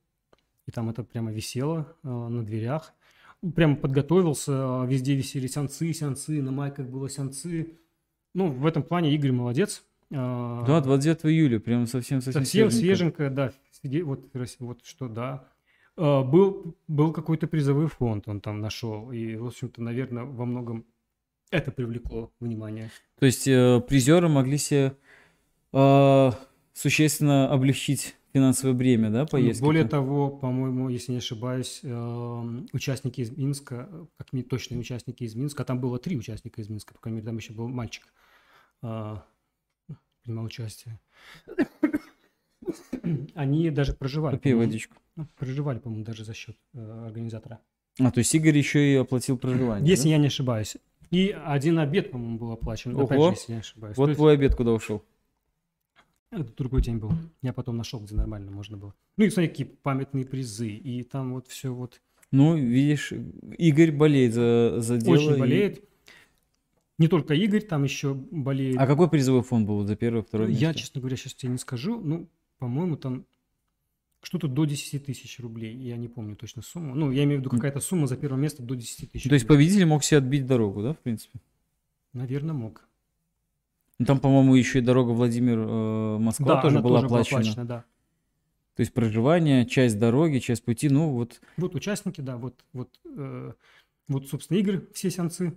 и 0.65 0.71
там 0.71 0.89
это 0.89 1.03
прямо 1.03 1.31
висело 1.31 1.87
э, 2.03 2.07
на 2.07 2.43
дверях. 2.43 2.93
Прямо 3.55 3.75
подготовился, 3.75 4.51
э, 4.51 4.87
везде 4.87 5.15
висели 5.15 5.47
сеансы, 5.47 5.93
сеансы, 5.93 6.41
на 6.41 6.51
майках 6.51 6.87
было 6.87 7.09
сеансы. 7.09 7.77
Ну, 8.33 8.51
в 8.51 8.65
этом 8.65 8.83
плане 8.83 9.13
Игорь 9.13 9.31
молодец. 9.31 9.83
Э, 10.13 10.63
Да, 10.67 10.81
29 10.81 11.25
июля, 11.25 11.59
прям 11.59 11.87
совсем 11.87 12.21
совсем 12.21 12.43
Совсем 12.43 12.69
свеженько. 12.69 13.25
свеженькая, 13.25 13.29
да. 13.29 13.53
Вот, 14.03 14.19
вот 14.59 14.85
что, 14.85 15.07
да. 15.07 15.47
Э, 15.97 16.23
Был, 16.23 16.75
был 16.87 17.11
какой-то 17.11 17.47
призовой 17.47 17.87
фонд, 17.87 18.27
он 18.27 18.39
там 18.39 18.59
нашел. 18.61 19.11
И, 19.11 19.35
в 19.35 19.47
общем-то, 19.47 19.81
наверное, 19.81 20.23
во 20.23 20.45
многом 20.45 20.85
это 21.51 21.71
привлекло 21.71 22.31
внимание. 22.39 22.89
То 23.19 23.25
есть 23.25 23.47
э, 23.47 23.81
призеры 23.87 24.27
могли 24.29 24.57
себе 24.57 24.95
э, 25.71 26.31
существенно 26.73 27.51
облегчить 27.51 28.15
финансовое 28.33 28.73
бремя, 28.73 29.09
да, 29.11 29.25
поездки? 29.25 29.61
Ну, 29.61 29.67
Более 29.67 29.85
того, 29.85 30.29
по-моему, 30.29 30.89
если 30.89 31.11
не 31.11 31.19
ошибаюсь, 31.19 31.81
эм, 31.83 32.67
участники 32.73 33.21
из 33.21 33.29
Минска, 33.37 33.87
э, 33.91 34.05
как 34.17 34.33
мне 34.33 34.41
точные 34.41 34.79
участники 34.79 35.23
из 35.23 35.35
Минска, 35.35 35.61
а 35.61 35.65
там 35.65 35.79
было 35.79 35.99
три 35.99 36.17
участника 36.17 36.59
из 36.61 36.69
Минска, 36.69 36.95
по 36.95 36.99
крайней 36.99 37.17
мере, 37.17 37.27
там 37.27 37.37
еще 37.37 37.53
был 37.53 37.67
мальчик, 37.67 38.03
э, 38.81 39.15
принимал 40.23 40.45
участие. 40.45 40.99
Они 43.35 43.69
даже 43.69 43.93
проживали. 43.93 44.35
Попей 44.35 44.53
водичку. 44.53 44.95
Ну, 45.15 45.27
Проживали, 45.37 45.79
по-моему, 45.79 46.05
даже 46.05 46.23
за 46.23 46.33
счет 46.33 46.57
э, 46.73 47.03
организатора. 47.05 47.59
А, 47.99 48.09
то 48.11 48.19
есть 48.19 48.33
Игорь 48.33 48.57
еще 48.57 48.93
и 48.93 48.95
оплатил 48.95 49.37
проживание, 49.37 49.87
Если 49.87 50.05
да? 50.05 50.09
я 50.11 50.17
не 50.17 50.27
ошибаюсь. 50.27 50.77
И 51.11 51.29
один 51.45 51.77
обед, 51.77 52.09
по-моему, 52.11 52.39
был 52.39 52.51
оплачен. 52.53 52.97
Опять 52.99 53.17
Ого. 53.19 53.29
же, 53.29 53.35
если 53.35 53.51
я 53.51 53.55
не 53.57 53.59
ошибаюсь. 53.61 53.97
Вот 53.97 54.07
есть 54.07 54.17
твой 54.17 54.33
обед 54.33 54.55
куда 54.55 54.71
ушел? 54.71 55.03
Это 56.31 56.45
другой 56.55 56.81
день 56.81 56.97
был. 56.97 57.11
Я 57.43 57.53
потом 57.53 57.77
нашел, 57.77 57.99
где 57.99 58.15
нормально 58.15 58.49
можно 58.49 58.77
было. 58.77 58.95
Ну 59.17 59.25
и 59.25 59.29
смотри, 59.29 59.49
какие 59.49 59.67
памятные 59.67 60.25
призы. 60.25 60.69
И 60.69 61.03
там 61.03 61.33
вот 61.35 61.47
все 61.47 61.71
вот 61.71 62.01
Ну, 62.31 62.55
видишь, 62.57 63.13
Игорь 63.59 63.91
болеет 63.91 64.33
за, 64.33 64.77
за 64.79 64.97
дело. 64.97 65.13
очень 65.15 65.35
и- 65.35 65.39
болеет. 65.39 65.83
Не 66.99 67.07
только 67.07 67.33
Игорь, 67.33 67.61
там 67.61 67.83
еще 67.83 68.13
болеет. 68.13 68.77
А 68.77 68.85
какой 68.85 69.09
призовой 69.09 69.41
фонд 69.41 69.67
был 69.67 69.85
за 69.85 69.95
первое, 69.95 70.21
второе 70.21 70.49
Я, 70.49 70.67
место? 70.67 70.81
честно 70.81 71.01
говоря, 71.01 71.17
сейчас 71.17 71.33
тебе 71.33 71.51
не 71.51 71.57
скажу. 71.57 71.99
Ну, 71.99 72.29
по-моему, 72.59 72.97
там 72.97 73.25
что-то 74.21 74.47
до 74.47 74.65
10 74.65 75.05
тысяч 75.05 75.39
рублей. 75.39 75.75
Я 75.75 75.97
не 75.97 76.07
помню 76.07 76.35
точно 76.35 76.61
сумму. 76.61 76.95
Ну, 76.95 77.11
я 77.11 77.23
имею 77.23 77.39
в 77.39 77.41
виду 77.41 77.49
какая-то 77.49 77.79
сумма 77.79 78.07
за 78.07 78.15
первое 78.15 78.39
место 78.39 78.63
до 78.63 78.75
10 78.75 79.11
тысяч. 79.11 79.27
То 79.27 79.33
есть 79.33 79.47
победитель 79.47 79.85
мог 79.85 80.03
себе 80.03 80.19
отбить 80.19 80.45
дорогу, 80.45 80.81
да, 80.81 80.93
в 80.93 80.99
принципе? 80.99 81.39
Наверное, 82.13 82.53
мог. 82.53 82.87
Ну, 83.99 84.05
там, 84.05 84.19
по-моему, 84.19 84.55
еще 84.55 84.79
и 84.79 84.81
дорога 84.81 85.11
Владимир-Москва 85.11 86.55
да, 86.55 86.61
тоже 86.61 86.79
была 86.79 86.99
тоже 86.99 87.07
была 87.09 87.19
оплачена. 87.19 87.39
оплачена, 87.39 87.65
да. 87.65 87.85
То 88.75 88.81
есть 88.81 88.93
проживание, 88.93 89.65
часть 89.65 89.99
дороги, 89.99 90.39
часть 90.39 90.63
пути, 90.63 90.89
ну 90.89 91.11
вот 91.11 91.41
Вот 91.57 91.75
участники, 91.75 92.21
да, 92.21 92.37
вот, 92.37 92.65
вот, 92.73 92.89
э, 93.05 93.53
вот, 94.07 94.27
собственно, 94.27 94.57
игры, 94.57 94.87
все 94.93 95.11
сеансы. 95.11 95.53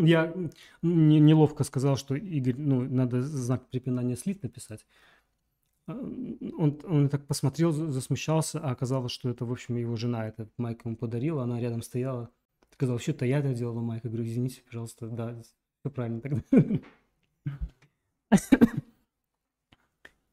Я 0.00 0.32
не- 0.82 1.20
неловко 1.20 1.64
сказал, 1.64 1.96
что 1.96 2.14
Игорь, 2.14 2.56
ну, 2.58 2.82
надо 2.82 3.22
знак 3.22 3.68
препинания 3.68 4.16
слит 4.16 4.42
написать. 4.42 4.86
А, 5.86 5.92
Он, 6.58 6.80
он 6.84 7.08
так 7.08 7.26
посмотрел, 7.26 7.72
за- 7.72 7.90
засмущался, 7.92 8.60
а 8.60 8.70
оказалось, 8.70 9.12
что 9.12 9.28
это, 9.30 9.44
в 9.44 9.52
общем, 9.52 9.76
его 9.76 9.96
жена 9.96 10.26
этот 10.28 10.50
майк 10.58 10.84
ему 10.84 10.96
подарила, 10.96 11.42
она 11.44 11.60
рядом 11.60 11.82
стояла. 11.82 12.30
Сказал, 12.72 12.98
что-то 12.98 13.24
я 13.24 13.38
это 13.38 13.54
делала 13.54 13.80
майк. 13.80 14.04
Я 14.04 14.10
говорю, 14.10 14.26
извините, 14.26 14.62
пожалуйста, 14.66 15.06
да, 15.08 15.34
все 15.80 15.90
правильно 15.90 16.20
тогда. 16.20 16.42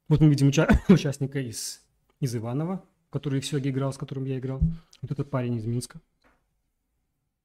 Вот 0.10 0.20
мы 0.20 0.30
видим 0.30 0.48
уча- 0.50 0.70
участника 0.90 1.40
из, 1.40 1.82
из 2.20 2.36
Иванова, 2.36 2.84
который 3.10 3.40
в 3.40 3.46
Сёге 3.46 3.70
играл, 3.70 3.94
с 3.94 3.98
которым 3.98 4.26
я 4.26 4.38
играл. 4.40 4.60
Вот 5.02 5.12
этот 5.12 5.30
парень 5.30 5.56
из 5.56 5.66
Минска. 5.66 6.02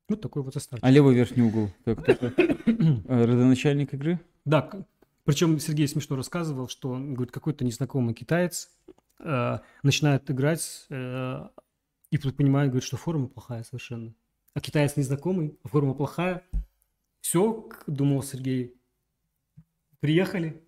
Вот 0.08 0.22
такой 0.22 0.42
вот 0.42 0.54
состав. 0.54 0.78
А 0.82 0.90
левый 0.90 1.14
верхний 1.14 1.42
угол, 1.42 1.70
так, 1.84 2.00
кто-то, 2.02 2.32
э, 2.36 2.54
родоначальник 3.26 3.92
игры? 3.92 4.18
Да, 4.46 4.70
причем 5.24 5.58
Сергей 5.60 5.86
смешно 5.86 6.16
рассказывал, 6.16 6.68
что 6.68 6.90
он 6.90 7.12
говорит, 7.14 7.32
какой-то 7.32 7.64
незнакомый 7.64 8.14
китаец 8.14 8.70
э, 9.20 9.58
начинает 9.82 10.30
играть 10.30 10.86
э, 10.88 11.48
и 12.10 12.16
тут 12.16 12.36
понимает, 12.36 12.70
говорит, 12.70 12.84
что 12.86 12.96
форма 12.96 13.28
плохая 13.28 13.62
совершенно. 13.64 14.14
А 14.54 14.60
китаец 14.60 14.96
незнакомый, 14.96 15.58
а 15.62 15.68
форма 15.68 15.92
плохая. 15.92 16.42
Все, 17.20 17.68
думал 17.86 18.22
Сергей. 18.22 18.74
Приехали. 20.00 20.62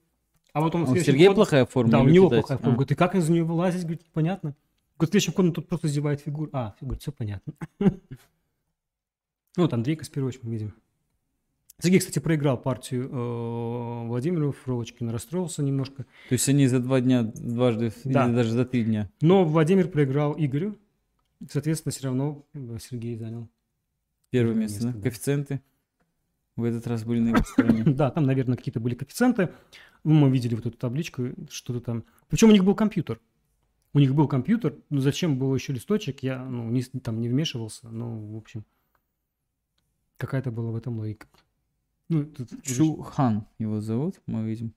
А 0.52 0.60
вот 0.60 0.74
он 0.74 0.82
А 0.82 0.90
у 0.90 0.96
Сергея 0.96 1.28
ходу- 1.28 1.36
плохая 1.36 1.64
форма? 1.64 1.90
Да, 1.92 2.00
у 2.00 2.08
него 2.08 2.26
китайца? 2.26 2.42
плохая 2.42 2.58
форма. 2.58 2.72
А, 2.72 2.76
Говорит, 2.76 2.92
и 2.92 2.94
как 2.96 3.14
из 3.14 3.28
нее 3.30 3.44
вылазить? 3.44 3.82
Говорит, 3.84 4.04
понятно. 4.12 4.54
Говорит, 4.98 5.12
ходу 5.14 5.38
он 5.38 5.52
тут 5.54 5.66
просто 5.68 5.86
издевает 5.86 6.20
фигуру. 6.20 6.50
А, 6.52 6.74
говорит, 6.82 7.00
все 7.00 7.12
понятно. 7.12 7.54
Вот 9.56 9.72
Андрей 9.72 9.96
Каспирович 9.96 10.40
мы 10.42 10.52
видим. 10.52 10.74
Сергей, 11.82 11.98
кстати, 11.98 12.18
проиграл 12.18 12.60
партию 12.60 13.08
э, 13.10 14.06
Владимиру 14.06 14.52
Фролочкину, 14.52 15.12
расстроился 15.12 15.62
немножко. 15.62 16.04
То 16.28 16.32
есть 16.34 16.46
они 16.48 16.66
за 16.66 16.78
два 16.78 17.00
дня 17.00 17.22
дважды, 17.22 17.92
Да. 18.04 18.26
или 18.26 18.34
даже 18.34 18.50
за 18.52 18.66
три 18.66 18.84
дня. 18.84 19.10
Но 19.22 19.44
Владимир 19.44 19.88
проиграл 19.88 20.34
Игорю. 20.36 20.76
Соответственно, 21.48 21.92
все 21.92 22.04
равно 22.04 22.44
э, 22.52 22.76
Сергей 22.80 23.16
занял. 23.16 23.48
Первое 24.28 24.52
Первое 24.52 24.54
место, 24.62 24.80
да? 24.82 24.86
место, 24.88 24.98
да. 24.98 25.02
Коэффициенты 25.02 25.60
в 26.56 26.64
этот 26.64 26.86
раз 26.86 27.04
были 27.04 27.20
на 27.20 27.28
его 27.30 27.42
стороне. 27.42 27.82
Да, 27.86 28.10
там, 28.10 28.24
наверное, 28.24 28.58
какие-то 28.58 28.78
были 28.80 28.94
коэффициенты. 28.94 29.48
Ну, 30.04 30.12
Мы 30.14 30.30
видели 30.30 30.54
вот 30.54 30.66
эту 30.66 30.76
табличку, 30.76 31.28
что-то 31.48 31.80
там. 31.80 32.04
Причем 32.28 32.50
у 32.50 32.52
них 32.52 32.62
был 32.64 32.74
компьютер. 32.74 33.20
У 33.94 33.98
них 33.98 34.14
был 34.14 34.28
компьютер. 34.28 34.76
Ну, 34.90 35.00
зачем 35.00 35.38
был 35.38 35.54
еще 35.54 35.72
листочек, 35.72 36.22
я 36.22 36.44
ну, 36.44 36.68
не, 36.70 36.82
там 36.82 37.20
не 37.22 37.28
вмешивался. 37.30 37.88
Ну, 37.88 38.34
в 38.34 38.36
общем, 38.36 38.64
какая-то 40.20 40.50
была 40.52 40.70
в 40.70 40.76
этом 40.76 40.98
логика. 40.98 41.26
Ну, 42.08 42.24
тут 42.24 42.50
Чухан 42.62 43.46
его 43.58 43.80
зовут, 43.80 44.20
мы 44.26 44.44
видим. 44.48 44.74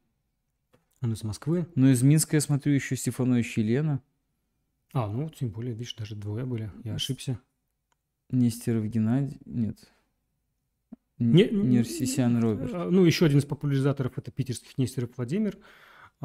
он 1.02 1.14
из 1.14 1.24
Москвы. 1.24 1.68
Ну, 1.76 1.89
из 1.89 2.02
Минска 2.04 2.38
я 2.38 2.41
смотрю 2.41 2.74
еще 2.74 2.96
Стефанович 2.96 3.58
Елена, 3.58 4.02
А, 4.94 5.08
ну, 5.08 5.30
тем 5.30 5.50
более, 5.50 5.74
видишь, 5.74 5.96
даже 5.96 6.16
двое 6.16 6.46
были. 6.46 6.72
Я 6.84 6.94
ошибся. 6.96 7.39
Нестеров 8.30 8.86
Геннадий, 8.86 9.39
нет. 9.46 9.91
Не- 11.20 11.50
Нерсисян 11.50 12.39
Роберт. 12.41 12.72
А, 12.74 12.89
Ну, 12.89 13.04
еще 13.06 13.26
один 13.26 13.39
из 13.39 13.46
популяризаторов 13.46 14.18
это 14.18 14.32
питерских 14.32 14.78
Нестеров 14.78 15.12
Владимир. 15.18 15.58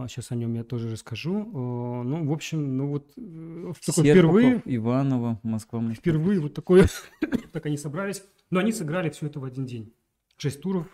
Сейчас 0.07 0.30
о 0.30 0.36
нем 0.36 0.55
я 0.55 0.62
тоже 0.64 0.90
расскажу. 0.90 1.40
Э, 1.40 2.03
Ну, 2.05 2.26
в 2.28 2.32
общем, 2.32 2.76
ну 2.76 2.88
вот 2.88 3.12
э, 3.16 3.72
в 3.74 3.84
такой 3.84 4.05
впервые, 4.11 4.62
Иванова, 4.64 5.40
Москва, 5.42 5.80
Москва. 5.80 6.01
впервые 6.01 6.40
вот 6.40 6.55
такое, 6.55 6.86
так 7.53 7.66
они 7.66 7.76
собрались. 7.76 8.22
Но 8.51 8.61
они 8.61 8.70
сыграли 8.72 9.11
все 9.11 9.26
это 9.26 9.40
в 9.40 9.44
один 9.44 9.66
день. 9.66 9.92
Шесть 10.36 10.61
туров, 10.61 10.86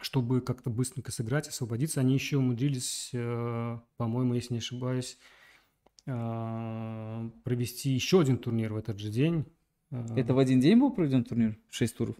чтобы 0.00 0.40
как-то 0.42 0.68
быстренько 0.70 1.10
сыграть, 1.12 1.48
освободиться. 1.48 2.00
Они 2.00 2.12
еще 2.14 2.36
умудрились, 2.36 3.10
э, 3.14 3.78
по-моему, 3.96 4.34
если 4.34 4.52
не 4.54 4.58
ошибаюсь, 4.58 5.16
провести 6.04 7.90
еще 7.90 8.20
один 8.20 8.38
турнир 8.38 8.72
в 8.72 8.76
этот 8.76 8.98
же 9.00 9.08
день. 9.10 9.44
Это 9.90 10.34
в 10.34 10.38
один 10.38 10.60
день 10.60 10.78
был 10.78 10.92
проведен 10.92 11.24
турнир? 11.24 11.58
Шесть 11.70 11.96
туров? 11.96 12.14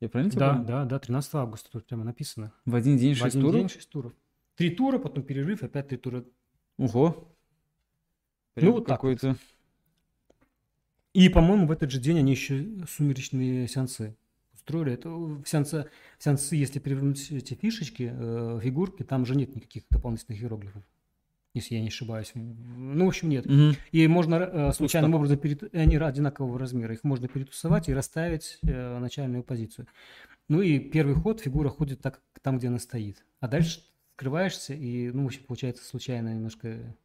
Я 0.00 0.08
правильно 0.08 0.30
тебя 0.30 0.40
Да, 0.40 0.52
понял? 0.54 0.66
да, 0.66 0.84
да, 0.84 0.98
13 0.98 1.34
августа 1.34 1.70
тут 1.72 1.86
прямо 1.86 2.04
написано. 2.04 2.52
В 2.64 2.74
один 2.74 2.96
день 2.96 3.14
В 3.14 3.18
шесть 3.18 3.34
один 3.34 3.40
туров? 3.40 3.56
день 3.56 3.68
6 3.68 3.88
туров. 3.90 4.12
Три 4.56 4.70
тура, 4.70 4.98
потом 4.98 5.24
перерыв, 5.24 5.62
опять 5.62 5.88
три 5.88 5.98
тура. 5.98 6.24
Ого. 6.78 7.36
Ну, 8.56 8.60
Прям 8.60 8.72
вот 8.72 8.86
так 8.86 9.02
вот. 9.02 9.20
какой-то... 9.20 9.38
И, 11.12 11.28
по-моему, 11.28 11.66
в 11.66 11.70
этот 11.70 11.90
же 11.90 12.00
день 12.00 12.18
они 12.18 12.32
еще 12.32 12.66
сумеречные 12.88 13.68
сеансы 13.68 14.16
устроили. 14.52 14.94
Это 14.94 15.10
в 15.10 15.44
сеансы, 15.46 15.86
в 16.18 16.24
сеансы, 16.24 16.56
если 16.56 16.80
перевернуть 16.80 17.30
эти 17.30 17.54
фишечки, 17.54 18.12
э, 18.12 18.60
фигурки, 18.62 19.04
там 19.04 19.24
же 19.24 19.36
нет 19.36 19.54
никаких 19.54 19.84
дополнительных 19.90 20.40
иероглифов. 20.40 20.82
Если 21.52 21.76
я 21.76 21.82
не 21.82 21.88
ошибаюсь. 21.88 22.32
Ну, 22.34 23.04
в 23.04 23.08
общем, 23.08 23.28
нет. 23.28 23.46
Мгм. 23.46 23.76
И 23.92 24.08
можно 24.08 24.34
э, 24.34 24.72
случайным 24.72 25.14
образом, 25.14 25.38
перет... 25.38 25.62
и 25.62 25.76
они 25.76 25.96
одинакового 25.96 26.58
размера, 26.58 26.92
их 26.94 27.04
можно 27.04 27.28
перетусовать 27.28 27.88
и 27.88 27.94
расставить 27.94 28.58
э, 28.62 28.98
начальную 28.98 29.44
позицию. 29.44 29.86
Ну 30.48 30.62
и 30.62 30.80
первый 30.80 31.14
ход 31.14 31.40
фигура 31.40 31.68
ходит 31.68 32.00
так, 32.00 32.20
там, 32.42 32.58
где 32.58 32.68
она 32.68 32.80
стоит. 32.80 33.24
А 33.38 33.46
дальше 33.46 33.82
скрываешься, 34.14 34.74
и, 34.74 35.10
ну, 35.10 35.24
в 35.24 35.26
общем, 35.26 35.42
получается 35.46 35.84
случайно 35.84 36.34
немножко... 36.34 36.96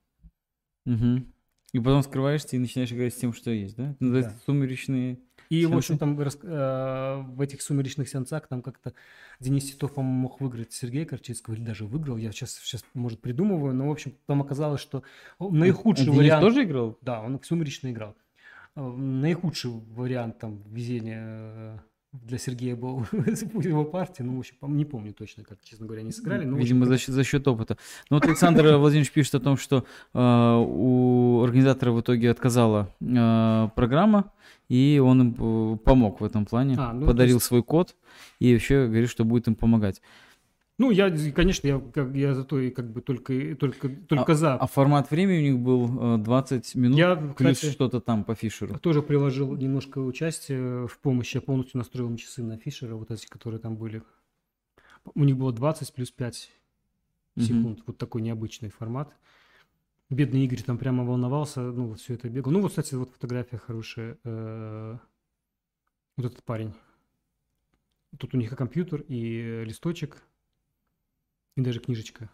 Мгм. 0.86 1.34
И 1.72 1.80
потом 1.80 2.02
скрываешься 2.02 2.56
и 2.56 2.60
начинаешь 2.60 2.92
играть 2.92 3.14
с 3.14 3.18
тем, 3.18 3.32
что 3.34 3.52
есть, 3.52 3.76
да? 3.76 3.96
Называется 4.00 4.32
Да. 4.32 4.42
сумеречные... 4.46 5.20
И, 5.50 5.66
в 5.66 5.76
общем, 5.76 5.98
там 5.98 6.20
э, 6.20 7.22
в 7.24 7.42
этих 7.42 7.64
сумеречных 7.64 8.08
сеансах 8.08 8.48
там 8.48 8.62
как-то 8.62 8.94
Денис 9.40 9.72
Титов, 9.72 9.96
по-моему, 9.96 10.20
мог 10.20 10.42
выиграть 10.42 10.74
Сергея 10.74 11.06
Корчинского, 11.06 11.56
или 11.56 11.64
даже 11.64 11.86
выиграл. 11.86 12.18
Я 12.18 12.32
сейчас, 12.32 12.54
сейчас 12.54 12.86
может, 12.94 13.20
придумываю, 13.20 13.74
но, 13.74 13.88
в 13.88 13.92
общем, 13.92 14.14
там 14.28 14.42
оказалось, 14.42 14.82
что 14.82 15.04
наихудший 15.40 16.04
А 16.04 16.06
Денис 16.06 16.18
вариант... 16.20 16.42
тоже 16.46 16.64
играл? 16.64 16.98
Да, 17.02 17.22
он 17.22 17.42
сумеречно 17.44 17.92
играл. 17.92 18.16
Э, 18.76 18.88
Наихудший 18.88 19.72
вариант 19.72 20.38
там 20.38 20.62
везения 20.72 21.24
э, 21.24 21.78
для 22.12 22.38
Сергея 22.40 22.76
был 22.76 23.06
его 23.12 23.86
партии. 23.86 24.24
Ну, 24.24 24.36
в 24.36 24.40
общем, 24.40 24.56
не 24.76 24.86
помню 24.86 25.14
точно, 25.14 25.44
как, 25.44 25.60
честно 25.64 25.86
говоря, 25.86 26.02
они 26.02 26.12
сыграли. 26.12 26.44
но, 26.46 26.58
Видимо, 26.58 26.86
за 26.86 26.98
счет, 26.98 27.14
за 27.14 27.24
счет 27.24 27.48
опыта. 27.48 27.78
Но 28.10 28.18
вот 28.18 28.26
Александр 28.26 28.64
Владимирович 28.78 29.12
пишет 29.12 29.36
о 29.36 29.40
том, 29.40 29.58
что 29.58 29.86
э, 30.14 30.64
у 30.68 31.42
организатора 31.44 31.92
в 31.92 32.02
итоге 32.02 32.32
отказала 32.32 32.94
э, 33.00 33.70
программа, 33.76 34.32
и 34.70 35.00
он 35.04 35.22
им 35.22 35.36
э, 35.74 35.78
помог 35.78 36.22
в 36.22 36.24
этом 36.24 36.46
плане, 36.46 36.76
А, 36.80 36.94
ну, 36.94 37.06
подарил 37.06 37.36
есть- 37.38 37.46
свой 37.46 37.62
код 37.64 37.96
и 38.40 38.54
вообще 38.54 38.88
говорит, 38.88 39.10
что 39.10 39.24
будет 39.24 39.48
им 39.48 39.56
помогать. 39.56 40.02
Ну, 40.80 40.92
я, 40.92 41.12
конечно, 41.36 41.68
я, 41.68 41.80
как- 41.80 42.16
я 42.16 42.34
зато 42.34 42.58
и 42.60 42.72
как 42.72 42.90
бы 42.92 43.02
только, 43.02 43.56
только, 43.56 43.90
только 43.90 44.34
за. 44.34 44.56
А 44.56 44.66
формат 44.66 45.12
времени 45.12 45.38
у 45.50 45.52
них 45.52 45.60
был 45.60 46.16
э, 46.16 46.18
20 46.20 46.74
минут 46.76 46.98
Я, 46.98 47.16
плюс 47.16 47.58
кстати, 47.58 47.72
что-то 47.74 48.00
там 48.00 48.24
по 48.24 48.34
Фишеру. 48.34 48.80
тоже 48.80 49.02
приложил 49.02 49.56
немножко 49.58 50.00
участие 50.00 50.88
в 50.88 50.98
помощи. 51.00 51.36
Я 51.38 51.42
полностью 51.42 51.78
настроил 51.80 52.16
часы 52.16 52.42
на 52.44 52.58
Фишера, 52.58 52.96
вот 52.96 53.12
эти, 53.12 53.28
которые 53.28 53.60
там 53.60 53.76
были. 53.76 54.02
У 55.16 55.24
них 55.26 55.38
было 55.38 55.52
20 55.52 55.94
плюс 55.94 56.12
5 56.12 56.50
Мгм. 57.36 57.46
секунд. 57.46 57.80
Вот 57.86 57.98
такой 57.98 58.22
необычный 58.22 58.70
формат. 58.70 59.14
Бедный 60.10 60.46
Игорь 60.46 60.62
там 60.64 60.78
прямо 60.78 61.04
волновался, 61.06 61.62
ну, 61.62 61.88
вот 61.90 62.00
все 62.00 62.14
это 62.16 62.30
бегал. 62.30 62.52
Ну, 62.54 62.62
вот, 62.62 62.70
кстати, 62.70 62.96
вот 62.96 63.12
фотография 63.12 63.58
хорошая. 63.58 64.18
э, 64.24 64.98
Вот 66.18 66.26
этот 66.26 66.44
парень. 66.44 66.74
Тут 68.18 68.34
у 68.34 68.38
них 68.38 68.52
и 68.52 68.56
компьютер, 68.56 69.02
и 69.08 69.40
э, 69.42 69.64
листочек, 69.66 70.24
и 71.56 71.62
даже 71.62 71.80
книжечка 71.80 72.30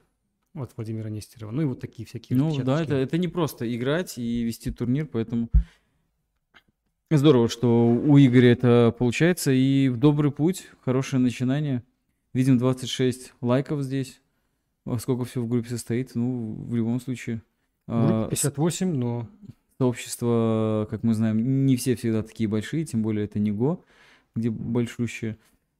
от 0.53 0.71
Владимира 0.77 1.09
Нестерова. 1.09 1.51
Ну, 1.51 1.61
и 1.61 1.65
вот 1.65 1.79
такие 1.79 2.07
всякие 2.07 2.37
Ну 2.37 2.63
да, 2.63 2.81
это, 2.81 2.95
это 2.95 3.17
не 3.17 3.27
просто 3.27 3.73
играть 3.75 4.17
и 4.17 4.43
вести 4.43 4.71
турнир, 4.71 5.05
поэтому 5.05 5.49
здорово, 7.11 7.49
что 7.49 7.87
у 7.87 8.17
Игоря 8.17 8.51
это 8.51 8.95
получается. 8.97 9.51
И 9.51 9.89
в 9.89 9.97
добрый 9.97 10.31
путь, 10.31 10.69
хорошее 10.83 11.21
начинание. 11.21 11.83
Видим 12.33 12.57
26 12.57 13.33
лайков 13.41 13.81
здесь. 13.83 14.21
Сколько 14.99 15.25
все 15.25 15.41
в 15.41 15.47
группе 15.47 15.69
состоит? 15.69 16.15
Ну, 16.15 16.55
в 16.67 16.75
любом 16.75 16.99
случае. 16.99 17.41
В 17.87 17.99
группе 17.99 18.25
а, 18.25 18.29
58, 18.29 18.93
но 18.93 19.27
Сообщества, 19.77 20.87
как 20.89 21.03
мы 21.03 21.13
знаем, 21.13 21.65
не 21.65 21.75
все 21.75 21.95
всегда 21.95 22.23
такие 22.23 22.47
большие, 22.47 22.85
тем 22.85 23.01
более 23.01 23.25
это 23.25 23.39
не 23.39 23.51
ГО, 23.51 23.81
где 24.33 24.49
большущие. 24.49 25.37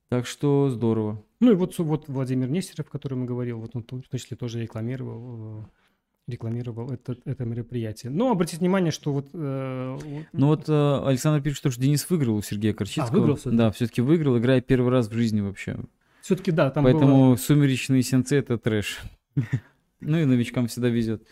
Так 0.10 0.26
что 0.28 0.70
здорово. 0.70 1.24
Ну 1.40 1.52
и 1.52 1.56
вот, 1.56 1.78
вот 1.78 2.08
Владимир 2.08 2.50
Нестеров, 2.50 2.88
о 2.88 2.92
котором 2.92 3.22
я 3.22 3.28
говорил, 3.28 3.60
вот 3.60 3.72
он 3.76 3.84
в 3.84 3.86
том 3.86 4.02
числе 4.12 4.38
тоже 4.38 4.62
рекламировал, 4.62 5.62
э, 5.62 6.32
рекламировал 6.32 6.92
это, 6.92 7.18
это 7.26 7.44
мероприятие. 7.46 8.12
Но 8.12 8.32
обратите 8.32 8.60
внимание, 8.60 8.92
что 8.92 9.12
вот... 9.14 9.28
э, 9.34 9.98
Ну 10.34 10.48
вот 10.48 10.70
э, 10.70 11.02
Александр 11.06 11.42
пишет, 11.44 11.58
что 11.60 11.82
Денис 11.82 12.10
выиграл 12.10 12.36
у 12.38 12.42
Сергея 12.42 12.74
Корчинского. 12.74 13.10
А, 13.18 13.20
выиграл 13.20 13.36
всё-таки? 13.36 13.58
Да, 13.58 13.72
все-таки 13.72 14.02
выиграл, 14.02 14.38
играя 14.38 14.62
первый 14.62 14.92
раз 14.92 15.08
в 15.10 15.14
жизни 15.14 15.42
вообще. 15.42 15.78
Все-таки, 16.22 16.52
да, 16.52 16.70
там 16.72 16.84
было- 16.84 16.92
Поэтому 16.94 17.38
сумеречные 17.38 18.02
сенцы 18.02 18.36
это 18.38 18.58
трэш. 18.58 19.00
Ну 20.02 20.20
и 20.20 20.26
новичкам 20.26 20.68
всегда 20.68 20.90
везет. 20.90 21.26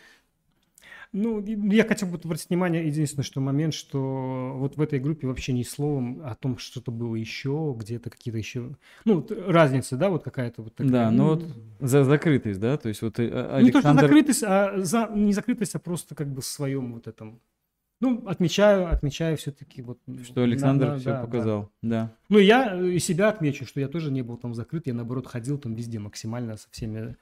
Ну, 1.14 1.40
и 1.40 1.76
я 1.76 1.86
хотел 1.86 2.10
бы 2.10 2.20
обратить 2.24 2.50
внимание, 2.50 2.88
единственное, 2.88 3.24
что 3.24 3.40
момент, 3.40 3.76
что 3.76 4.54
вот 4.56 4.78
в 4.78 4.82
этой 4.82 5.00
группе 5.00 5.28
вообще 5.28 5.54
ни 5.54 5.62
словом 5.62 6.22
о 6.26 6.34
том, 6.34 6.58
что 6.58 6.72
что-то 6.72 6.92
было 6.92 7.16
еще, 7.16 7.76
где-то 7.78 8.10
какие-то 8.10 8.40
еще... 8.40 8.76
Ну, 9.06 9.26
разница, 9.48 9.96
да, 9.96 10.10
вот 10.10 10.24
какая-то 10.24 10.64
вот 10.64 10.74
такая. 10.74 10.92
Да, 10.92 11.12
ну 11.12 11.24
ну, 11.24 11.36
вот 11.36 11.44
За 11.80 12.04
закрытость, 12.04 12.60
да? 12.60 12.78
То 12.78 12.90
есть 12.90 13.04
вот 13.04 13.20
э, 13.20 13.26
Не 13.26 13.30
то, 13.72 13.80
что 13.80 13.90
Александр... 13.90 14.02
закрытость, 14.02 14.44
а 14.44 14.82
за, 14.82 15.10
не 15.14 15.34
закрытость, 15.34 15.76
а 15.76 15.80
просто 15.80 16.16
как 16.16 16.34
бы 16.34 16.42
в 16.42 16.46
своем 16.46 16.94
вот 16.94 17.08
этом... 17.08 17.40
Ну, 18.00 18.28
отмечаю, 18.28 18.92
отмечаю 18.92 19.38
все-таки 19.38 19.84
вот... 19.84 20.00
Что 20.24 20.34
да, 20.34 20.44
Александр 20.44 20.86
да, 20.88 20.98
все 20.98 21.10
да, 21.10 21.20
да. 21.20 21.26
показал, 21.26 21.72
да. 21.84 22.12
Ну, 22.30 22.40
и 22.40 22.46
я 22.46 22.76
и 22.76 22.98
себя 22.98 23.30
отмечу, 23.30 23.68
что 23.68 23.80
я 23.80 23.88
тоже 23.88 24.12
не 24.12 24.24
был 24.24 24.38
там 24.38 24.56
закрыт, 24.56 24.88
я, 24.88 24.96
наоборот, 24.96 25.28
ходил 25.28 25.60
там 25.60 25.76
везде 25.76 26.00
максимально 26.00 26.58
со 26.58 26.68
всеми 26.72 27.16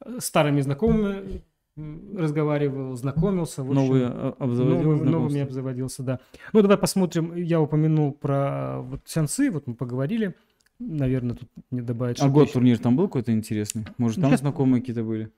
э, 0.00 0.18
старыми 0.18 0.62
знакомыми, 0.62 1.42
разговаривал, 1.76 2.94
знакомился. 2.96 3.62
в 3.62 3.70
общем, 3.70 3.74
Новые 3.82 4.06
обзаводил 4.06 4.76
новым- 4.76 4.84
новыми 4.84 5.08
знакомства. 5.08 5.42
обзаводился, 5.42 6.02
да. 6.02 6.20
Ну, 6.52 6.62
давай 6.62 6.78
посмотрим. 6.78 7.34
Я 7.34 7.60
упомянул 7.60 8.12
про 8.12 8.80
вот 8.82 9.00
сеансы, 9.06 9.50
вот 9.50 9.66
мы 9.66 9.74
поговорили. 9.74 10.34
Наверное, 10.78 11.36
тут 11.36 11.48
не 11.70 11.80
добавить. 11.82 12.20
А 12.20 12.28
год 12.28 12.44
еще. 12.44 12.54
турнир 12.54 12.78
там 12.78 12.96
был 12.96 13.06
какой-то 13.06 13.32
интересный? 13.32 13.86
Может, 13.98 14.20
там 14.20 14.30
Сейчас- 14.30 14.40
знакомые 14.40 14.80
какие-то 14.80 15.02
были? 15.04 15.30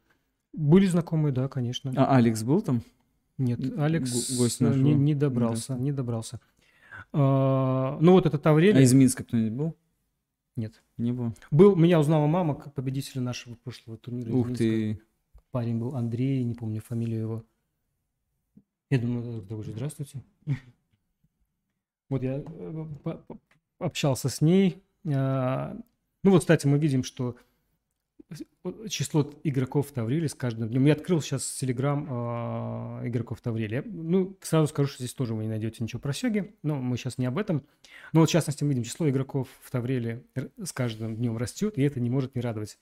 Были 0.53 0.87
знакомые, 0.87 1.33
да, 1.33 1.49
конечно. 1.49 1.93
А 1.97 2.17
Алекс 2.17 2.43
был 2.43 2.63
там? 2.63 2.83
Нет, 3.39 3.61
Алекс 3.79 4.37
гость 4.39 4.63
э, 4.63 4.65
не, 4.65 4.71
нашего. 4.71 4.87
не 4.89 5.15
добрался, 5.15 5.75
не 5.75 5.93
добрался. 5.93 6.41
А, 7.13 7.99
ну, 8.01 8.13
вот 8.13 8.25
этот 8.27 8.47
Аврелий. 8.47 8.79
А 8.79 8.83
из 8.83 8.95
Минска 8.95 9.25
кто-нибудь 9.25 9.53
был? 9.53 9.77
Нет. 10.57 10.83
Не 10.97 11.13
было. 11.13 11.35
Был, 11.51 11.77
меня 11.77 12.01
узнала 12.01 12.27
мама, 12.27 12.55
как 12.55 12.73
победителя 12.73 13.21
нашего 13.21 13.55
прошлого 13.57 13.99
турнира. 13.99 14.31
из 14.31 14.35
Ух 14.35 14.57
ты. 14.57 15.01
Парень 15.51 15.79
был 15.79 15.95
Андрей, 15.97 16.43
не 16.45 16.55
помню 16.55 16.81
фамилию 16.81 17.21
его. 17.21 17.45
Я 18.91 18.99
думаю, 18.99 19.43
да 19.43 19.57
уже 19.57 19.73
здравствуйте. 19.73 20.23
Вот 22.09 22.23
я 22.23 22.41
э, 22.47 22.87
общался 23.81 24.29
с 24.29 24.41
ней. 24.41 24.81
А, 25.13 25.77
Ну 26.23 26.31
вот, 26.31 26.41
кстати, 26.41 26.67
мы 26.69 26.79
видим, 26.79 27.03
что 27.03 27.37
число 28.89 29.31
игроков 29.45 29.93
Таврили 29.93 30.27
с 30.27 30.35
каждым 30.35 30.69
днем. 30.69 30.85
Я 30.87 30.95
открыл 30.95 31.21
сейчас 31.21 31.45
телеграм 31.53 32.07
а, 32.11 33.03
игроков 33.07 33.41
Таврили. 33.41 33.83
Ну, 33.87 34.37
сразу 34.43 34.69
скажу, 34.69 34.89
что 34.89 35.03
здесь 35.03 35.15
тоже 35.15 35.35
вы 35.35 35.43
не 35.45 35.49
найдете 35.49 35.83
ничего 35.83 36.01
про 36.01 36.13
Сёги, 36.13 36.55
но 36.63 36.77
мы 36.77 36.97
сейчас 36.97 37.19
не 37.19 37.27
об 37.27 37.39
этом. 37.39 37.65
Но 38.13 38.21
вот, 38.21 38.29
в 38.29 38.33
частности, 38.33 38.65
мы 38.65 38.71
видим, 38.71 38.83
число 38.85 39.09
игроков 39.09 39.49
в 39.63 39.71
Тавриле 39.71 40.25
р- 40.35 40.51
с 40.63 40.73
каждым 40.73 41.17
днем 41.17 41.37
растет, 41.37 41.79
и 41.79 41.83
это 41.83 42.01
не 42.01 42.11
может 42.11 42.35
не 42.35 42.41
радовать. 42.41 42.79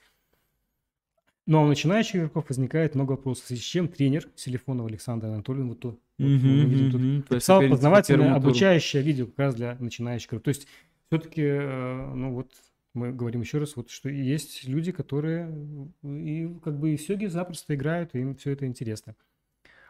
Но 1.45 1.63
у 1.63 1.67
начинающих 1.67 2.15
игроков 2.15 2.49
возникает 2.49 2.95
много 2.95 3.11
вопросов, 3.11 3.45
в 3.45 3.47
связи 3.47 3.61
с 3.61 3.65
чем 3.65 3.87
тренер 3.87 4.27
Селифонов 4.35 4.87
Александр 4.87 5.27
Анатольевич, 5.27 5.69
вот 5.69 5.79
то, 5.79 5.89
вот 5.89 5.99
мы 6.17 6.65
видим 6.65 6.91
тут, 6.91 7.29
написал 7.29 7.61
по 7.61 7.69
познавательное, 7.69 8.17
первому 8.17 8.39
туру. 8.39 8.49
обучающее 8.49 9.03
видео 9.03 9.27
как 9.27 9.37
раз 9.37 9.55
для 9.55 9.77
начинающих 9.79 10.29
игроков. 10.29 10.43
То 10.43 10.49
есть 10.49 10.67
все-таки, 11.07 11.43
ну 11.43 12.33
вот, 12.33 12.51
мы 12.95 13.13
говорим 13.13 13.41
еще 13.41 13.59
раз, 13.59 13.75
вот 13.75 13.91
что 13.91 14.09
есть 14.09 14.63
люди, 14.63 14.91
которые 14.91 15.53
и 16.01 16.49
как 16.63 16.79
бы 16.79 16.93
и 16.93 16.97
в 16.97 17.01
Сёге 17.01 17.29
запросто 17.29 17.75
играют, 17.75 18.15
и 18.15 18.21
им 18.21 18.35
все 18.35 18.51
это 18.51 18.65
интересно. 18.65 19.15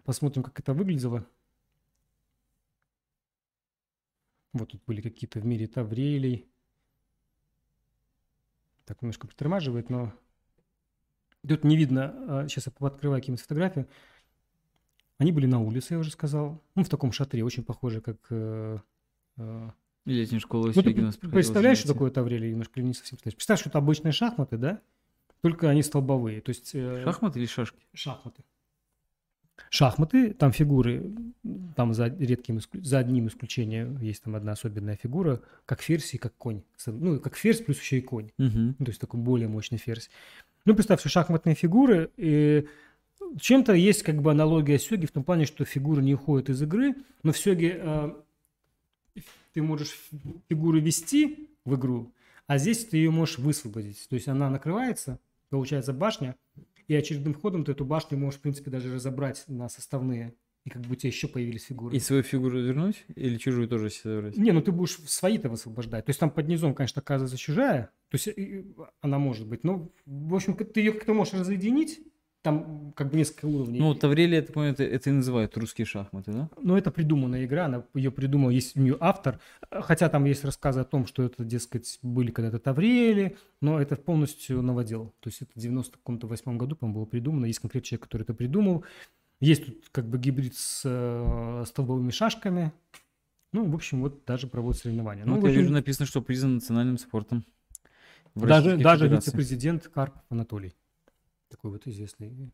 Посмотрим, 0.03 0.43
как 0.43 0.60
это 0.60 0.74
выглядело. 0.74 1.26
Вот 4.51 4.72
тут 4.72 4.82
были 4.86 4.99
какие-то 4.99 5.39
в 5.39 5.45
мире 5.45 5.68
Таврелей. 5.68 6.47
Так 8.86 9.01
немножко 9.01 9.26
притормаживает, 9.26 9.89
но 9.89 10.14
тут 11.46 11.64
не 11.64 11.78
видно. 11.78 12.46
Сейчас 12.48 12.68
я 12.68 12.88
открываю 12.88 13.22
какие-нибудь 13.22 13.41
фотографии. 13.41 13.86
Они 15.18 15.32
были 15.32 15.46
на 15.46 15.62
улице, 15.62 15.93
я 15.93 16.00
уже 16.00 16.12
сказал. 16.12 16.62
Ну, 16.76 16.84
в 16.84 16.89
таком 16.89 17.12
шатре, 17.12 17.43
очень 17.43 17.64
похоже, 17.64 18.02
как... 18.02 18.18
э, 18.30 18.80
э, 19.38 19.70
Летняя 20.04 20.39
школа 20.39 20.72
ну, 20.76 20.84
ты 20.84 20.93
представляешь, 21.30 21.80
что 21.80 21.93
такое 21.93 22.12
Таврелий? 22.12 22.52
Немножко 22.52 22.82
не 22.82 22.93
совсем 22.93 23.18
представляешь. 23.24 23.62
Что 23.62 23.70
это 23.70 23.78
обычные 23.78 24.12
шахматы, 24.12 24.58
да? 24.58 24.82
Только 25.41 25.70
они 25.70 25.84
столбовые. 25.84 26.41
То 26.41 26.50
есть... 26.50 26.72
э, 26.74 27.02
Шахмат 27.04 27.38
или 27.38 27.46
шашки? 27.46 27.80
Шахматы. 27.93 28.43
Шахматы, 29.70 30.34
там 30.34 30.52
фигуры, 30.52 31.14
там 31.78 31.93
за 31.93 32.08
редким, 32.08 32.60
за 32.74 33.00
одним 33.00 33.28
исключением 33.28 33.98
есть 34.02 34.24
там 34.24 34.36
одна 34.36 34.52
особенная 34.52 34.98
фигура, 34.98 35.41
как 35.66 35.82
ферзь 35.82 36.14
и 36.14 36.18
как 36.18 36.36
конь. 36.36 36.62
Ну, 36.86 37.22
как 37.22 37.38
ферзь 37.38 37.64
плюс 37.64 37.80
еще 37.80 38.00
и 38.00 38.02
конь. 38.02 38.32
Мгм. 38.38 38.74
То 38.74 38.88
есть 38.88 39.00
такой 39.00 39.22
более 39.22 39.48
мощный 39.48 39.78
ферзь. 39.78 40.10
Ну, 40.66 40.74
представь, 40.74 40.99
что 40.99 41.09
шахматные 41.09 41.55
фигуры, 41.55 42.11
и 42.18 42.68
чем-то 43.39 43.74
есть 43.74 44.01
как 44.03 44.22
бы 44.22 44.32
аналогия 44.32 44.80
сёги 44.80 45.05
в 45.05 45.11
том 45.11 45.24
плане, 45.24 45.45
что 45.45 45.63
фигуры 45.63 46.01
не 46.01 46.16
уходят 46.16 46.49
из 46.49 46.61
игры, 46.61 46.95
но 47.22 47.32
в 47.32 47.38
сёге 47.38 47.80
э, 47.80 48.13
ты 49.53 49.61
можешь 49.61 49.95
фигуры 50.49 50.80
вести 50.80 51.49
в 51.66 51.76
игру, 51.76 52.11
а 52.47 52.57
здесь 52.57 52.86
ты 52.86 52.97
ее 52.97 53.11
можешь 53.11 53.38
высвободить. 53.38 54.07
То 54.09 54.16
есть 54.16 54.28
она 54.28 54.49
накрывается, 54.49 55.20
получается 55.49 55.93
башня, 55.93 56.36
и 56.88 56.95
очередным 56.95 57.36
ходом 57.36 57.63
ты 57.63 57.72
эту 57.72 57.86
башню 57.86 58.18
можешь, 58.18 58.39
в 58.39 58.41
принципе, 58.41 58.72
даже 58.72 58.93
разобрать 58.93 59.43
на 59.47 59.70
составные, 59.70 60.34
и 60.66 60.72
как 60.72 60.82
бы 60.82 60.93
у 60.93 60.95
тебя 60.95 61.09
еще 61.09 61.28
появились 61.28 61.66
фигуры. 61.66 61.95
И 61.95 61.99
свою 61.99 62.24
фигуру 62.24 62.59
вернуть? 62.59 63.05
Или 63.16 63.38
чужую 63.38 63.68
тоже 63.68 63.91
себе 63.91 64.16
забрать? 64.16 64.38
Не, 64.38 64.51
ну 64.51 64.61
ты 64.61 64.72
будешь 64.72 64.97
свои-то 65.07 65.47
высвобождать. 65.47 66.05
То 66.05 66.09
есть 66.09 66.20
там 66.20 66.32
под 66.32 66.47
низом, 66.47 66.74
конечно, 66.74 67.01
оказывается 67.01 67.38
чужая. 67.38 67.91
То 68.10 68.18
есть 68.18 68.30
она 69.01 69.20
может 69.20 69.47
быть. 69.47 69.64
Но, 69.64 69.89
в 70.06 70.36
общем, 70.36 70.56
ты 70.56 70.80
ее 70.80 70.93
как-то 70.93 71.14
можешь 71.14 71.34
разъединить. 71.34 71.99
Там 72.43 72.93
как 72.95 73.10
бы 73.10 73.18
несколько 73.18 73.45
уровней. 73.47 73.80
Ну, 73.80 73.95
Таврелия, 73.95 74.36
я 74.36 74.41
так 74.43 74.53
понимаю, 74.53 74.74
это, 74.74 74.84
это 74.84 75.10
и 75.10 75.14
называют 75.14 75.58
русские 75.58 75.86
шахматы, 75.86 76.32
да? 76.32 76.49
Но 76.62 76.78
это 76.78 76.91
придуманная 76.91 77.43
игра, 77.43 77.66
она 77.66 77.86
ее 77.95 78.12
придумал, 78.12 78.51
есть 78.51 78.78
у 78.78 78.82
нее 78.82 78.97
автор, 78.99 79.39
хотя 79.72 80.10
там 80.10 80.26
есть 80.26 80.45
рассказы 80.45 80.82
о 80.82 80.84
том, 80.84 81.08
что 81.08 81.24
это, 81.24 81.43
дескать, 81.43 81.97
были 82.03 82.30
когда-то 82.30 82.60
Таврели, 82.60 83.36
но 83.62 83.82
это 83.82 83.95
полностью 83.95 84.62
новодел. 84.62 85.12
То 85.22 85.30
есть 85.30 85.41
это 85.41 85.53
в 85.56 85.60
98 85.60 86.58
году, 86.58 86.76
по-моему, 86.76 86.99
было 86.99 87.06
придумано, 87.08 87.47
есть 87.47 87.58
конкретный 87.58 87.88
человек, 87.88 88.03
который 88.03 88.22
это 88.22 88.36
придумал. 88.36 88.86
Есть 89.39 89.66
тут 89.66 89.89
как 89.91 90.08
бы 90.08 90.20
гибрид 90.20 90.56
с 90.56 90.84
э, 90.86 91.64
столбовыми 91.66 92.12
шашками. 92.12 92.72
Ну, 93.53 93.70
в 93.70 93.74
общем, 93.74 94.01
вот 94.01 94.24
даже 94.26 94.47
проводят 94.47 94.82
соревнования. 94.82 95.26
Ну, 95.26 95.36
Ну, 95.36 95.41
вот 95.41 95.47
я 95.47 95.56
вижу, 95.56 95.72
написано, 95.72 96.06
что 96.06 96.22
признан 96.22 96.56
национальным 96.56 96.97
спортом. 96.97 97.43
Даже, 98.36 98.78
даже 98.78 99.08
вице-президент 99.08 99.88
Карпов 99.88 100.22
Анатолий. 100.30 100.76
Такой 101.50 101.72
вот 101.72 101.88
известный. 101.88 102.52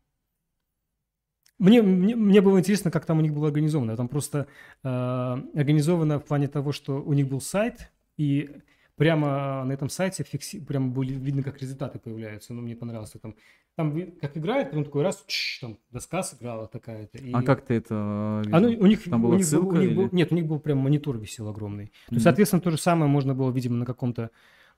Мне, 1.58 1.82
мне, 1.82 2.16
мне 2.16 2.40
было 2.40 2.58
интересно, 2.58 2.90
как 2.90 3.04
там 3.06 3.18
у 3.18 3.20
них 3.20 3.32
было 3.32 3.46
организовано. 3.48 3.96
Там 3.96 4.08
просто 4.08 4.46
э, 4.82 4.88
организовано 4.88 6.18
в 6.18 6.24
плане 6.24 6.48
того, 6.48 6.72
что 6.72 7.00
у 7.00 7.12
них 7.12 7.28
был 7.28 7.40
сайт, 7.40 7.92
и 8.16 8.50
прямо 8.96 9.64
на 9.64 9.72
этом 9.72 9.88
сайте 9.88 10.24
фикси... 10.24 10.60
прямо 10.60 10.88
были 10.90 11.14
видно, 11.14 11.42
как 11.42 11.60
результаты 11.60 11.98
появляются. 11.98 12.52
Ну, 12.52 12.62
мне 12.62 12.74
понравилось. 12.74 13.10
что 13.10 13.20
Там, 13.20 13.34
там 13.76 14.12
как 14.20 14.36
играет, 14.36 14.70
потом 14.70 14.84
такой 14.84 15.02
раз, 15.02 15.24
чш, 15.26 15.58
там 15.60 15.78
доска 15.90 16.22
сыграла 16.24 16.66
такая-то. 16.66 17.18
и- 17.18 17.32
А 17.32 17.42
как 17.42 17.64
ты 17.64 17.74
это 17.74 17.94
а 17.94 18.42
ну, 18.60 18.68
видел? 18.68 18.82
у 18.82 18.86
них, 18.86 19.04
Там 19.04 19.20
у 19.24 19.28
была 19.28 19.36
них 19.36 19.44
был- 19.44 19.48
ссылка 19.50 19.74
у 19.74 19.76
них 19.78 19.90
или- 19.90 19.94
был- 19.96 20.08
нет, 20.12 20.32
у 20.32 20.34
них 20.34 20.46
был 20.46 20.58
прям 20.58 20.78
монитор 20.78 21.16
висел 21.18 21.48
огромный. 21.48 21.86
То 22.08 22.14
есть, 22.14 22.24
соответственно, 22.24 22.60
то 22.62 22.70
же 22.70 22.78
самое 22.78 23.10
можно 23.10 23.34
было, 23.34 23.50
видимо, 23.52 23.76
на 23.76 23.86
каком-то, 23.86 24.30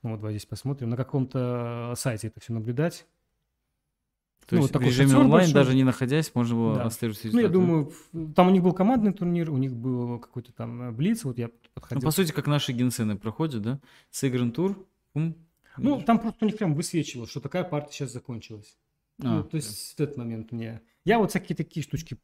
ну 0.04 0.10
вот 0.10 0.20
давай 0.20 0.34
здесь 0.34 0.46
посмотрим, 0.46 0.90
на 0.90 0.96
каком-то 0.96 1.94
сайте 1.96 2.28
это 2.28 2.38
все 2.40 2.52
наблюдать. 2.52 3.06
То 4.46 4.56
ну, 4.56 4.60
есть 4.60 4.68
вот 4.68 4.78
такой 4.78 4.88
в 4.92 4.98
режиме 4.98 5.16
онлайн, 5.16 5.30
большой. 5.46 5.54
даже 5.54 5.74
не 5.74 5.84
находясь, 5.84 6.34
можно 6.34 6.54
было 6.54 6.74
Да. 6.74 6.84
отслеживать 6.84 7.32
Ну, 7.32 7.40
я 7.40 7.48
результаты. 7.48 7.52
думаю, 8.12 8.32
там 8.34 8.48
у 8.48 8.50
них 8.50 8.62
был 8.62 8.74
командный 8.74 9.12
турнир, 9.14 9.50
у 9.50 9.56
них 9.56 9.74
был 9.74 10.18
какой-то 10.18 10.52
там 10.52 10.82
э, 10.82 10.90
блиц, 10.92 11.24
вот 11.24 11.38
я 11.38 11.46
Ну, 11.46 11.52
подходил. 11.72 12.02
по 12.02 12.10
сути, 12.10 12.30
как 12.32 12.46
наши 12.46 12.72
генсены 12.72 13.16
проходят, 13.16 13.62
да? 13.62 13.80
Сыгран 14.10 14.52
тур, 14.52 14.86
Ну, 15.14 16.02
там 16.02 16.18
просто 16.20 16.44
у 16.44 16.46
них 16.48 16.58
прям 16.58 16.74
высвечивало, 16.74 17.26
что 17.26 17.40
такая 17.40 17.64
партия 17.64 17.92
сейчас 17.92 18.12
закончилась. 18.12 18.76
А, 19.22 19.36
ну, 19.36 19.44
то 19.44 19.56
есть 19.56 19.96
в 19.96 20.00
этот 20.00 20.16
момент 20.16 20.50
мне... 20.52 20.80
Я 21.04 21.18
вот 21.18 21.30
всякие 21.30 21.54
такие 21.54 21.84
штучки, 21.84 22.16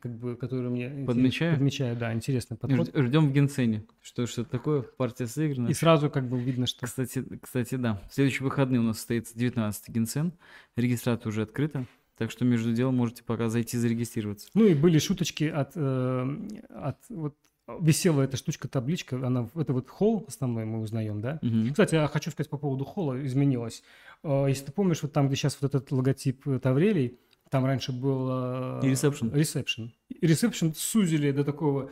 как 0.00 0.18
бы, 0.18 0.36
которые 0.36 0.68
мне... 0.70 1.06
Подмечаю? 1.06 1.54
Подмечаю, 1.54 1.96
да, 1.96 2.12
интересный 2.12 2.56
подход. 2.56 2.90
Ждем 2.94 3.28
в 3.28 3.32
генсене. 3.32 3.84
Что 4.00 4.26
что 4.26 4.44
такое? 4.44 4.82
Партия 4.82 5.26
сыграна. 5.26 5.68
И 5.68 5.74
сразу 5.74 6.10
как 6.10 6.28
бы 6.28 6.38
видно, 6.38 6.66
что... 6.66 6.86
Кстати, 6.86 7.24
кстати, 7.42 7.74
да. 7.76 8.00
В 8.08 8.14
следующие 8.14 8.44
выходные 8.44 8.80
у 8.80 8.84
нас 8.84 8.98
состоится 8.98 9.36
19-й 9.36 9.92
генсен. 9.92 10.32
Регистрация 10.76 11.30
уже 11.30 11.42
открыта. 11.42 11.86
Так 12.16 12.30
что 12.30 12.44
между 12.44 12.72
делом 12.72 12.96
можете 12.96 13.22
пока 13.24 13.48
зайти 13.48 13.76
зарегистрироваться. 13.76 14.48
Ну 14.54 14.64
и 14.66 14.74
были 14.74 14.98
шуточки 14.98 15.44
от, 15.44 15.72
э, 15.74 16.36
от 16.70 16.98
вот 17.10 17.36
висела 17.80 18.22
эта 18.22 18.36
штучка, 18.36 18.68
табличка, 18.68 19.16
она, 19.26 19.48
это 19.54 19.72
вот 19.72 19.88
холл 19.88 20.24
основной 20.28 20.64
мы 20.64 20.80
узнаем, 20.80 21.20
да? 21.20 21.38
Мгм. 21.42 21.70
Кстати, 21.70 21.94
я 21.96 22.06
хочу 22.08 22.30
сказать 22.30 22.48
по 22.50 22.58
поводу 22.58 22.84
холла, 22.84 23.24
изменилось. 23.26 23.82
Э, 24.22 24.46
Если 24.48 24.66
ты 24.66 24.72
помнишь, 24.72 25.02
вот 25.02 25.12
там, 25.12 25.26
где 25.26 25.36
сейчас 25.36 25.58
вот 25.60 25.74
этот 25.74 25.90
логотип 25.90 26.46
э, 26.48 26.58
Таврелей, 26.58 27.18
там 27.50 27.64
раньше 27.64 27.92
был... 27.92 28.80
И 28.82 28.88
ресепшн. 28.88 29.30
Ресепшн. 29.32 29.92
Ресепшн 30.20 30.74
сузили 30.74 31.30
до 31.32 31.44
такого... 31.44 31.90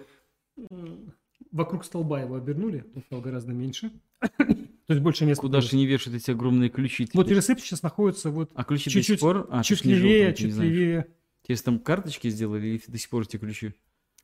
Вокруг 1.50 1.84
столба 1.84 2.20
его 2.20 2.34
обернули, 2.34 2.84
он 2.96 3.02
стал 3.02 3.20
гораздо 3.20 3.52
меньше. 3.52 3.92
То 4.20 4.92
есть 4.92 5.00
больше 5.00 5.24
места. 5.24 5.40
Куда 5.40 5.60
же 5.60 5.76
не 5.76 5.86
вешают 5.86 6.20
эти 6.20 6.30
огромные 6.32 6.68
ключи? 6.68 7.08
Вот 7.14 7.30
ресепшн 7.30 7.64
сейчас 7.64 7.82
находится 7.82 8.30
вот 8.30 8.50
А 8.54 8.64
ключи 8.64 8.90
до 8.90 8.94
чуть-чуть- 8.94 9.06
сих 9.18 9.20
пор? 9.20 9.46
А, 9.50 9.62
чуть 9.62 9.84
левее, 9.84 10.34
чуть 10.34 10.54
левее. 10.56 11.06
Тебе 11.46 11.56
там 11.58 11.78
карточки 11.78 12.28
сделали 12.28 12.66
или 12.66 12.82
до 12.86 12.98
сих 12.98 13.08
пор 13.08 13.22
эти 13.22 13.36
ключи? 13.36 13.72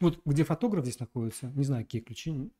Вот 0.01 0.20
где 0.24 0.44
фотограф 0.44 0.84
здесь 0.84 0.98
находится, 0.98 1.53
не 1.55 1.64
знаю, 1.64 1.84
какие 1.84 2.01
ключи. 2.01 2.30
Вот 2.32 2.51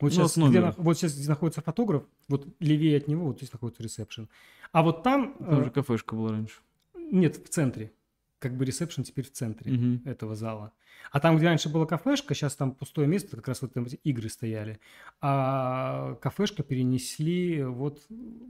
Ну, 0.00 0.10
сейчас, 0.10 0.38
от 0.38 0.48
где, 0.50 0.60
вот 0.78 0.96
сейчас 0.96 1.16
где 1.16 1.28
находится 1.28 1.60
фотограф, 1.60 2.04
вот 2.28 2.46
левее 2.60 2.98
от 2.98 3.08
него, 3.08 3.26
вот 3.26 3.38
здесь 3.38 3.52
находится 3.52 3.82
ресепшн. 3.82 4.28
А 4.72 4.82
вот 4.82 5.02
там, 5.02 5.34
Там 5.38 5.60
э, 5.60 5.64
же 5.64 5.70
кафешка 5.70 6.14
была 6.14 6.30
раньше. 6.32 6.60
нет, 6.94 7.36
в 7.36 7.48
центре. 7.48 7.92
Как 8.38 8.56
бы 8.56 8.64
ресепшн 8.64 9.02
теперь 9.02 9.24
в 9.24 9.32
центре 9.32 9.72
Мгм. 9.72 10.02
этого 10.04 10.36
зала. 10.36 10.72
А 11.10 11.18
там, 11.18 11.36
где 11.36 11.46
раньше 11.46 11.68
была 11.68 11.86
кафешка, 11.86 12.34
сейчас 12.34 12.54
там 12.54 12.72
пустое 12.72 13.08
место, 13.08 13.36
как 13.36 13.48
раз 13.48 13.62
вот 13.62 13.72
там 13.72 13.84
эти 13.86 13.96
игры 14.04 14.28
стояли. 14.28 14.78
А 15.20 16.14
кафешка 16.22 16.62
перенесли 16.62 17.64
вот 17.64 18.06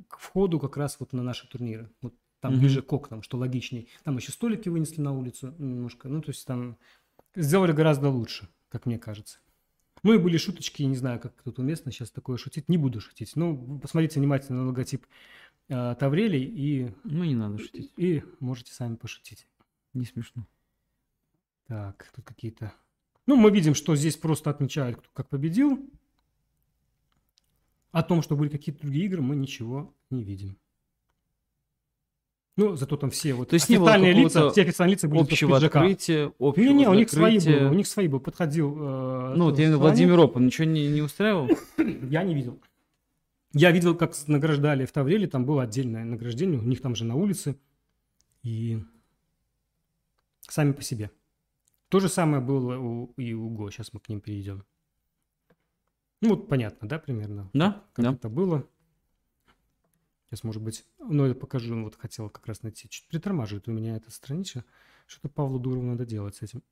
к 0.09 0.18
входу 0.18 0.61
как 0.61 0.76
раз 0.76 1.01
вот 1.01 1.14
на 1.14 1.22
наши 1.22 1.49
турниры. 1.49 1.91
Вот 2.03 2.14
там 2.41 2.53
Мгм. 2.53 2.61
ближе 2.61 2.82
к 2.82 2.93
окнам, 2.93 3.22
что 3.22 3.39
логичней. 3.39 3.89
Там 4.05 4.16
еще 4.18 4.30
столики 4.32 4.68
вынесли 4.68 5.01
на 5.01 5.12
улицу 5.16 5.55
немножко. 5.59 6.09
Ну, 6.09 6.20
то 6.20 6.28
есть 6.30 6.47
там 6.47 6.76
сделали 7.43 7.72
гораздо 7.72 8.09
лучше, 8.11 8.49
как 8.68 8.86
мне 8.86 8.99
кажется. 8.99 9.39
Ну 10.03 10.12
и 10.12 10.18
были 10.18 10.36
шуточки, 10.36 10.82
не 10.82 10.97
знаю, 10.97 11.18
как 11.20 11.32
тут 11.43 11.59
уместно 11.59 11.91
сейчас 11.91 12.11
такое 12.11 12.36
шутить. 12.36 12.68
Не 12.68 12.78
буду 12.78 13.01
шутить. 13.01 13.34
Ну, 13.34 13.78
посмотрите 13.80 14.20
внимательно 14.20 14.61
на 14.62 14.66
логотип 14.68 15.07
э, 15.68 15.97
Таврелей 15.99 16.45
и, 16.45 16.95
Ну, 17.05 17.24
не 17.24 17.34
надо 17.34 17.59
шутить. 17.59 17.93
и 17.97 18.22
можете 18.41 18.72
сами 18.72 18.97
пошутить. 18.97 19.49
Не 19.95 20.05
смешно. 20.05 20.47
Так, 21.66 22.11
тут 22.14 22.24
какие-то... 22.24 22.72
Ну, 23.26 23.36
мы 23.36 23.51
видим, 23.51 23.74
что 23.74 23.97
здесь 23.97 24.16
просто 24.16 24.51
отмечают, 24.51 24.99
кто 24.99 25.09
как 25.12 25.28
победил. 25.28 25.91
О 27.91 28.03
том, 28.03 28.22
что 28.22 28.36
были 28.36 28.49
какие-то 28.49 28.82
другие 28.82 29.07
игры, 29.07 29.20
мы 29.20 29.34
ничего 29.34 29.95
не 30.11 30.22
видим. 30.22 30.59
Ну, 32.59 32.75
зато 32.75 32.97
там 32.97 33.11
все 33.11 33.35
вот 33.35 33.51
То 33.51 33.55
есть 33.55 33.69
не 33.69 33.77
официальные 33.77 34.13
лица, 34.13 34.33
какого-то 34.35 34.53
все 34.53 34.63
официальные 34.63 34.95
лица 34.97 35.07
были 35.09 35.21
Общего 35.21 35.57
открытия, 35.59 36.33
общего 36.41 36.65
Не-не, 36.65 36.89
у 36.89 36.95
них 36.95 37.09
свои 37.09 37.39
были, 37.39 37.65
у 37.67 37.73
них 37.73 37.87
свои 37.87 38.09
был. 38.09 38.19
Подходил... 38.19 38.77
э, 38.77 39.35
Ну, 39.37 39.45
вот 39.45 39.59
я. 39.61 39.77
Владимир 39.77 40.19
Опан 40.19 40.47
ничего 40.47 40.65
не, 40.65 40.89
не 40.89 41.01
устраивал? 41.01 41.49
Я 42.11 42.25
не 42.25 42.35
видел. 42.35 42.59
Я 43.53 43.71
видел, 43.71 43.95
как 43.95 44.13
награждали 44.27 44.87
в 44.87 44.91
Тавреле, 44.93 45.29
там 45.29 45.47
было 45.47 45.63
отдельное 45.63 46.05
награждение, 46.05 46.59
у 46.59 46.65
них 46.65 46.81
там 46.83 46.97
же 46.97 47.05
на 47.05 47.15
улице. 47.15 47.57
И 48.43 48.83
сами 50.41 50.73
по 50.73 50.83
себе. 50.83 51.13
То 51.89 52.01
же 52.01 52.09
самое 52.09 52.43
было 52.43 52.77
у, 52.77 53.13
и 53.17 53.35
у 53.35 53.49
Го, 53.51 53.71
сейчас 53.71 53.93
мы 53.93 54.01
к 54.01 54.09
ним 54.09 54.21
перейдем. 54.21 54.65
Ну 56.21 56.31
вот 56.31 56.49
понятно, 56.49 56.89
да, 56.89 56.99
примерно, 56.99 57.51
Да? 57.53 57.85
как 57.93 58.05
Да. 58.05 58.13
это 58.15 58.29
было. 58.29 58.67
Сейчас, 60.29 60.45
может 60.45 60.62
быть, 60.62 60.85
ну 60.99 61.26
я 61.26 61.35
покажу, 61.35 61.74
ну, 61.74 61.85
вот 61.85 61.97
хотел 61.97 62.29
как 62.29 62.47
раз 62.47 62.62
найти. 62.62 62.87
Чуть 62.89 63.09
притормаживает 63.09 63.66
у 63.66 63.72
меня 63.72 63.97
эта 63.97 64.11
страничка. 64.11 64.64
Что-то 65.07 65.31
Павлу 65.31 65.59
Дурову 65.59 65.87
надо 65.87 66.05
делать 66.05 66.37
с 66.37 66.43
этим. 66.43 66.62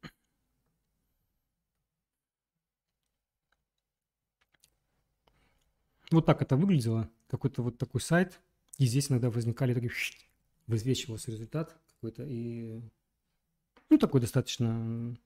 Вот 6.10 6.26
так 6.26 6.42
это 6.42 6.56
выглядело. 6.56 7.08
Какой-то 7.28 7.62
вот 7.62 7.78
такой 7.78 8.02
сайт. 8.02 8.40
И 8.76 8.84
здесь 8.84 9.10
иногда 9.10 9.30
возникали 9.30 9.72
такие... 9.72 9.90
Высвечивался 10.66 11.30
результат 11.30 11.78
какой-то. 11.94 12.24
И... 12.24 12.82
Ну, 13.88 13.98
такой 13.98 14.20
достаточно... 14.20 15.16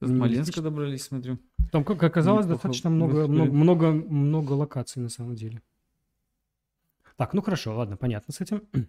До 0.00 0.08
Смоленска 0.08 0.62
добрались, 0.62 1.04
смотрю. 1.04 1.38
Там, 1.72 1.84
как 1.84 2.02
оказалось, 2.02 2.46
Неплохо 2.46 2.68
достаточно 2.68 2.90
много, 2.90 3.26
много, 3.26 3.52
много, 3.52 3.90
много 3.92 4.52
локаций 4.52 5.02
на 5.02 5.08
самом 5.08 5.34
деле. 5.34 5.62
Так, 7.16 7.34
ну 7.34 7.42
хорошо, 7.42 7.76
ладно, 7.76 7.96
понятно 7.96 8.32
с 8.32 8.40
этим. 8.40 8.62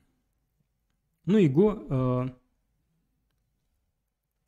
Ну 1.25 1.37
и 1.37 1.49
Го, 1.49 1.85
э, 1.89 2.29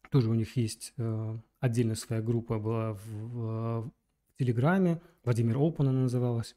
тоже 0.10 0.30
у 0.30 0.34
них 0.34 0.56
есть 0.56 0.94
э, 0.98 1.38
отдельная 1.60 1.96
своя 1.96 2.22
группа 2.22 2.58
была 2.58 2.94
в, 2.94 3.06
в- 3.06 3.82
в 3.84 3.92
Телеграме, 4.38 5.02
Владимир 5.26 5.58
Опан 5.58 5.90
она 5.90 6.02
называлась. 6.04 6.56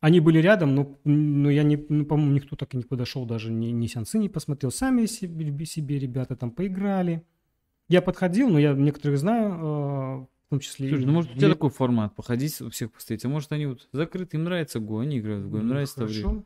Они 0.00 0.20
были 0.20 0.38
рядом, 0.38 0.74
но, 0.74 0.98
но 1.04 1.50
я 1.50 1.62
не, 1.62 1.84
ну, 1.88 2.04
по-моему, 2.04 2.32
никто 2.34 2.56
так 2.56 2.74
и 2.74 2.76
не 2.76 2.82
подошел, 2.84 3.24
даже 3.24 3.50
ни, 3.50 3.68
ни 3.68 3.86
сеансы 3.86 4.18
не 4.18 4.28
посмотрел. 4.28 4.70
Сами 4.70 5.06
себе, 5.06 5.64
себе 5.66 5.98
ребята 5.98 6.36
там 6.36 6.50
поиграли. 6.50 7.26
Я 7.88 8.02
подходил, 8.02 8.50
но 8.50 8.58
я 8.58 8.74
некоторых 8.74 9.18
знаю, 9.18 10.24
э, 10.24 10.26
том 10.54 10.60
числе... 10.60 10.88
Слушай, 10.88 11.06
ну 11.06 11.12
может 11.12 11.32
у 11.32 11.34
тебя 11.36 11.48
такой 11.48 11.70
формат, 11.70 12.14
походить 12.14 12.60
у 12.60 12.70
всех 12.70 12.92
постоять, 12.92 13.24
а 13.24 13.28
может 13.28 13.50
они 13.52 13.66
вот 13.66 13.88
закрыты, 13.92 14.36
им 14.36 14.44
нравится 14.44 14.78
Го, 14.78 15.00
они 15.00 15.18
играют 15.18 15.44
в 15.44 15.50
Го, 15.50 15.58
им 15.58 15.64
Ну, 15.64 15.68
нравится 15.70 15.96
хорошо. 15.96 16.22
Таврия. 16.22 16.44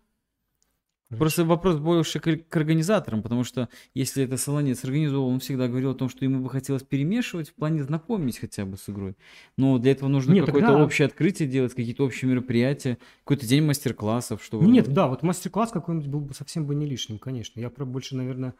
Просто 1.10 1.44
вопрос 1.46 1.76
больше 1.78 2.20
к, 2.20 2.48
к 2.48 2.56
организаторам, 2.56 3.22
потому 3.22 3.42
что 3.42 3.70
если 3.94 4.24
это 4.24 4.36
Солонец 4.36 4.84
организовал, 4.84 5.28
он 5.28 5.40
всегда 5.40 5.66
говорил 5.66 5.92
о 5.92 5.94
том, 5.94 6.10
что 6.10 6.22
ему 6.24 6.42
бы 6.42 6.50
хотелось 6.50 6.82
перемешивать 6.82 7.48
в 7.48 7.54
плане 7.54 7.82
знакомить 7.82 8.38
хотя 8.38 8.66
бы 8.66 8.76
с 8.76 8.90
игрой. 8.90 9.16
Но 9.56 9.78
для 9.78 9.92
этого 9.92 10.10
нужно 10.10 10.34
какое-то 10.34 10.68
тогда- 10.68 10.84
общее 10.84 11.06
открытие 11.06 11.48
делать, 11.48 11.74
какие-то 11.74 12.04
общие 12.04 12.30
мероприятия, 12.30 12.98
какой-то 13.24 13.46
день 13.46 13.64
мастер-классов, 13.64 14.44
что 14.44 14.62
Нет, 14.62 14.92
да, 14.92 15.08
вот 15.08 15.22
мастер-класс 15.22 15.70
какой-нибудь 15.70 16.08
был 16.08 16.20
бы 16.20 16.34
совсем 16.34 16.66
бы 16.66 16.74
не 16.74 16.84
лишним, 16.84 17.18
конечно. 17.18 17.58
Я 17.58 17.70
про 17.70 17.86
больше, 17.86 18.14
наверное... 18.14 18.54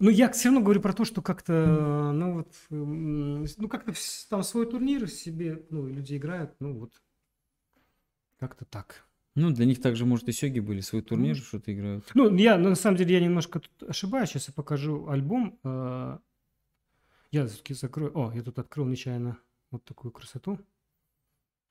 Ну, 0.00 0.08
я 0.10 0.30
все 0.32 0.48
равно 0.48 0.62
говорю 0.62 0.80
про 0.80 0.92
то, 0.94 1.04
что 1.04 1.20
как-то, 1.20 2.12
ну, 2.14 2.34
вот, 2.34 2.56
ну, 2.70 3.68
как-то 3.68 3.92
там 4.30 4.42
свой 4.42 4.66
турнир 4.66 5.08
себе, 5.08 5.62
ну, 5.70 5.86
люди 5.86 6.16
играют, 6.16 6.54
ну, 6.58 6.72
вот, 6.78 6.92
как-то 8.38 8.64
так. 8.64 9.06
Ну, 9.34 9.50
для 9.50 9.66
них 9.66 9.80
также, 9.80 10.06
может, 10.06 10.28
и 10.28 10.32
сёги 10.32 10.58
были, 10.58 10.80
свой 10.80 11.02
турнир 11.02 11.36
Ну. 11.36 11.42
что-то 11.42 11.72
играют. 11.72 12.10
Ну, 12.14 12.34
я, 12.34 12.56
на 12.58 12.74
самом 12.74 12.96
деле, 12.96 13.14
я 13.14 13.20
немножко 13.20 13.60
тут 13.60 13.88
ошибаюсь. 13.88 14.30
Сейчас 14.30 14.48
я 14.48 14.54
покажу 14.54 15.06
альбом. 15.08 15.58
Э, 15.64 16.18
Я 17.30 17.46
все-таки 17.46 17.74
закрою... 17.74 18.10
О, 18.18 18.32
я 18.34 18.42
тут 18.42 18.58
открыл 18.58 18.86
нечаянно 18.86 19.38
вот 19.70 19.84
такую 19.84 20.10
красоту. 20.12 20.58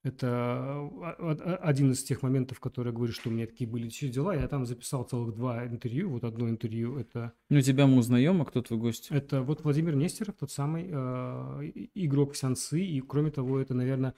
Это 0.01 0.27
а- 0.27 1.15
а- 1.19 1.55
один 1.61 1.91
из 1.91 2.03
тех 2.03 2.21
моментов, 2.21 2.59
которые 2.61 2.91
я 2.91 2.95
говорю, 2.95 3.11
что 3.11 3.29
у 3.29 3.33
меня 3.33 3.45
такие 3.45 3.69
были 3.69 3.89
все 3.89 4.07
дела. 4.07 4.33
Я 4.33 4.47
там 4.47 4.65
записал 4.65 5.03
целых 5.03 5.35
два 5.35 5.65
интервью. 5.65 6.09
Вот 6.09 6.23
одно 6.23 6.47
интервью 6.49 6.97
это, 6.97 7.33
Ну, 7.49 7.61
тебя 7.61 7.85
мы 7.85 7.97
узнаем, 7.97 8.41
а 8.41 8.45
кто 8.45 8.61
твой 8.61 8.79
гость? 8.79 9.07
это 9.11 9.41
вот 9.41 9.63
Владимир 9.63 9.95
Нестеров, 9.95 10.35
тот 10.39 10.51
самый 10.51 10.87
э, 10.89 11.71
игрок 11.95 12.35
Сянцы. 12.37 12.81
И, 12.81 13.01
кроме 13.01 13.31
того, 13.31 13.59
это, 13.59 13.73
наверное, 13.73 14.15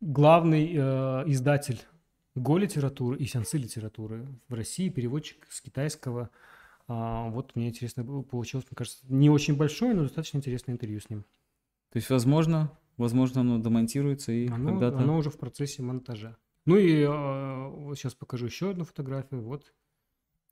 главный 0.00 0.72
э, 0.74 1.24
издатель 1.26 1.80
Го-литературы 2.36 3.16
и 3.18 3.24
сянцы 3.24 3.56
литературы 3.56 4.26
в 4.48 4.52
России, 4.54 4.90
переводчик 4.90 5.46
с 5.48 5.62
китайского. 5.62 6.28
А, 6.86 7.30
вот 7.30 7.56
мне 7.56 7.68
интересно 7.68 8.04
было, 8.04 8.20
получилось, 8.22 8.66
мне 8.70 8.76
кажется, 8.76 8.98
не 9.08 9.30
очень 9.30 9.56
большое, 9.56 9.94
но 9.94 10.02
достаточно 10.02 10.36
интересное 10.36 10.74
интервью 10.74 11.00
с 11.00 11.08
ним. 11.08 11.22
То 11.90 11.96
есть, 11.96 12.10
возможно, 12.10 12.70
возможно, 12.96 13.40
оно 13.42 13.58
домонтируется 13.58 14.32
и 14.32 14.48
Оно, 14.48 14.70
когда-то... 14.70 14.98
оно 14.98 15.16
уже 15.18 15.30
в 15.30 15.38
процессе 15.38 15.82
монтажа. 15.82 16.36
Ну 16.64 16.76
и 16.76 17.00
э, 17.02 17.68
вот 17.68 17.96
сейчас 17.98 18.14
покажу 18.14 18.46
еще 18.46 18.70
одну 18.70 18.84
фотографию. 18.84 19.40
Вот, 19.42 19.72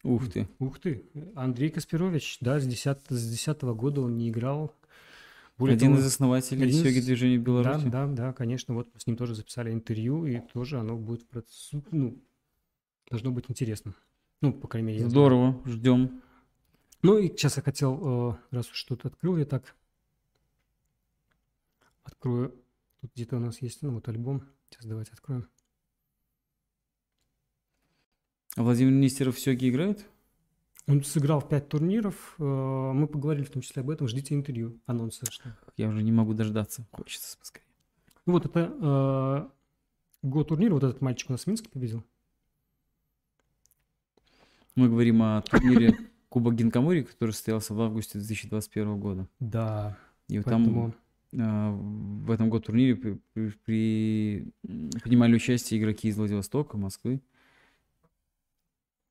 Ух 0.05 0.31
ты. 0.31 0.49
ух 0.59 0.79
ты, 0.79 1.05
Андрей 1.35 1.71
Каспирович, 1.71 2.39
да, 2.41 2.61
с 2.61 2.67
10, 2.67 2.99
с 3.09 3.31
10 3.31 3.63
года 3.63 4.03
он 4.03 4.17
не 4.19 4.29
играл. 4.31 4.73
Более 5.57 5.77
Один 5.77 5.93
того, 5.93 6.01
из 6.03 6.07
основателей 6.07 6.67
один 6.67 6.83
сёги 6.83 7.01
движения 7.01 7.39
в 7.39 7.43
Да, 7.43 7.45
Беларуси. 7.47 7.89
да, 7.89 8.07
да, 8.09 8.33
конечно. 8.33 8.75
Вот 8.75 8.89
с 8.97 9.07
ним 9.07 9.17
тоже 9.17 9.35
записали 9.37 9.73
интервью, 9.73 10.27
и 10.27 10.41
тоже 10.53 10.79
оно 10.81 10.97
будет, 10.97 11.23
в 11.23 11.29
проц- 11.35 11.81
ну, 11.93 12.19
должно 13.09 13.31
быть 13.31 13.45
интересно. 13.49 13.95
Ну, 14.41 14.53
по 14.53 14.67
крайней 14.69 14.89
мере. 14.93 15.09
Здорово, 15.09 15.61
ждем. 15.65 16.21
Ну 17.03 17.19
и 17.19 17.29
сейчас 17.29 17.57
я 17.57 17.63
хотел, 17.63 18.31
э, 18.33 18.37
раз 18.51 18.69
уж 18.71 18.77
что-то 18.77 19.09
открыл, 19.09 19.37
я 19.37 19.45
так 19.45 19.77
открою. 22.05 22.55
Тут 23.01 23.13
где-то 23.15 23.37
у 23.37 23.41
нас 23.41 23.61
есть, 23.63 23.83
ну 23.83 23.93
вот 23.93 24.09
альбом. 24.09 24.45
Сейчас 24.71 24.87
давайте 24.87 25.13
откроем. 25.13 25.47
А 28.57 28.63
Владимир 28.63 28.93
Нестеров 28.93 29.37
в 29.37 29.41
сёги 29.41 29.69
играет? 29.69 30.07
Он 30.87 31.03
сыграл 31.03 31.41
в 31.41 31.49
пять 31.49 31.69
турниров. 31.69 32.35
э, 32.39 32.43
Мы 32.45 33.07
поговорили 33.09 33.45
в 33.45 33.51
том 33.51 33.63
числе 33.63 33.81
об 33.81 33.91
этом. 33.91 34.07
Ждите 34.07 34.35
интервью, 34.35 34.79
анонса. 34.87 35.27
что- 35.31 35.57
Я 35.77 35.89
уже 35.89 36.03
не 36.03 36.13
могу 36.13 36.35
дождаться. 36.35 36.87
Хочется 36.93 37.37
поскорее. 37.39 37.65
Ну 38.27 38.35
вот 38.35 38.45
это 38.47 39.51
э, 40.23 40.27
год 40.27 40.49
турнира. 40.49 40.75
Вот 40.75 40.85
этот 40.85 41.01
мальчик 41.01 41.31
у 41.31 41.33
нас 41.33 41.45
в 41.45 41.47
Минске 41.47 41.69
победил. 41.71 42.05
Мы 44.77 44.89
говорим 44.89 45.23
о 45.23 45.43
турнире 45.43 45.97
Кубок 46.29 46.55
Гинкамури, 46.55 47.03
который 47.05 47.31
состоялся 47.31 47.75
в 47.75 47.81
августе 47.81 48.19
2021 48.19 48.99
года. 49.01 49.29
Да, 49.41 49.97
И 50.29 50.37
вот 50.39 50.45
поэтому... 50.47 50.91
там 50.93 50.95
в 51.37 52.31
этом 52.31 52.49
год 52.49 52.67
турнире 52.67 52.95
при- 52.97 53.19
при- 53.65 54.47
принимали 55.03 55.35
участие 55.35 55.81
игроки 55.81 56.09
из 56.09 56.17
Владивостока, 56.17 56.77
Москвы. 56.77 57.21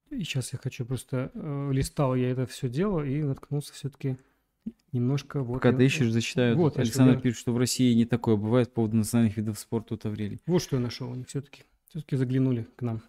И 0.10 0.20
сейчас 0.24 0.54
я 0.54 0.60
хочу 0.60 0.86
просто... 0.86 1.32
э, 1.34 1.70
листал 1.74 2.16
я 2.16 2.30
это 2.30 2.46
все 2.46 2.70
дело 2.70 3.02
и 3.06 3.24
наткнулся 3.24 3.74
все-таки 3.74 4.18
немножко... 4.92 5.42
Вот 5.44 5.56
Пока 5.56 5.70
я- 5.72 5.76
ты 5.78 5.86
ищешь, 5.86 6.12
зачитаю. 6.12 6.56
Вот, 6.56 6.76
я 6.78 6.84
Александр 6.84 7.14
сюда- 7.14 7.22
пишет, 7.22 7.40
что 7.40 7.54
в 7.54 7.58
России 7.58 7.94
не 7.94 8.06
такое 8.06 8.36
бывает 8.36 8.70
по 8.70 8.76
поводу 8.76 8.98
национальных 8.98 9.36
видов 9.38 9.58
спорта 9.60 9.96
у 9.96 9.98
Таврелей. 9.98 10.40
Вот 10.46 10.62
что 10.62 10.76
я 10.76 10.82
нашел 10.82 11.10
у 11.12 11.16
них 11.16 11.28
все-таки. 11.28 11.64
Все-таки 11.90 12.16
заглянули 12.16 12.68
к 12.76 12.82
нам 12.84 13.02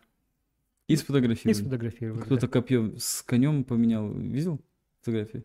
И 0.88 0.94
и 0.94 0.96
сфотографировали. 0.96 1.54
сфотографировали. 1.58 2.18
да. 2.20 2.24
Кто-то 2.24 2.48
копье 2.48 2.92
с 2.98 3.22
конем 3.22 3.64
поменял. 3.64 4.10
Видел 4.12 4.60
фотографии? 5.00 5.44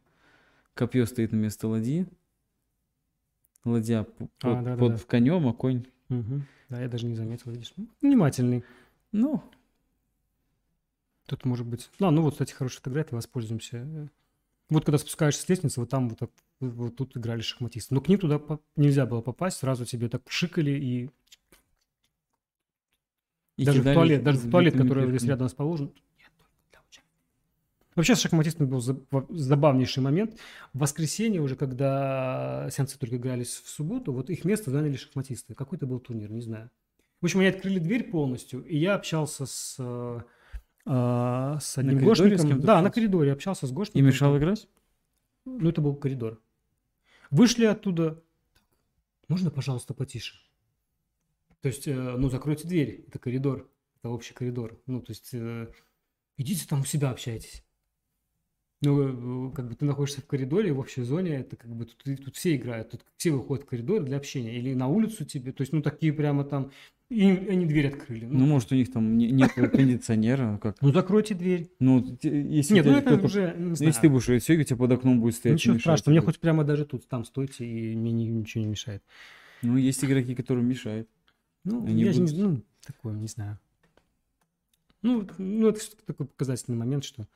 Копье 0.74 1.06
стоит 1.06 1.32
на 1.34 1.36
место 1.38 1.68
ладьи. 1.68 2.08
Ладья 3.72 4.04
п- 4.04 4.12
под, 4.18 4.30
А, 4.42 4.62
да-да-да. 4.62 4.78
под 4.98 5.04
конем, 5.06 5.48
а 5.48 5.54
конь. 5.54 5.86
Мгм. 6.10 6.46
Да, 6.70 6.82
я 6.82 6.88
даже 6.88 7.06
не 7.06 7.16
заметил, 7.16 7.52
видишь. 7.52 7.74
Ну, 7.78 7.88
Внимательный. 8.02 8.64
Ну, 9.12 9.42
Тут 11.26 11.46
может 11.46 11.68
быть... 11.68 11.90
А, 12.00 12.10
ну 12.10 12.24
вот, 12.24 12.32
кстати, 12.34 12.54
хорошая 12.54 12.78
фотография, 12.80 13.16
воспользуемся. 13.16 14.10
Вот 14.70 14.86
когда 14.86 14.98
спускаешься 14.98 15.42
с 15.44 15.50
лестницы, 15.50 15.80
вот 15.80 15.90
там 15.90 16.10
вот, 16.10 16.18
так- 16.20 16.32
вот 16.60 16.96
тут 16.96 17.16
играли 17.18 17.42
шахматисты. 17.42 17.94
Но 17.94 18.02
к 18.02 18.08
ним 18.10 18.18
туда 18.20 18.42
нельзя 18.76 19.06
было 19.06 19.22
попасть, 19.22 19.58
сразу 19.58 19.86
тебе 19.86 20.10
так 20.10 20.24
шикали 20.28 20.72
и, 20.72 21.10
и 23.58 23.66
даже 23.66 23.82
в 23.82 23.94
туалет, 23.94 24.24
даже 24.24 24.40
в 24.40 24.50
туалет, 24.50 24.76
который 24.78 25.08
здесь 25.10 25.24
рядом 25.24 25.46
расположен. 25.46 25.88
Нет, 26.18 26.32
только 26.38 26.52
для 26.72 26.80
участия. 26.90 27.04
Вообще 28.00 28.16
с 28.16 28.22
шахматистами 28.22 28.66
был 28.66 28.80
забавнейший 28.80 30.02
момент. 30.02 30.40
В 30.72 30.80
воскресенье 30.80 31.42
уже, 31.42 31.58
когда 31.58 32.70
сеансы 32.72 32.98
только 32.98 33.18
игрались 33.18 33.62
в 33.62 33.68
субботу, 33.68 34.14
вот 34.14 34.30
их 34.30 34.46
место 34.46 34.72
заняли 34.72 34.96
шахматисты. 34.96 35.54
Какой-то 35.54 35.86
был 35.86 36.00
турнир, 36.00 36.32
не 36.32 36.40
знаю. 36.40 36.72
В 37.20 37.26
общем, 37.26 37.42
они 37.42 37.50
открыли 37.50 37.78
дверь 37.78 38.10
полностью, 38.10 38.64
и 38.64 38.78
я 38.78 38.96
общался 38.96 39.46
с, 39.46 39.76
э, 39.80 40.22
э, 40.86 41.58
с 41.60 41.78
одним 41.78 42.00
с 42.00 42.04
гошником. 42.04 42.48
кем-то 42.48 42.68
Да, 42.68 42.82
на 42.82 42.90
коридоре 42.90 43.34
общался 43.34 43.68
с 43.68 43.72
гошником. 43.74 44.00
И 44.00 44.06
мешал 44.06 44.38
играть? 44.38 44.70
Ну, 45.44 45.68
это 45.68 45.82
был 45.82 45.94
коридор. 45.94 46.42
Вышли 47.32 47.66
оттуда. 47.66 48.24
Можно, 49.28 49.52
пожалуйста, 49.52 49.94
потише? 49.94 50.36
То 51.60 51.68
есть, 51.68 51.86
э, 51.86 51.94
ну, 51.94 52.30
закройте 52.30 52.66
дверь. 52.66 53.04
Это 53.10 53.20
коридор. 53.20 53.70
Это 53.98 54.08
общий 54.08 54.34
коридор. 54.34 54.80
Ну, 54.86 55.02
то 55.02 55.12
есть, 55.12 55.34
э, 55.34 55.68
идите 56.38 56.66
там 56.66 56.80
у 56.80 56.86
себя 56.86 57.10
общайтесь. 57.10 57.66
Ну, 58.82 59.50
э, 59.50 59.52
как 59.54 59.68
бы 59.68 59.76
ты 59.76 59.84
находишься 59.84 60.22
в 60.22 60.26
коридоре, 60.26 60.72
в 60.72 60.80
общей 60.80 61.02
зоне, 61.02 61.40
это 61.40 61.58
как 61.58 61.70
бы 61.76 61.86
тут, 61.86 62.02
тут 62.24 62.36
все 62.38 62.56
играют, 62.56 62.92
тут 62.92 63.02
все 63.18 63.32
выходят 63.32 63.66
в 63.66 63.68
коридор 63.68 64.02
для 64.04 64.16
общения. 64.16 64.58
Или 64.58 64.74
на 64.74 64.88
улицу 64.88 65.26
тебе, 65.26 65.52
то 65.52 65.62
есть, 65.64 65.74
ну, 65.74 65.82
такие 65.82 66.14
прямо 66.14 66.46
там, 66.46 66.72
и 67.10 67.24
они 67.30 67.66
дверь 67.66 67.88
открыли. 67.88 68.24
Ну, 68.26 68.46
может, 68.46 68.72
у 68.72 68.76
них 68.76 68.90
там 68.92 69.18
не- 69.18 69.32
нет 69.32 69.52
кондиционера, 69.56 70.58
как? 70.62 70.82
ну, 70.82 70.94
закройте 70.94 71.36
дверь. 71.36 71.70
Ну, 71.80 72.18
если 72.22 72.76
Нет, 72.76 72.86
ну, 72.86 72.94
это 72.96 73.16
уже, 73.16 73.54
не 73.58 73.66
ну, 73.72 73.76
знаю. 73.76 73.90
если 73.90 74.02
ты 74.02 74.10
будешь 74.10 74.26
играть 74.28 74.44
в 74.44 74.46
сёги, 74.46 74.62
у 74.62 74.64
тебя 74.64 74.78
под 74.78 74.92
окном 74.94 75.20
будет 75.20 75.36
стоять. 75.36 75.58
Ничего 75.58 75.78
страшного, 75.78 76.12
мне 76.14 76.22
хоть 76.22 76.40
прямо 76.40 76.64
даже 76.64 76.86
тут, 76.86 77.06
там 77.10 77.26
стойте, 77.26 77.66
и 77.66 77.96
мне 77.98 78.14
ни- 78.14 78.28
ничего 78.28 78.64
не 78.64 78.70
мешает. 78.70 79.04
Ну, 79.62 79.76
есть 79.76 80.06
игроки, 80.06 80.36
которым 80.36 80.66
мешает. 80.70 81.10
Ну, 81.66 81.86
Они 81.86 82.02
я 82.04 82.14
же 82.14 82.22
не, 82.22 82.28
будут- 82.32 82.40
ну, 82.40 82.62
такое, 82.86 83.14
не 83.16 83.28
знаю. 83.28 83.60
Ну, 85.02 85.28
ну, 85.38 85.68
это 85.68 85.80
такой 86.06 86.28
показательный 86.28 86.78
момент, 86.78 87.04
что, 87.04 87.28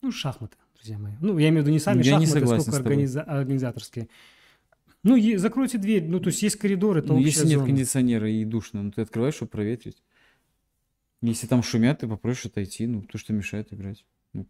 ну, 0.00 0.12
шахматы, 0.12 0.56
друзья 0.82 0.98
мои. 0.98 1.12
Ну, 1.20 1.38
я 1.38 1.48
имею 1.48 1.62
в 1.62 1.66
виду 1.66 1.72
не 1.72 1.78
сами 1.78 2.02
Я 2.02 2.18
не 2.18 2.26
шахматы, 2.26 2.40
согласен 2.40 2.72
сколько 2.72 2.88
организа- 2.88 3.22
организаторские. 3.22 4.08
Ну, 5.04 5.16
е- 5.16 5.38
закройте 5.38 5.78
дверь, 5.78 6.04
ну, 6.08 6.20
то 6.20 6.28
есть 6.28 6.42
есть 6.42 6.56
коридор, 6.56 6.96
это 6.98 7.12
Ну, 7.12 7.18
если 7.18 7.46
нет 7.46 7.54
зона. 7.58 7.66
кондиционера 7.66 8.30
и 8.30 8.44
душно, 8.44 8.82
ну, 8.82 8.90
ты 8.90 9.02
открываешь, 9.02 9.34
чтобы 9.34 9.50
проветрить. 9.50 10.02
Если 11.22 11.46
там 11.46 11.62
шумят, 11.62 12.00
ты 12.00 12.08
попросишь 12.08 12.46
отойти, 12.46 12.86
ну, 12.86 13.02
то, 13.02 13.16
что 13.18 13.32
мешает 13.32 13.72
играть. 13.72 14.04
Ну, 14.34 14.46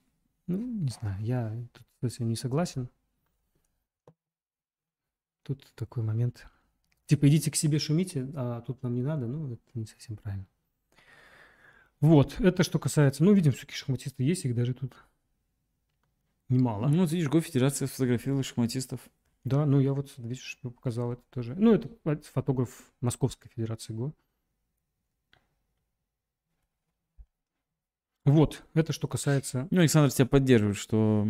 не 0.49 0.89
знаю, 0.89 1.22
я 1.22 1.57
тут 1.72 2.11
с 2.11 2.16
этим 2.16 2.28
не 2.28 2.37
согласен. 2.37 2.89
Тут 5.43 5.72
такой 5.74 6.03
момент. 6.03 6.47
Типа, 7.07 7.28
идите 7.28 7.51
к 7.51 7.57
себе, 7.57 7.78
шумите, 7.78 8.28
а 8.35 8.61
тут 8.62 8.83
нам 8.83 8.95
не 8.95 9.03
надо. 9.03 9.26
Ну, 9.26 9.53
это 9.53 9.62
не 9.74 9.87
совсем 9.87 10.16
правильно. 10.16 10.47
Вот, 12.01 12.41
это 12.41 12.62
что 12.64 12.78
касается... 12.78 13.22
Ну, 13.22 13.33
видим, 13.33 13.53
все-таки 13.53 13.74
шахматисты 13.76 14.24
есть, 14.24 14.45
их 14.45 14.55
даже 14.55 14.74
тут 14.74 14.95
немало. 16.53 16.88
Ну, 16.88 17.00
вот 17.00 17.12
видишь, 17.12 17.28
Го-федерация 17.28 17.88
сфотографировала 17.88 18.42
шахматистов. 18.42 19.00
Да, 19.44 19.66
ну 19.66 19.80
я 19.80 19.92
вот, 19.92 20.12
видишь, 20.18 20.59
показал 20.62 21.12
это 21.12 21.22
тоже. 21.30 21.55
Ну, 21.57 21.74
это 21.74 21.88
фотограф 22.32 22.70
Московской 23.00 23.50
Федерации 23.55 23.92
ГО. 23.92 24.12
Вот, 28.24 28.62
это 28.74 28.92
что 28.92 29.09
касается... 29.09 29.66
Ну, 29.70 29.80
Александр 29.80 30.12
тебя 30.12 30.26
поддерживает, 30.26 30.76
что, 30.76 31.26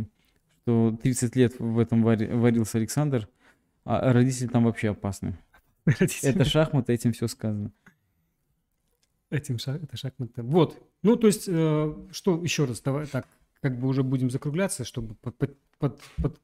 что 0.62 0.98
30 1.02 1.36
лет 1.36 1.58
в 1.58 1.78
этом 1.78 2.04
вари- 2.04 2.30
варился 2.34 2.76
Александр, 2.76 3.28
а 3.84 4.12
родители 4.12 4.48
там 4.48 4.64
вообще 4.64 4.90
опасны. 4.90 5.38
Это 5.86 6.44
шахматы, 6.44 6.92
этим 6.92 7.12
все 7.12 7.28
сказано. 7.28 7.72
Этим 9.30 9.58
шаг, 9.58 9.82
это 9.82 9.96
шахматы. 9.96 10.42
Вот. 10.42 10.78
Ну, 11.02 11.16
то 11.16 11.26
есть, 11.26 11.48
э, 11.48 11.94
что 12.10 12.42
еще 12.42 12.66
раз, 12.66 12.82
давай 12.82 13.06
так, 13.06 13.26
как 13.62 13.78
бы 13.78 13.88
уже 13.88 14.02
будем 14.02 14.28
закругляться, 14.28 14.84
чтобы 14.84 15.14
под, 15.14 15.38
под, 15.38 15.56
под, 15.78 16.00
под- 16.16 16.40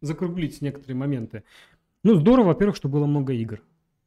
закруглить 0.00 0.60
некоторые 0.60 0.96
моменты. 0.96 1.44
Ну, 2.02 2.16
здорово, 2.16 2.48
во-первых, 2.48 2.76
что 2.76 2.88
было 2.88 3.06
много 3.06 3.32
игр. 3.32 3.62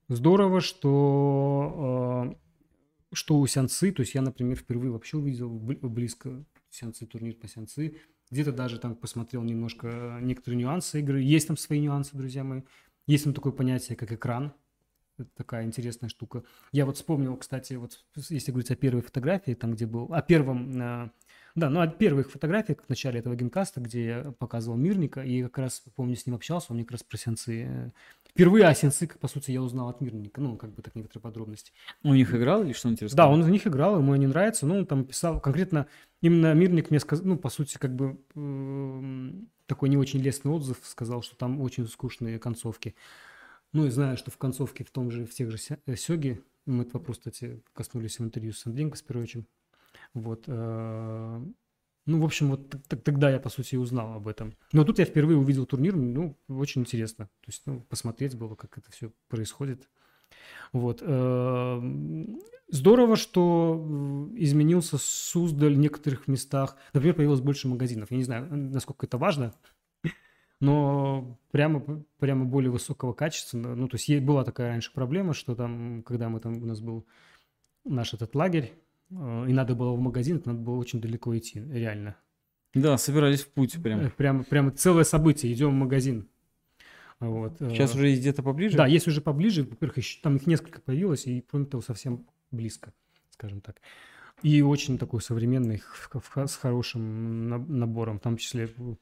Здорово, 0.09 0.59
что, 0.59 2.33
э, 2.33 3.15
что 3.15 3.39
у 3.39 3.47
Сянцы, 3.47 3.91
то 3.91 4.01
есть 4.01 4.13
я, 4.13 4.21
например, 4.21 4.57
впервые 4.57 4.91
вообще 4.91 5.17
увидел 5.17 5.49
бли- 5.49 5.79
близко 5.87 6.43
Сянцы, 6.69 7.05
турнир 7.05 7.35
по 7.35 7.47
Сянцы. 7.47 7.97
Где-то 8.29 8.51
даже 8.51 8.77
там 8.77 8.95
посмотрел 8.95 9.43
немножко 9.43 10.19
некоторые 10.21 10.59
нюансы 10.59 10.99
игры. 10.99 11.21
Есть 11.21 11.47
там 11.47 11.57
свои 11.57 11.79
нюансы, 11.79 12.15
друзья 12.17 12.43
мои. 12.43 12.61
Есть 13.07 13.23
там 13.23 13.33
такое 13.33 13.53
понятие, 13.53 13.95
как 13.95 14.11
экран. 14.11 14.53
Это 15.17 15.29
такая 15.35 15.65
интересная 15.65 16.09
штука. 16.09 16.43
Я 16.71 16.85
вот 16.85 16.97
вспомнил, 16.97 17.35
кстати, 17.37 17.73
вот 17.73 18.03
если 18.29 18.51
говорить 18.51 18.71
о 18.71 18.75
первой 18.75 19.01
фотографии, 19.01 19.53
там 19.53 19.73
где 19.73 19.85
был, 19.85 20.13
о 20.13 20.21
первом, 20.21 20.81
э, 20.81 21.11
да, 21.55 21.69
ну 21.69 21.81
о 21.81 21.87
первых 21.87 22.31
фотографиях 22.31 22.79
в 22.83 22.89
начале 22.89 23.19
этого 23.19 23.35
геймкаста, 23.35 23.81
где 23.81 24.05
я 24.05 24.31
показывал 24.39 24.77
Мирника, 24.77 25.21
и 25.21 25.43
как 25.43 25.57
раз, 25.57 25.83
помню, 25.95 26.15
с 26.15 26.25
ним 26.25 26.35
общался, 26.35 26.67
он 26.69 26.77
мне 26.77 26.85
как 26.85 26.93
раз 26.93 27.03
про 27.03 27.17
сянцы. 27.17 27.63
э, 27.67 27.91
Впервые 28.29 28.65
о 28.65 28.73
сянцы, 28.73 29.07
по 29.07 29.27
сути, 29.27 29.51
я 29.51 29.61
узнал 29.61 29.89
от 29.89 29.99
Мирника, 29.99 30.39
ну, 30.39 30.55
как 30.55 30.73
бы 30.73 30.81
так 30.81 30.95
некоторые 30.95 31.21
подробности. 31.21 31.73
У 32.03 32.13
них 32.13 32.33
играл 32.33 32.63
или 32.63 32.71
что 32.73 32.87
он 32.87 32.95
тебе 32.95 33.09
Да, 33.13 33.27
он 33.27 33.43
за 33.43 33.51
них 33.51 33.67
играл, 33.67 33.97
ему 33.97 34.13
они 34.13 34.27
нравятся, 34.27 34.65
но 34.65 34.77
он 34.77 34.85
там 34.85 35.05
писал 35.05 35.41
конкретно, 35.41 35.87
именно 36.21 36.53
Мирник 36.53 36.89
мне 36.91 36.99
сказал, 36.99 37.25
ну, 37.25 37.37
по 37.37 37.49
сути, 37.49 37.77
как 37.77 37.93
бы 37.93 38.17
эм, 38.35 39.49
такой 39.65 39.89
не 39.89 39.97
очень 39.97 40.19
лестный 40.21 40.51
отзыв 40.51 40.79
сказал, 40.83 41.21
что 41.21 41.35
там 41.35 41.59
очень 41.61 41.87
скучные 41.87 42.39
концовки. 42.39 42.95
Ну, 43.73 43.85
и 43.85 43.89
знаю, 43.89 44.17
что 44.17 44.31
в 44.31 44.37
концовке 44.37 44.83
в 44.83 44.91
том 44.91 45.11
же, 45.11 45.25
в 45.25 45.33
тех 45.33 45.49
же 45.51 45.57
э, 45.85 45.95
Сёге, 45.95 46.41
мы 46.65 46.83
этот 46.83 46.93
вопрос, 46.93 47.17
кстати, 47.17 47.61
коснулись 47.73 48.19
в 48.19 48.23
интервью 48.23 48.53
с 48.53 48.65
Андреем 48.65 48.91
Каспировичем, 48.91 49.47
вот, 50.13 50.45
э, 50.47 51.41
ну, 52.05 52.19
в 52.19 52.25
общем, 52.25 52.49
вот 52.49 52.75
тогда 53.03 53.29
я, 53.29 53.39
по 53.39 53.49
сути, 53.49 53.75
узнал 53.75 54.13
об 54.13 54.27
этом. 54.27 54.55
Но 54.73 54.83
тут 54.83 54.99
я 54.99 55.05
впервые 55.05 55.37
увидел 55.37 55.65
турнир, 55.65 55.95
ну, 55.95 56.37
очень 56.47 56.81
интересно. 56.81 57.25
То 57.25 57.47
есть, 57.47 57.63
ну, 57.65 57.81
посмотреть 57.81 58.35
было, 58.35 58.55
как 58.55 58.77
это 58.77 58.91
все 58.91 59.11
происходит. 59.27 59.89
Вот. 60.73 61.01
эм, 61.01 62.39
Здорово, 62.71 63.17
что 63.17 64.29
изменился 64.35 64.97
Суздаль 64.97 65.75
в 65.75 65.77
некоторых 65.77 66.29
местах. 66.29 66.77
Например, 66.93 67.15
появилось 67.15 67.41
больше 67.41 67.67
магазинов. 67.67 68.11
Я 68.11 68.17
не 68.17 68.23
знаю, 68.23 68.47
насколько 68.49 69.05
это 69.05 69.17
важно, 69.17 69.53
но 70.61 71.37
прямо, 71.51 72.05
прямо 72.17 72.45
более 72.45 72.71
высокого 72.71 73.11
качества. 73.11 73.57
Ну, 73.57 73.89
то 73.89 73.97
есть 73.97 74.23
была 74.23 74.45
такая 74.45 74.69
раньше 74.69 74.93
проблема, 74.93 75.33
что 75.33 75.53
там, 75.53 76.01
когда 76.03 76.29
мы 76.29 76.39
там, 76.39 76.63
у 76.63 76.65
нас 76.65 76.79
был 76.79 77.05
наш 77.83 78.13
этот 78.13 78.33
лагерь, 78.35 78.71
и 79.11 79.53
надо 79.53 79.75
было 79.75 79.91
в 79.93 79.99
магазин, 79.99 80.37
это 80.37 80.49
надо 80.49 80.61
было 80.61 80.75
очень 80.77 81.01
далеко 81.01 81.37
идти, 81.37 81.59
реально. 81.61 82.15
Да, 82.73 82.97
собирались 82.97 83.41
в 83.43 83.49
путь 83.51 83.75
Э, 83.75 84.09
прям. 84.15 84.43
Прямо 84.45 84.71
целое 84.71 85.03
событие, 85.03 85.51
идем 85.51 85.71
в 85.71 85.73
магазин. 85.73 86.27
Вот. 87.19 87.61
э, 87.61 87.69
Сейчас 87.69 87.93
уже 87.93 88.07
есть 88.09 88.21
где-то 88.21 88.41
поближе? 88.41 88.77
Да, 88.77 88.87
есть 88.87 89.07
уже 89.07 89.21
поближе, 89.21 89.63
во-первых, 89.63 89.97
еще- 89.97 90.21
там 90.21 90.37
их 90.37 90.47
несколько 90.47 90.81
появилось, 90.81 91.27
и 91.27 91.41
кроме 91.41 91.65
того, 91.65 91.83
совсем 91.83 92.25
близко, 92.49 92.93
скажем 93.31 93.61
так. 93.61 93.81
И 94.41 94.61
очень 94.63 94.97
такой 94.97 95.21
современный, 95.21 95.81
с 96.47 96.55
хорошим 96.55 97.47
на- 97.49 97.57
набором, 97.59 98.17
в 98.19 98.21
том 98.23 98.37
числе 98.37 98.69
э, 98.75 98.95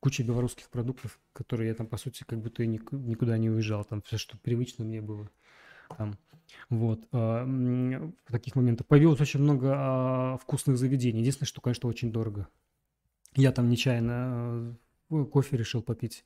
куча 0.00 0.22
белорусских 0.22 0.70
продуктов, 0.70 1.18
которые 1.34 1.68
я 1.68 1.74
там, 1.74 1.86
по 1.86 1.96
сути, 1.98 2.24
как 2.26 2.40
будто 2.40 2.62
и 2.62 2.66
ник- 2.66 2.92
никуда 2.92 3.36
не 3.36 3.50
уезжал, 3.50 3.84
там 3.84 4.00
все, 4.02 4.16
что 4.16 4.38
привычно 4.38 4.84
мне 4.84 5.02
было. 5.02 5.28
Там. 5.96 6.14
Вот. 6.70 7.06
а, 7.12 7.44
В 7.44 8.32
таких 8.32 8.54
моментах 8.54 8.86
появилось 8.86 9.20
очень 9.20 9.40
много 9.40 9.72
а, 9.76 10.38
вкусных 10.38 10.78
заведений. 10.78 11.20
Единственное, 11.20 11.48
что, 11.48 11.60
конечно, 11.60 11.88
очень 11.88 12.12
дорого. 12.12 12.48
Я 13.34 13.52
там 13.52 13.68
нечаянно 13.68 14.76
э, 15.10 15.24
кофе 15.24 15.56
решил 15.58 15.82
попить 15.82 16.24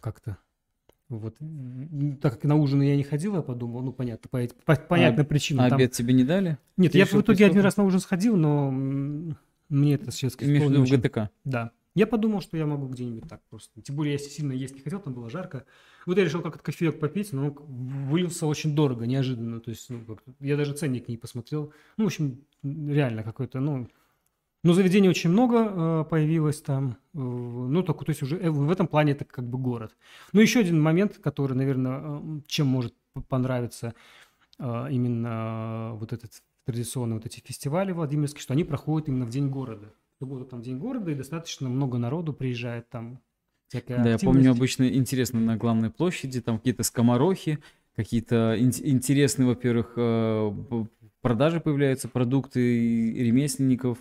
как-то. 0.00 0.36
Вот. 1.08 1.36
Так 2.20 2.34
как 2.34 2.44
на 2.44 2.54
ужин 2.54 2.82
я 2.82 2.96
не 2.96 3.02
ходил, 3.02 3.34
я 3.34 3.42
подумал, 3.42 3.82
ну, 3.82 3.92
понятно, 3.92 4.28
по, 4.30 4.40
по 4.64 4.76
понятным 4.76 5.26
причинам. 5.26 5.64
А 5.64 5.68
Там- 5.68 5.78
обед 5.78 5.92
тебе 5.92 6.14
не 6.14 6.22
дали? 6.22 6.56
Нет, 6.76 6.92
ты 6.92 6.98
я 6.98 7.06
в 7.06 7.14
итоге 7.14 7.46
один 7.46 7.62
раз 7.62 7.76
на 7.76 7.84
ужин 7.84 7.98
сходил, 7.98 8.36
но 8.36 8.70
мне 8.70 9.94
это 9.94 10.12
сейчас 10.12 10.36
Имеешь 10.38 10.62
в 10.64 10.70
виду 10.70 10.84
в 10.84 10.88
ГТК? 10.88 11.30
Да. 11.44 11.72
Я 11.94 12.06
подумал, 12.06 12.40
что 12.40 12.56
я 12.56 12.66
могу 12.66 12.86
где-нибудь 12.86 13.28
так 13.28 13.42
просто. 13.50 13.82
Тем 13.82 13.96
более, 13.96 14.12
я 14.12 14.18
сильно 14.18 14.52
есть 14.52 14.74
не 14.74 14.80
хотел, 14.80 15.00
там 15.00 15.12
было 15.12 15.28
жарко. 15.28 15.64
Вот 16.06 16.16
я 16.18 16.24
решил 16.24 16.40
как-то 16.40 16.62
кофеек 16.62 17.00
попить, 17.00 17.32
но 17.32 17.46
он 17.46 17.52
вылился 18.08 18.46
очень 18.46 18.74
дорого, 18.76 19.06
неожиданно. 19.06 19.60
То 19.60 19.70
есть, 19.70 19.90
ну, 19.90 20.18
я 20.38 20.56
даже 20.56 20.74
ценник 20.74 21.08
не 21.08 21.16
посмотрел. 21.16 21.72
Ну, 21.96 22.04
в 22.04 22.06
общем, 22.06 22.44
реально 22.62 23.22
какой-то, 23.22 23.60
ну... 23.60 23.88
Ну, 24.62 24.74
заведений 24.74 25.08
очень 25.08 25.30
много 25.30 25.56
э, 25.56 26.04
появилось 26.10 26.60
там. 26.60 26.98
э, 27.14 27.18
ну, 27.18 27.82
только, 27.82 28.04
то 28.04 28.10
есть 28.10 28.22
уже 28.22 28.36
э, 28.36 28.50
в 28.50 28.70
этом 28.70 28.88
плане 28.88 29.12
это 29.12 29.24
как 29.24 29.48
бы 29.48 29.56
город. 29.56 29.96
Ну, 30.34 30.40
еще 30.42 30.60
один 30.60 30.78
момент, 30.82 31.16
который, 31.16 31.54
наверное, 31.54 32.02
э, 32.02 32.40
чем 32.46 32.66
может 32.66 32.94
понравиться 33.28 33.94
э, 34.58 34.86
именно 34.90 35.92
вот 35.94 36.12
этот 36.12 36.42
традиционные 36.66 37.16
вот 37.16 37.24
эти 37.24 37.40
фестивали 37.40 37.92
Владимирские, 37.92 38.42
что 38.42 38.52
они 38.52 38.64
проходят 38.64 39.08
именно 39.08 39.24
в 39.24 39.30
день 39.30 39.48
города. 39.48 39.94
Субботу 40.20 40.44
там 40.44 40.60
день 40.60 40.76
города, 40.76 41.10
и 41.10 41.14
достаточно 41.14 41.70
много 41.70 41.96
народу 41.96 42.34
приезжает 42.34 42.90
там. 42.90 43.20
Всякая 43.68 44.04
Да, 44.04 44.10
я 44.10 44.18
помню, 44.18 44.50
обычно 44.50 44.86
интересно 44.86 45.40
на 45.40 45.56
главной 45.56 45.88
площади, 45.88 46.42
там 46.42 46.58
какие-то 46.58 46.82
скоморохи, 46.82 47.58
какие-то 47.96 48.54
ин- 48.58 48.70
интересные, 48.84 49.46
во-первых, 49.46 49.94
э, 49.96 50.52
продажи 51.22 51.60
появляются, 51.60 52.06
продукты 52.06 52.60
и 52.60 53.24
ремесленников. 53.24 53.96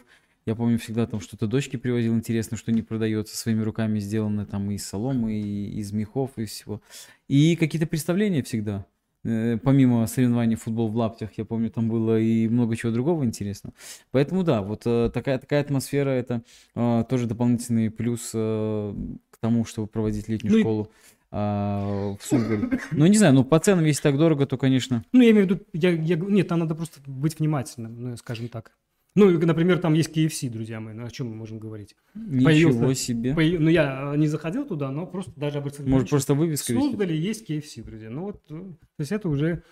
Я 0.45 0.55
помню, 0.55 0.78
всегда 0.78 1.07
там 1.07 1.22
что-то 1.22 1.47
дочки 1.47 1.78
привозил 1.78 2.13
интересно, 2.13 2.57
что 2.57 2.74
не 2.74 2.82
продается, 2.82 3.38
своими 3.38 3.61
руками 3.61 3.99
сделано 3.99 4.45
там 4.45 4.70
из 4.72 4.86
соломы, 4.86 5.39
и 5.39 5.80
из 5.80 5.93
мехов, 5.93 6.32
и 6.36 6.43
всего. 6.43 6.82
И 7.30 7.55
какие-то 7.55 7.88
представления 7.88 8.43
всегда. 8.43 8.86
Э, 9.26 9.57
Помимо 9.57 10.07
соревнований 10.07 10.55
футбол 10.55 10.89
в 10.89 10.95
лаптях, 10.95 11.32
я 11.38 11.45
помню, 11.45 11.70
там 11.70 11.89
было 11.89 12.20
и 12.20 12.47
много 12.47 12.76
чего 12.76 12.91
другого 12.91 13.26
интересного. 13.26 13.74
Поэтому 14.11 14.43
да, 14.43 14.61
вот 14.61 14.84
э, 14.86 15.09
такая, 15.13 15.38
такая 15.39 15.61
атмосфера 15.61 16.09
это 16.09 16.41
э, 16.76 17.03
тоже 17.09 17.28
дополнительный 17.28 17.91
плюс 17.91 18.32
э, 18.34 18.93
к 19.32 19.38
тому, 19.39 19.65
чтобы 19.65 19.88
проводить 19.88 20.30
летнюю 20.30 20.53
Ну 20.53 20.59
школу 20.59 20.91
а, 21.32 22.15
в 22.20 22.26
Суздале. 22.26 22.80
Ну, 22.91 23.05
не 23.05 23.17
знаю, 23.17 23.34
ну 23.34 23.43
по 23.43 23.59
ценам, 23.59 23.86
если 23.86 24.01
так 24.01 24.17
дорого, 24.17 24.45
то, 24.45 24.57
конечно, 24.57 25.03
Ну, 25.11 25.22
я 25.22 25.32
имею 25.32 25.47
в 25.47 25.49
виду, 25.49 25.61
я, 25.74 25.91
я 25.91 26.15
нет, 26.15 26.47
там 26.47 26.59
надо 26.59 26.76
просто 26.76 26.99
быть 27.05 27.39
внимательным, 27.39 28.01
ну, 28.01 28.17
скажем 28.17 28.47
так. 28.47 28.72
Ну, 29.16 29.30
например, 29.32 29.80
там 29.80 29.95
есть 29.95 30.16
KFC, 30.16 30.49
друзья 30.49 30.80
мои, 30.80 30.93
ну, 30.93 31.05
о 31.05 31.10
чем 31.10 31.30
мы 31.30 31.36
можем 31.36 31.60
говорить? 31.60 31.95
ничего 32.14 32.45
Появился- 32.45 32.95
себе. 32.95 33.34
По- 33.34 33.41
ну, 33.41 33.70
я 33.70 34.14
не 34.16 34.28
заходил 34.28 34.66
туда, 34.66 34.91
но 34.91 35.05
просто 35.07 35.32
даже 35.36 35.57
обратил 35.57 35.86
Может, 35.88 36.10
просто 36.10 36.34
вывеска 36.36 36.74
висит? 36.74 36.89
Суздале 36.91 37.18
есть 37.18 37.49
KFC, 37.49 37.84
друзья. 37.84 38.10
Ну, 38.10 38.26
вот, 38.26 38.41
э, 38.49 38.53
то 38.53 38.76
есть 38.99 39.12
это 39.12 39.28
уже 39.28 39.64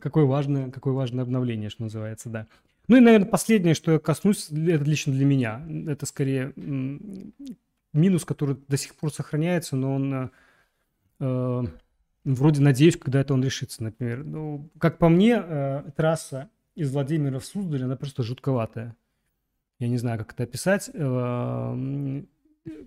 какое 0.00 0.24
важное, 0.26 0.70
какое 0.70 0.92
важное 0.92 1.22
обновление, 1.24 1.70
что 1.70 1.82
называется, 1.84 2.28
да. 2.28 2.46
Ну 2.86 2.96
и, 2.96 3.00
наверное, 3.00 3.26
последнее, 3.28 3.74
что 3.74 3.92
я 3.92 3.98
коснусь, 3.98 4.50
это 4.50 4.84
лично 4.84 5.12
для 5.12 5.24
меня, 5.24 5.66
это 5.88 6.06
скорее 6.06 6.52
минус, 7.94 8.24
который 8.24 8.56
до 8.68 8.76
сих 8.76 8.94
пор 8.94 9.12
сохраняется, 9.12 9.76
но 9.76 9.94
он 9.94 10.14
э, 10.14 10.28
э, 11.20 11.62
вроде 12.24 12.60
надеюсь, 12.60 12.96
когда 12.96 13.20
это 13.20 13.32
он 13.34 13.42
решится, 13.42 13.82
например. 13.82 14.24
Ну, 14.24 14.70
как 14.78 14.98
по 14.98 15.08
мне, 15.08 15.42
э, 15.42 15.82
трасса 15.96 16.50
из 16.78 16.92
Владимира 16.92 17.38
в 17.40 17.44
Суздаль, 17.44 17.82
она 17.82 17.96
просто 17.96 18.22
жутковатая. 18.22 18.96
Я 19.80 19.88
не 19.88 19.98
знаю, 19.98 20.18
как 20.18 20.32
это 20.32 20.44
описать. 20.44 20.88
Э, 20.94 22.22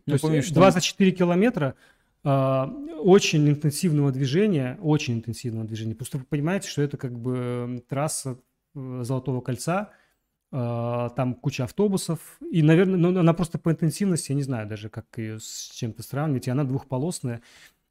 Я 0.06 0.18
помню, 0.20 0.40
э, 0.40 0.42
что- 0.42 0.56
24 0.56 1.12
километра 1.12 1.76
а, 2.24 2.68
очень 3.00 3.50
интенсивного 3.50 4.12
движения, 4.12 4.78
очень 4.82 5.16
интенсивного 5.16 5.66
движения. 5.66 5.96
Просто 5.96 6.20
вы 6.20 6.24
понимаете, 6.24 6.70
что 6.70 6.84
это 6.84 6.96
как 6.96 7.18
бы 7.18 7.84
трасса 7.90 8.38
э, 8.76 9.02
Золотого 9.04 9.42
кольца, 9.42 9.90
там 10.52 11.36
куча 11.36 11.64
автобусов, 11.64 12.38
и, 12.52 12.62
наверное, 12.62 12.98
ну, 12.98 13.18
она 13.18 13.34
просто 13.34 13.58
по 13.58 13.72
интенсивности, 13.72 14.34
я 14.34 14.36
не 14.36 14.44
знаю 14.44 14.68
даже, 14.68 14.90
как 14.90 15.06
ее 15.16 15.40
с 15.40 15.72
чем-то 15.74 16.04
сравнивать, 16.04 16.48
и 16.48 16.52
она 16.52 16.66
двухполосная, 16.66 17.42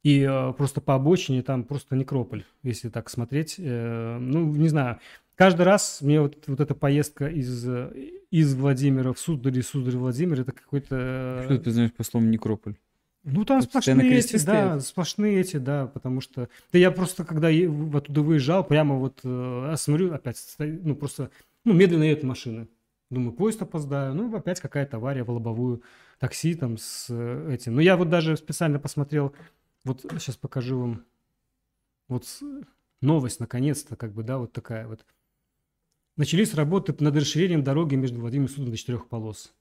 и 0.03 0.21
э, 0.21 0.53
просто 0.53 0.81
по 0.81 0.95
обочине 0.95 1.43
там 1.43 1.63
просто 1.63 1.95
некрополь, 1.95 2.43
если 2.63 2.89
так 2.89 3.09
смотреть. 3.09 3.55
Э, 3.59 4.17
ну, 4.19 4.45
не 4.55 4.67
знаю, 4.67 4.99
каждый 5.41 5.63
раз 5.63 6.01
мне 6.01 6.21
вот, 6.21 6.37
вот 6.45 6.59
эта 6.59 6.75
поездка 6.75 7.27
из, 7.27 7.67
э, 7.67 7.91
из 8.29 8.53
Владимира 8.53 9.11
в 9.11 9.17
Суздаль, 9.17 9.57
из 9.57 9.69
Суздаль 9.69 9.95
в 9.95 10.01
Владимир, 10.01 10.41
это 10.41 10.51
какой-то... 10.51 11.41
Что 11.45 11.57
ты 11.57 11.71
знаешь 11.71 11.91
по 11.91 12.03
слову 12.03 12.27
некрополь? 12.27 12.75
Ну, 13.23 13.43
там 13.43 13.59
Тут 13.61 13.69
сплошные 13.69 14.19
эти, 14.19 14.33
да, 14.33 14.39
стоят. 14.39 14.85
сплошные 14.85 15.41
эти, 15.41 15.57
да, 15.57 15.87
потому 15.87 16.21
что... 16.21 16.47
Да 16.71 16.77
я 16.77 16.91
просто, 16.91 17.25
когда 17.25 17.47
оттуда 17.47 18.21
выезжал, 18.21 18.63
прямо 18.63 18.97
вот 18.97 19.21
э, 19.23 19.73
смотрю, 19.77 20.13
опять, 20.13 20.37
ну, 20.59 20.95
просто 20.95 21.31
ну, 21.65 21.73
медленно 21.73 22.03
едут 22.03 22.23
машины. 22.23 22.67
Думаю, 23.09 23.33
поезд 23.33 23.63
опоздаю. 23.63 24.13
Ну, 24.13 24.35
опять 24.35 24.59
какая-то 24.59 24.97
авария 24.97 25.23
в 25.23 25.31
лобовую. 25.31 25.81
Такси 26.19 26.53
там 26.53 26.77
с 26.77 27.07
э, 27.09 27.53
этим. 27.55 27.73
Ну, 27.73 27.81
я 27.81 27.97
вот 27.97 28.09
даже 28.09 28.37
специально 28.37 28.77
посмотрел, 28.77 29.33
вот 29.85 30.05
сейчас 30.19 30.35
покажу 30.35 30.79
вам, 30.79 31.03
вот 32.09 32.27
новость, 33.01 33.39
наконец-то, 33.39 33.95
как 33.95 34.13
бы, 34.13 34.21
да, 34.21 34.37
вот 34.37 34.51
такая 34.51 34.87
вот. 34.87 35.03
Начались 36.21 36.53
работы 36.53 36.93
над 36.99 37.15
расширением 37.15 37.63
дороги 37.63 37.95
между 37.95 38.19
Владимиром 38.19 38.45
и 38.45 38.53
Судом 38.53 38.69
до 38.69 38.77
четырех 38.77 39.07
полос. 39.07 39.55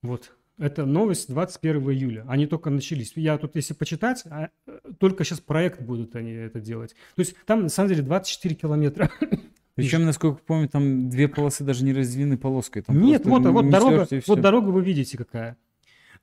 Вот. 0.00 0.32
Это 0.56 0.86
новость 0.86 1.28
21 1.28 1.90
июля. 1.90 2.24
Они 2.28 2.46
только 2.46 2.70
начались. 2.70 3.12
Я 3.14 3.36
тут, 3.36 3.56
если 3.56 3.74
почитать, 3.74 4.24
а, 4.24 4.48
только 4.98 5.22
сейчас 5.22 5.40
проект 5.40 5.82
будут 5.82 6.16
они 6.16 6.30
это 6.30 6.60
делать. 6.60 6.96
То 7.14 7.20
есть 7.20 7.36
там, 7.44 7.64
на 7.64 7.68
самом 7.68 7.90
деле, 7.90 8.00
24 8.00 8.54
километра. 8.54 9.10
Причем, 9.74 10.06
насколько 10.06 10.40
помню, 10.46 10.70
там 10.70 11.10
две 11.10 11.28
полосы 11.28 11.62
даже 11.62 11.84
не 11.84 11.92
разделены 11.92 12.38
полоской. 12.38 12.80
Там 12.80 12.98
Нет, 13.02 13.26
вот, 13.26 13.44
вот 13.44 13.68
дорога, 13.68 14.08
вот 14.26 14.40
дорога 14.40 14.70
вы 14.70 14.82
видите 14.82 15.18
какая. 15.18 15.58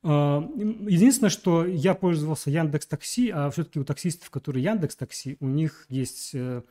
А, 0.01 0.49
единственное, 0.57 1.29
что 1.29 1.63
я 1.63 1.93
пользовался 1.93 2.49
Яндекс 2.49 2.87
Такси, 2.87 3.29
а 3.29 3.51
все-таки 3.51 3.79
у 3.79 3.83
таксистов, 3.83 4.31
которые 4.31 4.63
Яндекс 4.63 4.95
Такси, 4.95 5.37
у 5.39 5.45
них 5.45 5.85
есть, 5.89 6.31
э, 6.33 6.63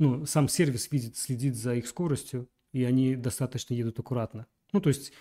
ну, 0.00 0.26
сам 0.26 0.48
сервис 0.48 0.90
видит, 0.90 1.16
следит 1.16 1.54
за 1.54 1.76
их 1.76 1.86
скоростью, 1.86 2.48
и 2.72 2.82
они 2.84 3.14
достаточно 3.14 3.74
едут 3.74 3.98
аккуратно. 4.00 4.46
Ну, 4.72 4.80
то 4.80 4.88
есть 4.88 5.12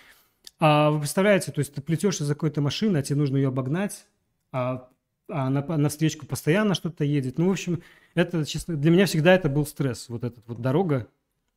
а 0.59 0.91
вы 0.91 0.99
представляете, 0.99 1.51
то 1.51 1.59
есть 1.59 1.73
ты 1.73 1.81
плетешься 1.81 2.25
за 2.25 2.33
какой-то 2.33 2.61
машиной, 2.61 2.99
а 2.99 3.03
тебе 3.03 3.17
нужно 3.17 3.37
ее 3.37 3.47
обогнать, 3.47 4.05
а, 4.51 4.89
а 5.29 5.49
на, 5.49 5.61
на 5.61 5.89
встречку 5.89 6.25
постоянно 6.25 6.73
что-то 6.73 7.05
едет. 7.05 7.37
Ну, 7.37 7.47
в 7.47 7.51
общем, 7.51 7.81
это, 8.13 8.45
честно, 8.45 8.75
для 8.75 8.91
меня 8.91 9.05
всегда 9.05 9.33
это 9.33 9.47
был 9.47 9.65
стресс. 9.65 10.09
Вот 10.09 10.23
эта 10.23 10.41
вот 10.47 10.61
дорога, 10.61 11.07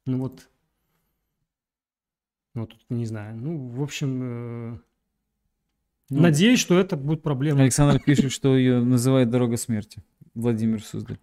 ну 0.06 0.18
вот, 0.18 0.48
ну, 2.54 2.66
тут 2.66 2.80
не 2.90 3.06
знаю. 3.06 3.36
Ну, 3.36 3.68
в 3.68 3.82
общем, 3.82 4.20
э, 4.22 4.78
ну, 6.10 6.20
надеюсь, 6.20 6.60
что 6.60 6.78
это 6.78 6.96
будет 6.96 7.22
проблема. 7.22 7.62
Александр 7.62 7.98
пишет, 7.98 8.30
что 8.32 8.56
ее 8.56 8.80
называют 8.80 9.30
дорога 9.30 9.56
смерти. 9.56 10.00
Владимир 10.34 10.82
Суздаль. 10.82 11.18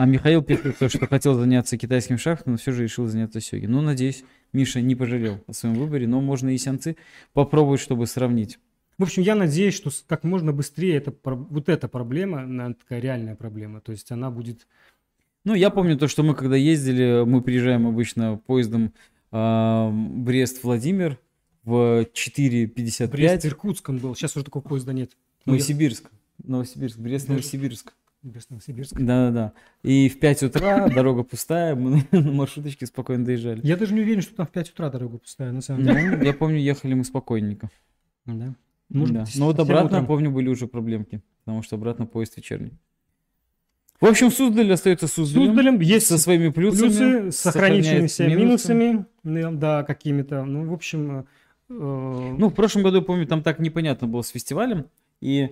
А 0.00 0.06
Михаил 0.06 0.40
пишет, 0.42 0.76
что 0.78 1.06
хотел 1.06 1.34
заняться 1.34 1.76
китайским 1.76 2.16
шахтом, 2.16 2.52
но 2.52 2.56
все 2.56 2.72
же 2.72 2.84
решил 2.84 3.06
заняться 3.06 3.38
сёги. 3.38 3.66
Ну, 3.66 3.82
надеюсь, 3.82 4.24
Миша 4.54 4.80
не 4.80 4.94
пожалел 4.94 5.44
о 5.46 5.52
своем 5.52 5.74
выборе, 5.74 6.06
но 6.06 6.22
можно 6.22 6.48
и 6.48 6.56
сянцы 6.56 6.96
попробовать, 7.34 7.82
чтобы 7.82 8.06
сравнить. 8.06 8.58
В 8.96 9.02
общем, 9.02 9.20
я 9.20 9.34
надеюсь, 9.34 9.74
что 9.74 9.90
как 10.06 10.24
можно 10.24 10.54
быстрее 10.54 10.96
это, 10.96 11.12
вот 11.22 11.68
эта 11.68 11.86
проблема, 11.86 12.44
она 12.44 12.72
такая 12.72 13.00
реальная 13.00 13.34
проблема, 13.34 13.82
то 13.82 13.92
есть 13.92 14.10
она 14.10 14.30
будет... 14.30 14.66
Ну, 15.44 15.52
я 15.52 15.68
помню 15.68 15.98
то, 15.98 16.08
что 16.08 16.22
мы 16.22 16.34
когда 16.34 16.56
ездили, 16.56 17.22
мы 17.26 17.42
приезжаем 17.42 17.86
обычно 17.86 18.38
поездом 18.38 18.94
э, 19.32 19.90
Брест-Владимир 19.92 21.18
в 21.62 22.06
4.55. 22.14 23.08
Брест-Иркутск 23.08 23.86
он 23.90 23.98
был, 23.98 24.14
сейчас 24.14 24.34
уже 24.34 24.46
такого 24.46 24.62
поезда 24.62 24.94
нет. 24.94 25.10
Новосибирск. 25.44 26.10
Новосибирск, 26.42 26.96
Брест-Новосибирск. 26.96 27.92
Новосибирск. 28.22 28.96
Да-да-да. 28.96 29.52
И 29.82 30.08
в 30.08 30.18
5 30.18 30.42
утра 30.44 30.88
дорога 30.88 31.22
пустая, 31.22 31.74
мы 31.74 32.04
на 32.10 32.32
маршруточке 32.32 32.86
спокойно 32.86 33.24
доезжали. 33.24 33.60
Я 33.62 33.76
даже 33.76 33.94
не 33.94 34.02
уверен, 34.02 34.20
что 34.20 34.34
там 34.34 34.46
в 34.46 34.50
5 34.50 34.70
утра 34.70 34.90
дорога 34.90 35.18
пустая, 35.18 35.52
на 35.52 35.62
самом 35.62 35.84
деле. 35.84 36.16
Ну, 36.16 36.22
я 36.22 36.32
помню, 36.34 36.58
ехали 36.58 36.94
мы 36.94 37.04
спокойненько. 37.04 37.70
Да. 38.26 38.54
Может 38.90 39.14
да. 39.14 39.24
Но 39.36 39.46
вот 39.46 39.58
обратно, 39.58 39.98
утром. 39.98 40.06
помню, 40.06 40.30
были 40.30 40.48
уже 40.48 40.66
проблемки, 40.66 41.22
потому 41.44 41.62
что 41.62 41.76
обратно 41.76 42.06
поезд 42.06 42.36
вечерний. 42.36 42.72
В 44.00 44.06
общем, 44.06 44.30
Суздаль 44.30 44.72
остается 44.72 45.06
Суздалем. 45.06 45.48
Суздалем 45.48 45.80
есть 45.80 46.06
со 46.06 46.18
своими 46.18 46.48
плюсами, 46.48 46.88
плюсы, 46.88 47.32
с 47.32 47.36
сохранившимися 47.36 48.26
минусами, 48.28 49.06
да, 49.22 49.82
какими-то. 49.84 50.44
Ну, 50.44 50.68
в 50.68 50.72
общем... 50.72 51.10
Э... 51.10 51.24
Ну, 51.68 52.48
в 52.48 52.54
прошлом 52.54 52.82
году, 52.82 53.02
помню, 53.02 53.26
там 53.26 53.42
так 53.42 53.60
непонятно 53.60 54.08
было 54.08 54.22
с 54.22 54.28
фестивалем, 54.28 54.86
и 55.20 55.50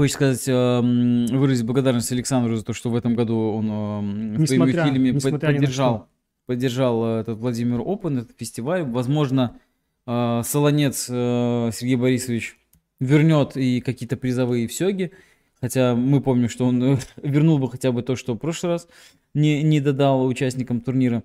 Хочется 0.00 0.16
сказать, 0.16 0.48
эм, 0.48 1.26
выразить 1.26 1.66
благодарность 1.66 2.10
Александру 2.10 2.56
за 2.56 2.64
то, 2.64 2.72
что 2.72 2.88
в 2.88 2.96
этом 2.96 3.14
году 3.14 3.52
он 3.52 3.70
эм, 3.70 4.32
несмотря, 4.38 4.72
своими 4.72 4.92
фильме 4.92 5.20
поддержал, 5.38 6.08
поддержал 6.46 7.04
э, 7.04 7.20
этот 7.20 7.36
Владимир 7.36 7.82
Опен, 7.84 8.16
этот 8.16 8.34
фестиваль. 8.38 8.82
Возможно, 8.82 9.58
э, 10.06 10.40
Солонец 10.42 11.06
э, 11.10 11.70
Сергей 11.74 11.96
Борисович 11.96 12.56
вернет 12.98 13.58
и 13.58 13.82
какие-то 13.82 14.16
призовые 14.16 14.68
всеги. 14.68 15.12
Хотя 15.60 15.94
мы 15.94 16.22
помним, 16.22 16.48
что 16.48 16.64
он 16.64 16.98
вернул 17.22 17.58
бы 17.58 17.70
хотя 17.70 17.92
бы 17.92 18.00
то, 18.00 18.16
что 18.16 18.32
в 18.32 18.38
прошлый 18.38 18.72
раз 18.72 18.88
не, 19.34 19.62
не 19.62 19.82
додал 19.82 20.24
участникам 20.24 20.80
турнира. 20.80 21.22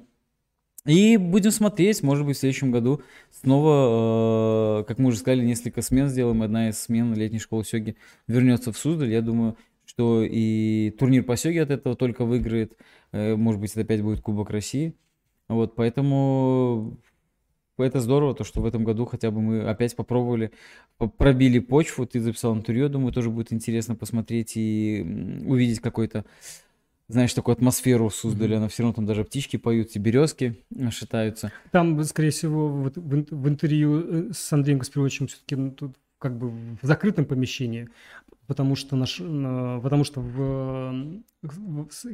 И 0.85 1.17
будем 1.17 1.51
смотреть, 1.51 2.03
может 2.03 2.25
быть, 2.25 2.37
в 2.37 2.39
следующем 2.39 2.71
году 2.71 3.01
снова, 3.31 4.81
э, 4.81 4.83
как 4.83 4.99
мы 4.99 5.07
уже 5.07 5.17
сказали, 5.17 5.43
несколько 5.43 5.81
смен 5.81 6.09
сделаем. 6.09 6.43
Одна 6.43 6.69
из 6.69 6.79
смен 6.79 7.13
летней 7.15 7.39
школы 7.39 7.63
Сёги 7.63 7.95
вернется 8.27 8.71
в 8.71 8.77
Суздаль. 8.77 9.11
Я 9.11 9.21
думаю, 9.21 9.57
что 9.85 10.23
и 10.23 10.91
турнир 10.99 11.23
по 11.23 11.37
Сёге 11.37 11.63
от 11.63 11.71
этого 11.71 11.95
только 11.95 12.23
выиграет. 12.23 12.77
Э, 13.11 13.35
может 13.35 13.59
быть, 13.59 13.71
это 13.71 13.81
опять 13.81 14.03
будет 14.03 14.21
Кубок 14.21 14.51
России. 14.51 14.93
Вот, 15.47 15.75
поэтому 15.75 16.99
это 17.77 17.99
здорово, 17.99 18.35
то, 18.35 18.43
что 18.43 18.61
в 18.61 18.65
этом 18.65 18.83
году 18.83 19.05
хотя 19.05 19.31
бы 19.31 19.41
мы 19.41 19.61
опять 19.63 19.95
попробовали, 19.95 20.51
пробили 21.17 21.59
почву. 21.59 22.05
Ты 22.05 22.19
записал 22.19 22.55
интервью, 22.55 22.89
думаю, 22.89 23.11
тоже 23.11 23.29
будет 23.29 23.51
интересно 23.51 23.95
посмотреть 23.95 24.53
и 24.55 25.41
увидеть 25.45 25.79
какой-то 25.79 26.25
знаешь, 27.07 27.33
такую 27.33 27.53
атмосферу 27.53 28.09
создали, 28.09 28.55
она 28.55 28.67
все 28.67 28.83
равно 28.83 28.95
там 28.95 29.05
даже 29.05 29.23
птички 29.23 29.57
поют, 29.57 29.95
и 29.95 29.99
березки 29.99 30.63
шатаются. 30.89 31.51
Там, 31.71 32.03
скорее 32.03 32.31
всего, 32.31 32.67
вот 32.67 32.97
в, 32.97 33.47
интервью 33.47 34.29
э, 34.29 34.33
с 34.33 34.51
Андреем 34.53 34.79
Каспировичем 34.79 35.27
все-таки 35.27 35.55
ну, 35.55 35.71
тут 35.71 35.95
как 36.17 36.37
бы 36.37 36.49
в 36.49 36.79
закрытом 36.81 37.25
помещении, 37.25 37.89
потому 38.47 38.75
что, 38.75 38.95
наш, 38.95 39.17
потому 39.17 40.03
что 40.03 40.21
в, 40.21 41.21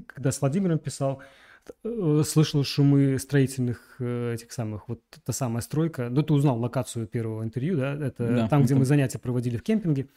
когда 0.08 0.32
с 0.32 0.42
Владимиром 0.42 0.80
писал, 0.80 1.22
Э, 1.22 1.26
слышал 2.24 2.64
шумы 2.64 3.18
строительных 3.20 3.96
э, 4.00 4.34
этих 4.34 4.52
самых, 4.52 4.88
вот 4.88 5.02
та 5.24 5.34
самая 5.34 5.62
стройка. 5.62 6.10
Ну, 6.10 6.24
ты 6.24 6.34
узнал 6.34 6.60
локацию 6.60 7.08
первого 7.08 7.44
интервью, 7.44 7.78
да? 7.78 7.94
Это 7.94 8.28
да, 8.28 8.48
там, 8.48 8.64
где 8.64 8.76
мы 8.76 8.86
занятия 8.86 9.20
проводили 9.20 9.58
в 9.58 9.64
кемпинге. 9.64 10.08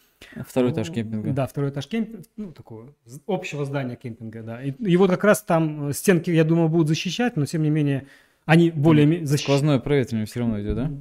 Второй 0.47 0.72
этаж 0.72 0.90
кемпинга. 0.90 1.32
Да, 1.32 1.47
второй 1.47 1.70
этаж 1.70 1.86
кемпинга, 1.86 2.22
ну, 2.36 2.53
такого 2.53 2.95
общего 3.26 3.64
здания 3.64 3.97
кемпинга, 3.97 4.42
да. 4.42 4.62
И, 4.62 4.70
и 4.70 4.97
вот 4.97 5.11
как 5.11 5.24
раз 5.24 5.42
там 5.42 5.92
стенки, 5.92 6.30
я 6.30 6.45
думал, 6.45 6.68
будут 6.68 6.88
защищать, 6.88 7.36
но 7.36 7.45
тем 7.47 7.62
не 7.62 7.70
менее 7.70 8.07
они 8.47 8.70
более 8.70 9.07
защищают. 9.26 9.40
Сквозное 9.40 9.78
проветривание 9.78 10.26
все 10.26 10.40
равно 10.40 10.61
идет, 10.61 10.76
да? 10.76 10.92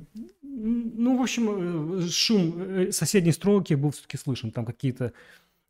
Ну, 0.41 1.17
в 1.17 1.21
общем, 1.21 1.97
э, 1.99 2.07
шум 2.09 2.91
соседней 2.91 3.31
стройки 3.31 3.73
был 3.73 3.91
все-таки 3.91 4.17
слышен. 4.17 4.51
Там 4.51 4.65
какие-то 4.65 5.13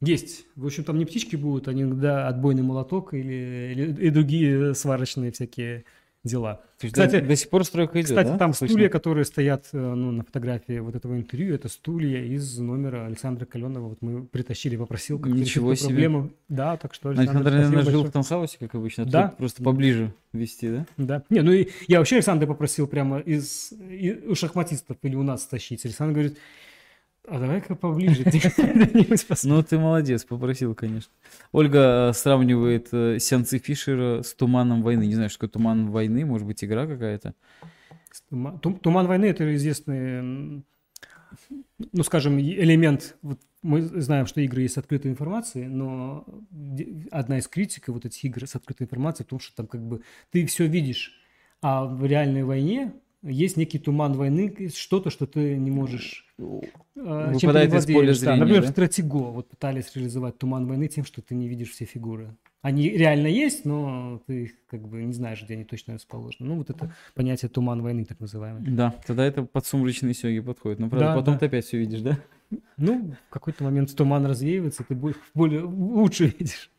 есть. 0.04 0.46
В 0.56 0.66
общем, 0.66 0.84
там 0.84 0.98
не 0.98 1.06
птички 1.06 1.36
будут, 1.36 1.68
а 1.68 1.74
иногда 1.74 2.28
отбойный 2.28 2.64
молоток 2.64 3.14
или, 3.14 3.74
или 3.74 4.08
и 4.08 4.10
другие 4.10 4.76
сварочные 4.76 5.32
всякие 5.32 5.86
дела. 6.24 6.62
То 6.80 6.86
есть 6.86 6.96
кстати, 6.96 7.20
до, 7.20 7.28
до 7.28 7.36
сих 7.36 7.50
пор 7.50 7.66
стройка 7.66 8.00
идет, 8.00 8.10
Кстати, 8.10 8.28
да? 8.28 8.38
там 8.38 8.54
Слышно? 8.54 8.74
стулья, 8.74 8.90
которые 8.90 9.26
стоят 9.26 9.68
э, 9.74 9.78
ну, 9.78 10.12
на 10.12 10.24
фотографии 10.24 10.80
вот 10.80 10.96
этого 10.96 11.18
интервью, 11.18 11.54
это 11.54 11.68
стулья 11.68 12.24
из 12.24 12.58
номера 12.60 13.06
Александра 13.06 13.46
Каленова. 13.46 13.90
Вот 13.90 14.02
мы 14.02 14.26
притащили, 14.26 14.78
попросил, 14.78 15.20
как 15.20 15.34
Ничего 15.34 15.76
себе. 15.76 15.88
проблему. 15.88 16.32
Да, 16.48 16.78
так 16.78 16.94
что 16.94 17.10
Александр, 17.10 17.32
Александр 17.32 17.52
наверное, 17.52 17.92
жил 17.92 18.04
в 18.04 18.12
Таунхаусе, 18.12 18.58
как 18.58 18.76
обычно, 18.76 19.06
да? 19.06 19.34
просто 19.38 19.64
поближе 19.64 20.14
вести, 20.32 20.70
да? 20.70 20.86
Да. 20.98 21.24
Не, 21.30 21.42
ну 21.42 21.52
и 21.52 21.70
я 21.88 22.00
вообще 22.00 22.16
Александра 22.16 22.48
попросил 22.48 22.88
прямо 22.88 23.20
из, 23.20 23.74
из 23.74 24.24
у 24.26 24.36
шахматистов 24.36 24.98
или 25.02 25.16
у 25.16 25.24
нас 25.24 25.46
тащить. 25.46 25.84
Александр 25.86 26.14
говорит, 26.14 26.38
а 27.28 27.40
давай-ка 27.40 27.76
поближе. 27.76 28.24
Ну, 29.44 29.64
ты 29.64 29.78
молодец, 29.78 30.26
попросил, 30.26 30.76
конечно. 30.76 31.12
Ольга 31.52 32.10
э, 32.10 32.14
сравнивает 32.14 32.90
э, 32.92 33.20
сеансы 33.20 33.60
Фишера 33.60 34.24
с 34.24 34.34
Туманом 34.34 34.82
войны. 34.82 35.08
Не 35.08 35.16
знаю, 35.16 35.30
что 35.30 35.40
такое 35.40 35.50
Туман 35.50 35.90
войны, 35.90 36.26
может 36.26 36.46
быть, 36.46 36.64
игра 36.64 36.86
какая-то? 36.86 37.34
Туман 38.30 39.08
войны– 39.08 39.26
это 39.28 39.56
известный, 39.56 40.64
ну, 41.80 42.04
скажем, 42.04 42.40
элемент. 42.40 43.16
Вот 43.22 43.40
мы 43.62 43.82
знаем, 43.82 44.26
что 44.26 44.42
игры 44.42 44.64
есть 44.64 44.76
с 44.76 44.78
открытой 44.78 45.10
информацией, 45.10 45.68
но 45.68 46.26
одна 47.10 47.38
из 47.38 47.48
критик 47.48 47.88
вот 47.88 48.06
этих 48.06 48.24
игр 48.26 48.46
с 48.46 48.56
открытой 48.56 48.86
информацией 48.86 49.26
в 49.26 49.30
том, 49.30 49.40
что 49.40 49.56
там 49.56 49.68
как 49.68 49.82
бы 49.82 50.02
ты 50.32 50.46
все 50.46 50.68
видишь, 50.68 51.14
а 51.62 51.86
в 51.86 52.06
реальной 52.06 52.44
войне 52.44 52.94
есть 53.24 53.58
некий 53.58 53.80
туман 53.80 54.14
войны, 54.14 54.70
что-то, 54.76 55.10
что 55.10 55.26
ты 55.26 55.56
не 55.58 55.72
можешь 55.72 56.26
а, 56.38 57.32
Выпадает 57.32 57.74
из 57.74 57.86
поля 57.86 58.14
зрения, 58.14 58.38
Например, 58.38 58.62
да? 58.62 58.68
в 58.68 58.72
Стратего 58.72 59.32
вот 59.32 59.50
пытались 59.50 59.96
реализовать 59.96 60.38
туман 60.38 60.68
войны 60.68 60.88
тем, 60.88 61.06
что 61.06 61.22
ты 61.22 61.36
не 61.36 61.48
видишь 61.48 61.72
все 61.72 61.86
фигуры. 61.86 62.36
Они 62.62 62.90
реально 62.90 63.28
есть, 63.28 63.66
но 63.66 64.22
ты 64.26 64.44
их 64.44 64.52
как 64.68 64.88
бы 64.88 65.04
не 65.04 65.14
знаешь, 65.14 65.44
где 65.44 65.56
они 65.56 65.66
точно 65.66 65.96
расположены. 65.96 66.48
Ну, 66.48 66.56
вот 66.56 66.70
это 66.70 66.96
понятие 67.14 67.50
туман 67.50 67.82
войны, 67.82 68.06
так 68.06 68.20
называемый. 68.20 68.62
Да, 68.72 68.96
тогда 69.06 69.26
это 69.26 69.44
под 69.44 69.66
сумрачные 69.66 70.14
сёги 70.14 70.40
подходит. 70.40 70.80
Но, 70.80 70.90
правда, 70.90 71.08
да, 71.08 71.16
потом 71.16 71.34
да. 71.34 71.40
ты 71.42 71.46
опять 71.48 71.66
все 71.66 71.78
видишь, 71.78 72.02
да? 72.02 72.18
Ну, 72.78 73.16
в 73.30 73.34
какой-то 73.34 73.64
момент 73.64 73.96
туман 73.96 74.26
развеивается, 74.26 74.84
ты 74.84 74.96
более 75.34 75.64
лучше 75.64 76.26
видишь. 76.40 76.70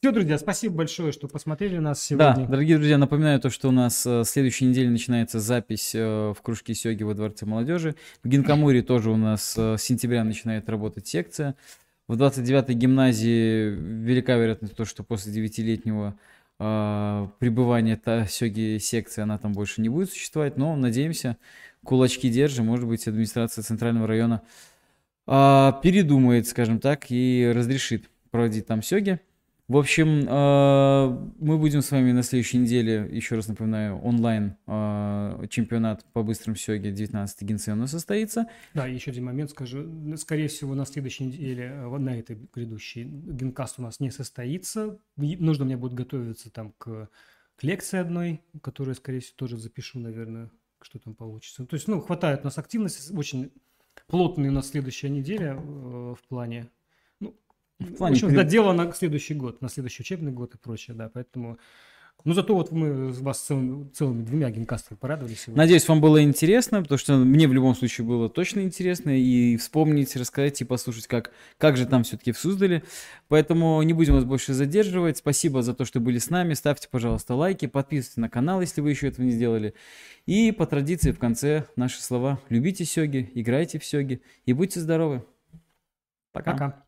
Все, 0.00 0.12
друзья, 0.12 0.38
спасибо 0.38 0.76
большое, 0.76 1.10
что 1.10 1.26
посмотрели 1.26 1.78
нас 1.78 2.00
сегодня. 2.00 2.36
Да, 2.36 2.46
дорогие 2.46 2.76
друзья, 2.76 2.98
напоминаю 2.98 3.40
то, 3.40 3.50
что 3.50 3.68
у 3.68 3.72
нас 3.72 4.06
э, 4.06 4.22
следующей 4.24 4.66
неделе 4.66 4.90
начинается 4.90 5.40
запись 5.40 5.90
э, 5.92 6.32
в 6.36 6.40
кружке 6.40 6.72
Сёги 6.72 7.02
во 7.02 7.14
Дворце 7.14 7.46
молодежи. 7.46 7.96
В 8.22 8.28
Гинкамуре 8.28 8.82
тоже 8.82 9.10
у 9.10 9.16
нас 9.16 9.56
э, 9.58 9.76
с 9.76 9.82
сентября 9.82 10.22
начинает 10.22 10.68
работать 10.68 11.08
секция. 11.08 11.56
В 12.06 12.14
29-й 12.14 12.74
гимназии 12.74 13.70
велика 13.70 14.36
вероятность 14.36 14.76
то, 14.76 14.84
что 14.84 15.02
после 15.02 15.32
девятилетнего 15.32 16.16
э, 16.60 17.28
пребывания 17.40 17.96
та 17.96 18.24
Сёги 18.26 18.78
секции 18.78 19.22
она 19.22 19.36
там 19.36 19.52
больше 19.52 19.80
не 19.80 19.88
будет 19.88 20.12
существовать, 20.12 20.56
но 20.56 20.76
надеемся, 20.76 21.38
кулачки 21.82 22.30
держим, 22.30 22.66
может 22.66 22.86
быть, 22.86 23.08
администрация 23.08 23.64
центрального 23.64 24.06
района 24.06 24.42
э, 25.26 25.72
передумает, 25.82 26.46
скажем 26.46 26.78
так, 26.78 27.06
и 27.08 27.50
разрешит 27.52 28.08
проводить 28.30 28.68
там 28.68 28.80
Сёги. 28.80 29.18
В 29.68 29.76
общем, 29.76 30.26
э, 30.26 31.28
мы 31.40 31.58
будем 31.58 31.82
с 31.82 31.90
вами 31.90 32.12
на 32.12 32.22
следующей 32.22 32.56
неделе, 32.56 33.06
еще 33.12 33.34
раз 33.34 33.48
напоминаю, 33.48 33.98
онлайн 33.98 34.56
э, 34.66 35.46
чемпионат 35.50 36.06
по 36.14 36.22
быстрым 36.22 36.56
сёге 36.56 36.90
19 36.90 37.42
Генсен 37.42 37.86
состоится. 37.86 38.48
Да, 38.72 38.86
еще 38.86 39.10
один 39.10 39.26
момент 39.26 39.50
скажу. 39.50 39.86
Скорее 40.16 40.48
всего, 40.48 40.74
на 40.74 40.86
следующей 40.86 41.24
неделе, 41.24 41.64
э, 41.64 41.98
на 41.98 42.18
этой 42.18 42.38
грядущей, 42.54 43.04
генкаст 43.04 43.78
у 43.78 43.82
нас 43.82 44.00
не 44.00 44.10
состоится. 44.10 44.98
Нужно 45.16 45.66
мне 45.66 45.76
будет 45.76 45.92
готовиться 45.92 46.50
там 46.50 46.72
к, 46.78 47.10
к 47.56 47.62
лекции 47.62 47.98
одной, 47.98 48.40
которую, 48.62 48.94
скорее 48.94 49.20
всего, 49.20 49.34
тоже 49.36 49.58
запишу, 49.58 49.98
наверное, 49.98 50.50
что 50.80 50.98
там 50.98 51.14
получится. 51.14 51.66
То 51.66 51.74
есть, 51.74 51.88
ну, 51.88 52.00
хватает 52.00 52.40
у 52.40 52.44
нас 52.44 52.56
активности, 52.56 53.12
очень 53.12 53.52
плотная 54.06 54.48
у 54.48 54.52
нас 54.52 54.70
следующая 54.70 55.10
неделя 55.10 55.56
в 55.56 56.20
плане 56.26 56.70
в, 57.78 57.94
плане... 57.94 58.16
в 58.16 58.24
общем, 58.24 58.48
дело 58.48 58.72
на 58.72 58.92
следующий 58.92 59.34
год, 59.34 59.62
на 59.62 59.68
следующий 59.68 60.02
учебный 60.02 60.32
год 60.32 60.54
и 60.54 60.58
прочее, 60.58 60.96
да, 60.96 61.10
поэтому... 61.12 61.58
Ну, 62.24 62.34
зато 62.34 62.52
вот 62.52 62.72
мы 62.72 63.12
вас 63.12 63.40
целыми, 63.42 63.88
целыми 63.90 64.24
двумя 64.24 64.50
геймкастами 64.50 64.98
порадовали 64.98 65.34
сегодня. 65.34 65.62
Надеюсь, 65.62 65.86
вам 65.86 66.00
было 66.00 66.20
интересно, 66.20 66.82
потому 66.82 66.98
что 66.98 67.16
мне 67.16 67.46
в 67.46 67.52
любом 67.52 67.76
случае 67.76 68.08
было 68.08 68.28
точно 68.28 68.60
интересно 68.62 69.10
и 69.16 69.56
вспомнить, 69.56 70.16
рассказать 70.16 70.60
и 70.60 70.64
послушать, 70.64 71.06
как, 71.06 71.30
как 71.58 71.76
же 71.76 71.86
там 71.86 72.02
все-таки 72.02 72.32
в 72.32 72.38
Суздале. 72.38 72.82
Поэтому 73.28 73.80
не 73.82 73.92
будем 73.92 74.14
вас 74.14 74.24
больше 74.24 74.52
задерживать. 74.52 75.18
Спасибо 75.18 75.62
за 75.62 75.74
то, 75.74 75.84
что 75.84 76.00
были 76.00 76.18
с 76.18 76.28
нами. 76.28 76.54
Ставьте, 76.54 76.88
пожалуйста, 76.90 77.36
лайки, 77.36 77.66
подписывайтесь 77.66 78.16
на 78.16 78.28
канал, 78.28 78.60
если 78.60 78.80
вы 78.80 78.90
еще 78.90 79.06
этого 79.06 79.24
не 79.24 79.30
сделали. 79.30 79.74
И 80.26 80.50
по 80.50 80.66
традиции 80.66 81.12
в 81.12 81.20
конце 81.20 81.66
наши 81.76 82.02
слова. 82.02 82.40
Любите 82.48 82.84
сёги, 82.84 83.30
играйте 83.34 83.78
в 83.78 83.84
сёги 83.84 84.22
и 84.44 84.52
будьте 84.52 84.80
здоровы. 84.80 85.24
Пока. 86.32 86.52
Пока. 86.52 86.87